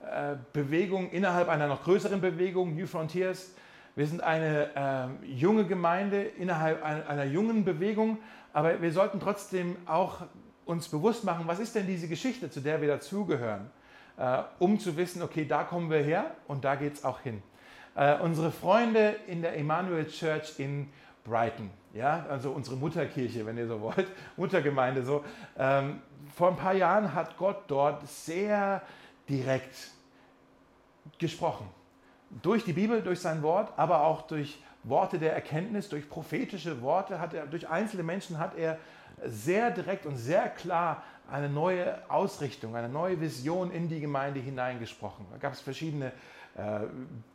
äh, 0.00 0.36
Bewegung 0.52 1.10
innerhalb 1.10 1.48
einer 1.48 1.66
noch 1.66 1.82
größeren 1.82 2.20
Bewegung, 2.20 2.76
New 2.76 2.86
Frontiers. 2.86 3.52
Wir 3.96 4.06
sind 4.06 4.22
eine 4.22 5.10
äh, 5.24 5.26
junge 5.26 5.66
Gemeinde 5.66 6.22
innerhalb 6.22 6.84
einer, 6.84 7.08
einer, 7.08 7.24
jungen 7.24 7.64
Bewegung, 7.64 8.18
aber 8.52 8.80
wir 8.80 8.92
sollten 8.92 9.18
trotzdem 9.18 9.76
auch 9.86 10.22
uns 10.64 10.88
bewusst 10.88 11.24
machen, 11.24 11.48
was 11.48 11.58
ist 11.58 11.74
denn 11.74 11.86
diese 11.86 12.06
Geschichte, 12.06 12.48
zu 12.48 12.60
der 12.60 12.80
wir 12.80 12.86
dazugehören, 12.86 13.68
äh, 14.16 14.42
um 14.60 14.78
zu 14.78 14.96
wissen, 14.96 15.20
okay, 15.22 15.44
da 15.44 15.64
kommen 15.64 15.90
wir 15.90 15.98
her 15.98 16.30
und 16.46 16.64
da 16.64 16.76
geht 16.76 16.94
es 16.94 17.04
auch 17.04 17.18
hin. 17.20 17.42
Äh, 17.96 18.20
unsere 18.20 18.52
Freunde 18.52 19.16
in 19.26 19.42
der 19.42 19.56
Emmanuel 19.56 20.06
Church 20.06 20.60
in 20.60 20.88
Brighton, 21.28 21.70
ja, 21.92 22.26
also 22.28 22.50
unsere 22.50 22.76
Mutterkirche, 22.76 23.44
wenn 23.46 23.58
ihr 23.58 23.66
so 23.66 23.80
wollt, 23.80 24.06
Muttergemeinde 24.36 25.04
so. 25.04 25.24
Ähm, 25.56 26.00
vor 26.34 26.48
ein 26.48 26.56
paar 26.56 26.74
Jahren 26.74 27.14
hat 27.14 27.36
Gott 27.36 27.64
dort 27.68 28.06
sehr 28.08 28.82
direkt 29.28 29.90
gesprochen. 31.18 31.68
Durch 32.42 32.64
die 32.64 32.72
Bibel, 32.72 33.02
durch 33.02 33.20
sein 33.20 33.42
Wort, 33.42 33.72
aber 33.76 34.04
auch 34.04 34.22
durch 34.22 34.62
Worte 34.84 35.18
der 35.18 35.34
Erkenntnis, 35.34 35.88
durch 35.88 36.08
prophetische 36.08 36.82
Worte, 36.82 37.20
hat 37.20 37.34
er, 37.34 37.46
durch 37.46 37.68
einzelne 37.68 38.02
Menschen 38.02 38.38
hat 38.38 38.56
er 38.56 38.78
sehr 39.24 39.70
direkt 39.70 40.06
und 40.06 40.16
sehr 40.16 40.48
klar 40.48 41.02
eine 41.30 41.48
neue 41.48 41.98
Ausrichtung, 42.10 42.76
eine 42.76 42.88
neue 42.88 43.20
Vision 43.20 43.70
in 43.70 43.88
die 43.88 44.00
Gemeinde 44.00 44.40
hineingesprochen. 44.40 45.26
Da 45.30 45.38
gab 45.38 45.52
es 45.52 45.60
verschiedene 45.60 46.06
äh, 46.06 46.12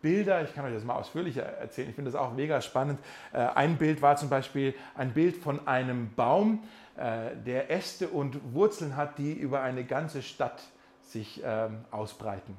Bilder, 0.02 0.44
ich 0.44 0.54
kann 0.54 0.66
euch 0.66 0.74
das 0.74 0.84
mal 0.84 0.96
ausführlicher 0.96 1.44
erzählen, 1.44 1.90
ich 1.90 1.96
finde 1.96 2.12
das 2.12 2.20
auch 2.20 2.34
mega 2.34 2.62
spannend. 2.62 3.00
Äh, 3.32 3.38
ein 3.40 3.78
Bild 3.78 4.02
war 4.02 4.18
zum 4.18 4.30
Beispiel 4.30 4.74
ein 4.96 5.14
Bild 5.14 5.38
von 5.38 5.68
einem 5.68 6.14
Baum, 6.14 6.64
äh, 6.98 7.36
der 7.46 7.72
Äste 7.72 8.10
und 8.10 8.54
Wurzeln 8.54 8.96
hat, 8.96 9.18
die 9.18 9.34
über 9.34 9.62
eine 9.62 9.84
ganze 9.84 10.22
Stadt 10.22 10.62
sich 11.02 11.42
ähm, 11.44 11.86
ausbreiten. 11.92 12.58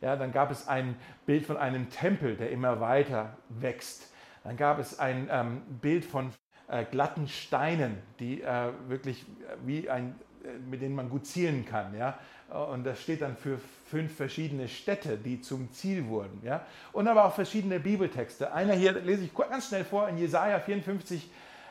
Ja, 0.00 0.16
dann 0.16 0.32
gab 0.32 0.50
es 0.50 0.68
ein 0.68 0.96
Bild 1.24 1.46
von 1.46 1.56
einem 1.56 1.88
Tempel, 1.90 2.36
der 2.36 2.50
immer 2.50 2.80
weiter 2.80 3.36
wächst. 3.48 4.12
Dann 4.44 4.56
gab 4.56 4.78
es 4.78 4.98
ein 4.98 5.28
ähm, 5.30 5.62
Bild 5.80 6.04
von 6.04 6.32
äh, 6.68 6.84
glatten 6.84 7.28
Steinen, 7.28 7.98
die 8.20 8.42
äh, 8.42 8.70
wirklich 8.88 9.24
wie 9.64 9.88
ein, 9.88 10.14
äh, 10.44 10.58
mit 10.58 10.82
denen 10.82 10.94
man 10.94 11.08
gut 11.08 11.26
zielen 11.26 11.64
kann. 11.64 11.96
Ja? 11.96 12.18
Und 12.48 12.84
das 12.84 13.02
steht 13.02 13.22
dann 13.22 13.36
für 13.36 13.58
fünf 13.90 14.16
verschiedene 14.16 14.68
Städte, 14.68 15.16
die 15.16 15.40
zum 15.40 15.72
Ziel 15.72 16.06
wurden. 16.06 16.40
Ja? 16.44 16.64
Und 16.92 17.08
aber 17.08 17.24
auch 17.24 17.34
verschiedene 17.34 17.80
Bibeltexte. 17.80 18.52
Einer 18.52 18.74
hier 18.74 18.92
lese 18.92 19.24
ich 19.24 19.34
ganz 19.34 19.68
schnell 19.68 19.84
vor 19.84 20.08
in 20.08 20.18
Jesaja 20.18 20.60
54. 20.60 21.28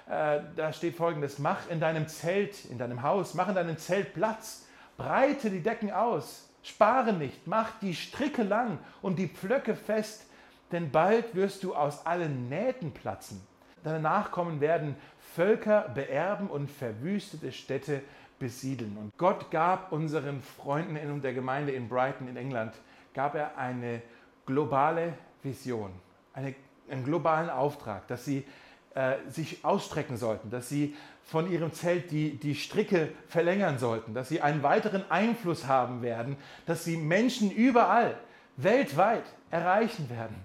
Äh, 0.08 0.40
da 0.56 0.74
steht 0.74 0.96
folgendes: 0.96 1.40
Mach 1.40 1.70
in 1.70 1.80
deinem 1.80 2.08
Zelt, 2.08 2.66
in 2.66 2.78
deinem 2.78 3.04
Haus, 3.04 3.34
mach 3.34 3.48
in 3.48 3.56
deinem 3.56 3.78
Zelt 3.78 4.14
Platz, 4.14 4.66
breite 4.98 5.50
die 5.50 5.64
Decken 5.64 5.92
aus, 5.92 6.50
Spare 6.66 7.14
nicht, 7.14 7.46
mach 7.46 7.80
die 7.80 7.94
Stricke 7.94 8.42
lang 8.42 8.80
und 9.04 9.20
die 9.20 9.28
Pflöcke 9.28 9.76
fest, 9.76 10.26
denn 10.72 10.90
bald 10.90 11.36
wirst 11.36 11.64
du 11.64 11.76
aus 11.76 12.06
allen 12.08 12.50
Nähten 12.50 12.92
platzen. 12.92 13.40
Deine 13.84 14.00
Nachkommen 14.00 14.62
werden 14.62 14.96
Völker 15.36 15.90
beerben 15.94 16.50
und 16.50 16.72
verwüstete 16.72 17.52
Städte 17.52 18.02
besiedeln. 18.40 18.98
Und 18.98 19.18
Gott 19.18 19.52
gab 19.52 19.92
unseren 19.92 20.42
Freunden 20.42 20.96
in 20.96 21.22
der 21.22 21.34
Gemeinde 21.34 21.72
in 21.72 21.88
Brighton 21.88 22.28
in 22.28 22.38
England, 22.38 22.74
gab 23.14 23.36
er 23.36 23.58
eine 23.58 24.02
globale 24.46 25.14
Vision, 25.44 25.92
eine, 26.34 26.56
einen 26.90 27.04
globalen 27.04 27.50
Auftrag, 27.50 28.08
dass 28.08 28.26
sie 28.26 28.46
äh, 28.94 29.16
sich 29.28 29.64
ausstrecken 29.64 30.18
sollten, 30.18 30.50
dass 30.50 30.70
sie 30.70 30.96
von 31.24 31.52
ihrem 31.52 31.74
Zelt 31.74 32.12
die, 32.12 32.38
die 32.38 32.56
Stricke 32.56 33.10
verlängern 33.28 33.80
sollten, 33.80 34.14
dass 34.14 34.30
sie 34.30 34.42
einen 34.42 34.64
weiteren 34.64 35.10
Einfluss 35.10 35.68
haben 35.68 36.02
werden, 36.02 36.38
dass 36.66 36.84
sie 36.84 36.98
Menschen 36.98 37.52
überall, 37.52 38.18
weltweit 38.58 39.26
erreichen 39.50 40.10
werden, 40.10 40.36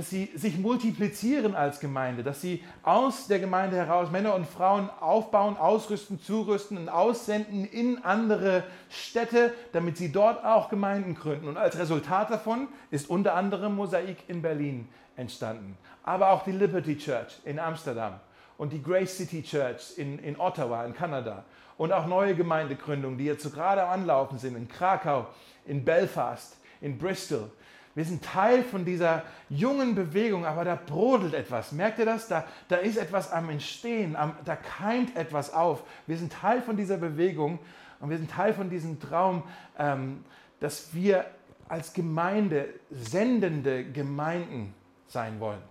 dass 0.00 0.08
sie 0.08 0.30
sich 0.34 0.56
multiplizieren 0.56 1.54
als 1.54 1.78
Gemeinde, 1.78 2.22
dass 2.22 2.40
sie 2.40 2.64
aus 2.82 3.26
der 3.26 3.38
Gemeinde 3.38 3.76
heraus 3.76 4.10
Männer 4.10 4.34
und 4.34 4.46
Frauen 4.46 4.88
aufbauen, 4.98 5.58
ausrüsten, 5.58 6.18
zurüsten 6.22 6.78
und 6.78 6.88
aussenden 6.88 7.66
in 7.66 8.02
andere 8.02 8.64
Städte, 8.88 9.52
damit 9.74 9.98
sie 9.98 10.10
dort 10.10 10.42
auch 10.42 10.70
Gemeinden 10.70 11.14
gründen. 11.14 11.48
Und 11.48 11.58
als 11.58 11.78
Resultat 11.78 12.30
davon 12.30 12.68
ist 12.90 13.10
unter 13.10 13.34
anderem 13.34 13.76
Mosaik 13.76 14.16
in 14.26 14.40
Berlin 14.40 14.88
entstanden, 15.16 15.76
aber 16.02 16.30
auch 16.30 16.44
die 16.44 16.52
Liberty 16.52 16.96
Church 16.96 17.38
in 17.44 17.58
Amsterdam 17.58 18.20
und 18.56 18.72
die 18.72 18.82
Grace 18.82 19.18
City 19.18 19.42
Church 19.42 19.98
in, 19.98 20.18
in 20.20 20.40
Ottawa, 20.40 20.86
in 20.86 20.94
Kanada. 20.94 21.44
Und 21.76 21.92
auch 21.92 22.06
neue 22.06 22.34
Gemeindegründungen, 22.34 23.18
die 23.18 23.26
jetzt 23.26 23.42
so 23.42 23.50
gerade 23.50 23.82
am 23.82 24.00
Anlaufen 24.00 24.38
sind, 24.38 24.56
in 24.56 24.66
Krakau, 24.66 25.26
in 25.66 25.84
Belfast, 25.84 26.56
in 26.80 26.96
Bristol. 26.96 27.50
Wir 27.94 28.04
sind 28.04 28.24
Teil 28.24 28.62
von 28.62 28.84
dieser 28.84 29.24
jungen 29.48 29.94
Bewegung, 29.94 30.46
aber 30.46 30.64
da 30.64 30.76
brodelt 30.76 31.34
etwas. 31.34 31.72
Merkt 31.72 31.98
ihr 31.98 32.04
das? 32.04 32.28
Da, 32.28 32.46
da 32.68 32.76
ist 32.76 32.96
etwas 32.96 33.32
am 33.32 33.50
Entstehen, 33.50 34.14
am, 34.14 34.34
da 34.44 34.56
keimt 34.56 35.16
etwas 35.16 35.52
auf. 35.52 35.82
Wir 36.06 36.16
sind 36.16 36.32
Teil 36.32 36.62
von 36.62 36.76
dieser 36.76 36.98
Bewegung 36.98 37.58
und 37.98 38.10
wir 38.10 38.18
sind 38.18 38.30
Teil 38.30 38.54
von 38.54 38.70
diesem 38.70 39.00
Traum, 39.00 39.42
ähm, 39.78 40.24
dass 40.60 40.94
wir 40.94 41.26
als 41.68 41.92
Gemeinde 41.92 42.68
sendende 42.90 43.84
Gemeinden 43.84 44.74
sein 45.06 45.40
wollen. 45.40 45.62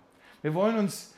Wir 0.42 0.54
wollen 0.54 0.78
uns 0.78 1.14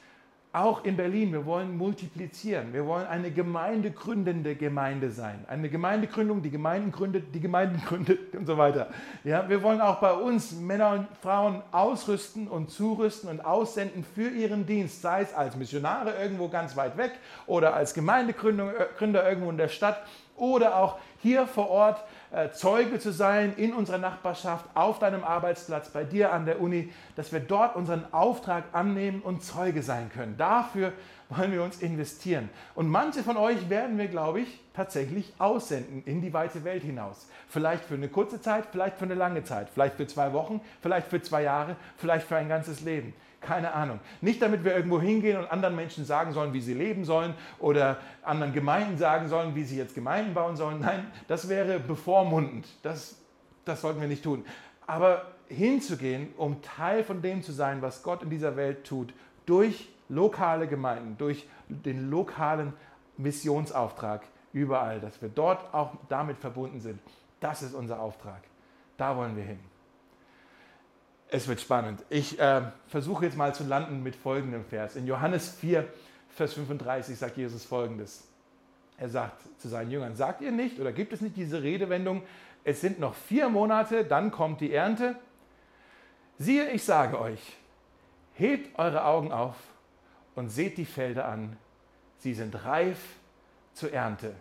auch 0.54 0.84
in 0.84 0.98
Berlin, 0.98 1.32
wir 1.32 1.46
wollen 1.46 1.78
multiplizieren. 1.78 2.74
Wir 2.74 2.86
wollen 2.86 3.06
eine 3.06 3.30
gemeindegründende 3.30 4.54
Gemeinde 4.54 5.10
sein. 5.10 5.46
Eine 5.48 5.70
Gemeindegründung, 5.70 6.42
die 6.42 6.50
Gemeinden 6.50 6.92
gründet, 6.92 7.34
die 7.34 7.40
Gemeinden 7.40 7.82
gründet 7.86 8.34
und 8.34 8.46
so 8.46 8.58
weiter. 8.58 8.88
Ja, 9.24 9.48
wir 9.48 9.62
wollen 9.62 9.80
auch 9.80 9.98
bei 10.00 10.12
uns 10.12 10.52
Männer 10.52 10.90
und 10.90 11.06
Frauen 11.22 11.62
ausrüsten 11.72 12.48
und 12.48 12.70
zurüsten 12.70 13.30
und 13.30 13.42
aussenden 13.42 14.04
für 14.04 14.28
ihren 14.28 14.66
Dienst, 14.66 15.00
sei 15.00 15.22
es 15.22 15.32
als 15.32 15.56
Missionare 15.56 16.12
irgendwo 16.20 16.48
ganz 16.48 16.76
weit 16.76 16.98
weg 16.98 17.12
oder 17.46 17.72
als 17.74 17.94
Gemeindegründer 17.94 18.74
äh, 19.00 19.28
irgendwo 19.30 19.48
in 19.48 19.56
der 19.56 19.68
Stadt 19.68 20.02
oder 20.36 20.76
auch 20.76 20.98
hier 21.18 21.46
vor 21.46 21.70
Ort 21.70 22.04
Zeuge 22.54 22.98
zu 22.98 23.12
sein 23.12 23.54
in 23.56 23.74
unserer 23.74 23.98
Nachbarschaft, 23.98 24.64
auf 24.74 24.98
deinem 24.98 25.22
Arbeitsplatz, 25.22 25.90
bei 25.90 26.04
dir 26.04 26.32
an 26.32 26.46
der 26.46 26.60
Uni, 26.60 26.90
dass 27.14 27.30
wir 27.32 27.40
dort 27.40 27.76
unseren 27.76 28.10
Auftrag 28.12 28.64
annehmen 28.72 29.20
und 29.20 29.42
Zeuge 29.42 29.82
sein 29.82 30.10
können. 30.10 30.36
Dafür 30.38 30.92
wollen 31.28 31.52
wir 31.52 31.62
uns 31.62 31.82
investieren. 31.82 32.48
Und 32.74 32.88
manche 32.88 33.22
von 33.22 33.36
euch 33.36 33.68
werden 33.68 33.98
wir, 33.98 34.08
glaube 34.08 34.40
ich, 34.40 34.60
tatsächlich 34.74 35.34
aussenden 35.38 36.02
in 36.06 36.22
die 36.22 36.32
weite 36.32 36.64
Welt 36.64 36.82
hinaus. 36.82 37.28
Vielleicht 37.48 37.84
für 37.84 37.94
eine 37.94 38.08
kurze 38.08 38.40
Zeit, 38.40 38.64
vielleicht 38.72 38.96
für 38.96 39.04
eine 39.04 39.14
lange 39.14 39.44
Zeit, 39.44 39.68
vielleicht 39.68 39.96
für 39.96 40.06
zwei 40.06 40.32
Wochen, 40.32 40.60
vielleicht 40.80 41.08
für 41.08 41.20
zwei 41.20 41.42
Jahre, 41.42 41.76
vielleicht 41.98 42.26
für 42.26 42.36
ein 42.36 42.48
ganzes 42.48 42.80
Leben. 42.80 43.12
Keine 43.42 43.72
Ahnung. 43.72 43.98
Nicht 44.20 44.40
damit 44.40 44.64
wir 44.64 44.74
irgendwo 44.74 45.00
hingehen 45.00 45.36
und 45.36 45.50
anderen 45.50 45.74
Menschen 45.74 46.04
sagen 46.04 46.32
sollen, 46.32 46.52
wie 46.52 46.60
sie 46.60 46.74
leben 46.74 47.04
sollen 47.04 47.34
oder 47.58 47.98
anderen 48.22 48.52
Gemeinden 48.52 48.96
sagen 48.96 49.28
sollen, 49.28 49.54
wie 49.56 49.64
sie 49.64 49.76
jetzt 49.76 49.94
Gemeinden 49.94 50.32
bauen 50.32 50.56
sollen. 50.56 50.80
Nein, 50.80 51.06
das 51.26 51.48
wäre 51.48 51.80
bevormundend. 51.80 52.66
Das, 52.82 53.16
das 53.64 53.80
sollten 53.80 54.00
wir 54.00 54.08
nicht 54.08 54.22
tun. 54.22 54.44
Aber 54.86 55.26
hinzugehen, 55.48 56.32
um 56.36 56.62
Teil 56.62 57.02
von 57.02 57.20
dem 57.20 57.42
zu 57.42 57.52
sein, 57.52 57.82
was 57.82 58.02
Gott 58.02 58.22
in 58.22 58.30
dieser 58.30 58.56
Welt 58.56 58.84
tut, 58.86 59.12
durch 59.44 59.88
lokale 60.08 60.68
Gemeinden, 60.68 61.16
durch 61.18 61.48
den 61.68 62.10
lokalen 62.10 62.72
Missionsauftrag 63.16 64.22
überall, 64.52 65.00
dass 65.00 65.20
wir 65.20 65.28
dort 65.28 65.74
auch 65.74 65.94
damit 66.08 66.38
verbunden 66.38 66.80
sind. 66.80 67.00
Das 67.40 67.62
ist 67.62 67.74
unser 67.74 68.00
Auftrag. 68.00 68.42
Da 68.96 69.16
wollen 69.16 69.36
wir 69.36 69.44
hin. 69.44 69.71
Es 71.34 71.48
wird 71.48 71.62
spannend. 71.62 72.04
Ich 72.10 72.38
äh, 72.38 72.60
versuche 72.88 73.24
jetzt 73.24 73.38
mal 73.38 73.54
zu 73.54 73.64
landen 73.64 74.02
mit 74.02 74.14
folgendem 74.14 74.66
Vers. 74.66 74.96
In 74.96 75.06
Johannes 75.06 75.48
4, 75.48 75.88
Vers 76.28 76.52
35 76.52 77.18
sagt 77.18 77.38
Jesus 77.38 77.64
folgendes. 77.64 78.28
Er 78.98 79.08
sagt 79.08 79.40
zu 79.58 79.70
seinen 79.70 79.90
Jüngern, 79.90 80.14
sagt 80.14 80.42
ihr 80.42 80.52
nicht 80.52 80.78
oder 80.78 80.92
gibt 80.92 81.14
es 81.14 81.22
nicht 81.22 81.34
diese 81.34 81.62
Redewendung, 81.62 82.22
es 82.64 82.82
sind 82.82 83.00
noch 83.00 83.14
vier 83.14 83.48
Monate, 83.48 84.04
dann 84.04 84.30
kommt 84.30 84.60
die 84.60 84.74
Ernte? 84.74 85.16
Siehe, 86.38 86.70
ich 86.70 86.84
sage 86.84 87.18
euch, 87.18 87.56
hebt 88.34 88.78
eure 88.78 89.06
Augen 89.06 89.32
auf 89.32 89.56
und 90.34 90.50
seht 90.50 90.76
die 90.76 90.84
Felder 90.84 91.26
an. 91.26 91.56
Sie 92.18 92.34
sind 92.34 92.62
reif 92.66 92.98
zur 93.72 93.90
Ernte. 93.90 94.34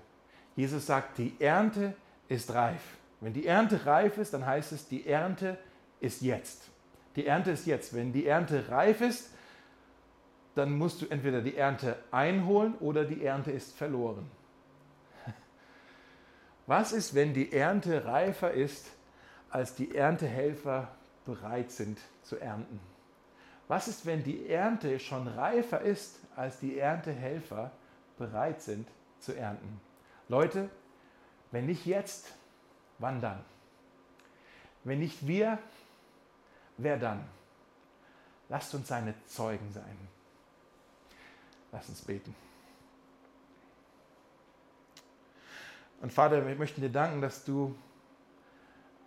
Jesus 0.57 0.87
sagt, 0.87 1.19
die 1.19 1.35
Ernte 1.39 1.93
ist 2.27 2.53
reif. 2.53 2.81
Wenn 3.21 3.31
die 3.31 3.47
Ernte 3.47 3.85
reif 3.85 4.17
ist, 4.17 4.33
dann 4.33 4.45
heißt 4.45 4.73
es, 4.73 4.89
die 4.89 5.07
Ernte 5.07 5.57
ist 6.01 6.21
jetzt. 6.21 6.67
Die 7.15 7.25
Ernte 7.25 7.51
ist 7.51 7.65
jetzt. 7.65 7.93
Wenn 7.93 8.13
die 8.13 8.25
Ernte 8.25 8.69
reif 8.69 9.01
ist, 9.01 9.31
dann 10.55 10.77
musst 10.77 11.01
du 11.01 11.07
entweder 11.07 11.41
die 11.41 11.55
Ernte 11.55 11.97
einholen 12.11 12.75
oder 12.79 13.05
die 13.05 13.23
Ernte 13.23 13.51
ist 13.51 13.75
verloren. 13.75 14.29
Was 16.67 16.91
ist, 16.91 17.15
wenn 17.15 17.33
die 17.33 17.51
Ernte 17.51 18.05
reifer 18.05 18.51
ist 18.51 18.91
als 19.49 19.75
die 19.75 19.95
Erntehelfer 19.95 20.89
bereit 21.25 21.71
sind 21.71 21.99
zu 22.23 22.37
ernten? 22.37 22.79
Was 23.67 23.87
ist, 23.87 24.05
wenn 24.05 24.23
die 24.23 24.49
Ernte 24.49 24.99
schon 24.99 25.27
reifer 25.27 25.79
ist, 25.79 26.19
als 26.35 26.59
die 26.59 26.77
Erntehelfer 26.77 27.71
bereit 28.17 28.61
sind 28.61 28.87
zu 29.19 29.33
ernten? 29.33 29.79
Leute, 30.27 30.69
wenn 31.51 31.67
nicht 31.67 31.85
jetzt, 31.85 32.33
wann 32.99 33.21
dann? 33.21 33.39
Wenn 34.83 34.99
nicht 34.99 35.25
wir, 35.25 35.57
wer 36.83 36.97
dann? 36.97 37.23
Lasst 38.49 38.73
uns 38.73 38.87
seine 38.87 39.13
Zeugen 39.25 39.71
sein. 39.71 39.97
Lasst 41.71 41.89
uns 41.89 42.01
beten. 42.01 42.35
Und 46.01 46.11
Vater, 46.11 46.45
wir 46.45 46.55
möchten 46.55 46.81
dir 46.81 46.89
danken, 46.89 47.21
dass 47.21 47.45
du 47.45 47.75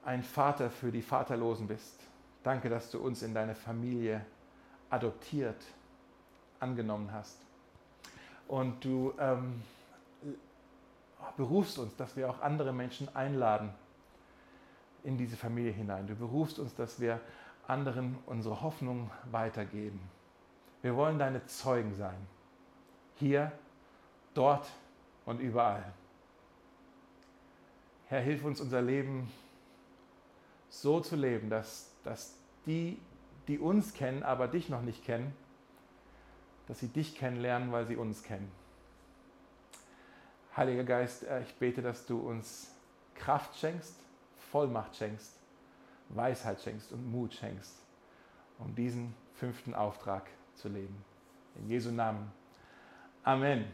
ein 0.05 0.22
Vater 0.22 0.70
für 0.70 0.93
die 0.93 1.03
Vaterlosen 1.03 1.66
bist. 1.66 2.01
Danke, 2.43 2.68
dass 2.68 2.91
du 2.91 3.01
uns 3.01 3.22
in 3.22 3.35
deine 3.35 3.55
Familie 3.55 4.25
adoptiert, 4.91 5.62
angenommen 6.61 7.11
hast. 7.12 7.39
Und 8.49 8.85
du 8.85 9.12
ähm, 9.18 9.62
berufst 11.37 11.79
uns, 11.79 11.97
dass 11.97 12.16
wir 12.16 12.31
auch 12.31 12.41
andere 12.41 12.72
Menschen 12.72 13.14
einladen 13.14 13.70
in 15.03 15.18
diese 15.18 15.37
Familie 15.37 15.72
hinein. 15.72 16.07
Du 16.07 16.14
berufst 16.14 16.59
uns, 16.59 16.75
dass 16.75 17.01
wir 17.01 17.20
anderen 17.66 18.18
unsere 18.26 18.60
Hoffnung 18.60 19.10
weitergeben. 19.30 20.00
Wir 20.82 20.96
wollen 20.96 21.18
deine 21.18 21.44
Zeugen 21.46 21.94
sein. 21.94 22.26
Hier, 23.16 23.52
dort 24.34 24.70
und 25.24 25.40
überall. 25.40 25.92
Herr, 28.06 28.20
hilf 28.20 28.44
uns 28.44 28.60
unser 28.60 28.82
Leben 28.82 29.30
so 30.68 31.00
zu 31.00 31.16
leben, 31.16 31.48
dass, 31.48 31.90
dass 32.02 32.36
die, 32.66 32.98
die 33.48 33.58
uns 33.58 33.94
kennen, 33.94 34.22
aber 34.22 34.48
dich 34.48 34.68
noch 34.68 34.82
nicht 34.82 35.04
kennen, 35.04 35.34
dass 36.66 36.80
sie 36.80 36.88
dich 36.88 37.16
kennenlernen, 37.16 37.72
weil 37.72 37.86
sie 37.86 37.96
uns 37.96 38.22
kennen. 38.22 38.50
Heiliger 40.56 40.84
Geist, 40.84 41.24
äh, 41.24 41.42
ich 41.42 41.54
bete, 41.54 41.82
dass 41.82 42.06
du 42.06 42.18
uns 42.18 42.72
Kraft 43.14 43.56
schenkst, 43.56 43.96
Vollmacht 44.50 44.96
schenkst, 44.96 45.38
Weisheit 46.11 46.61
schenkst 46.61 46.92
und 46.92 47.11
Mut 47.11 47.34
schenkst, 47.34 47.76
um 48.59 48.74
diesen 48.74 49.14
fünften 49.34 49.74
Auftrag 49.74 50.26
zu 50.55 50.68
leben. 50.68 51.05
In 51.57 51.68
Jesu 51.68 51.90
Namen. 51.90 52.30
Amen. 53.22 53.64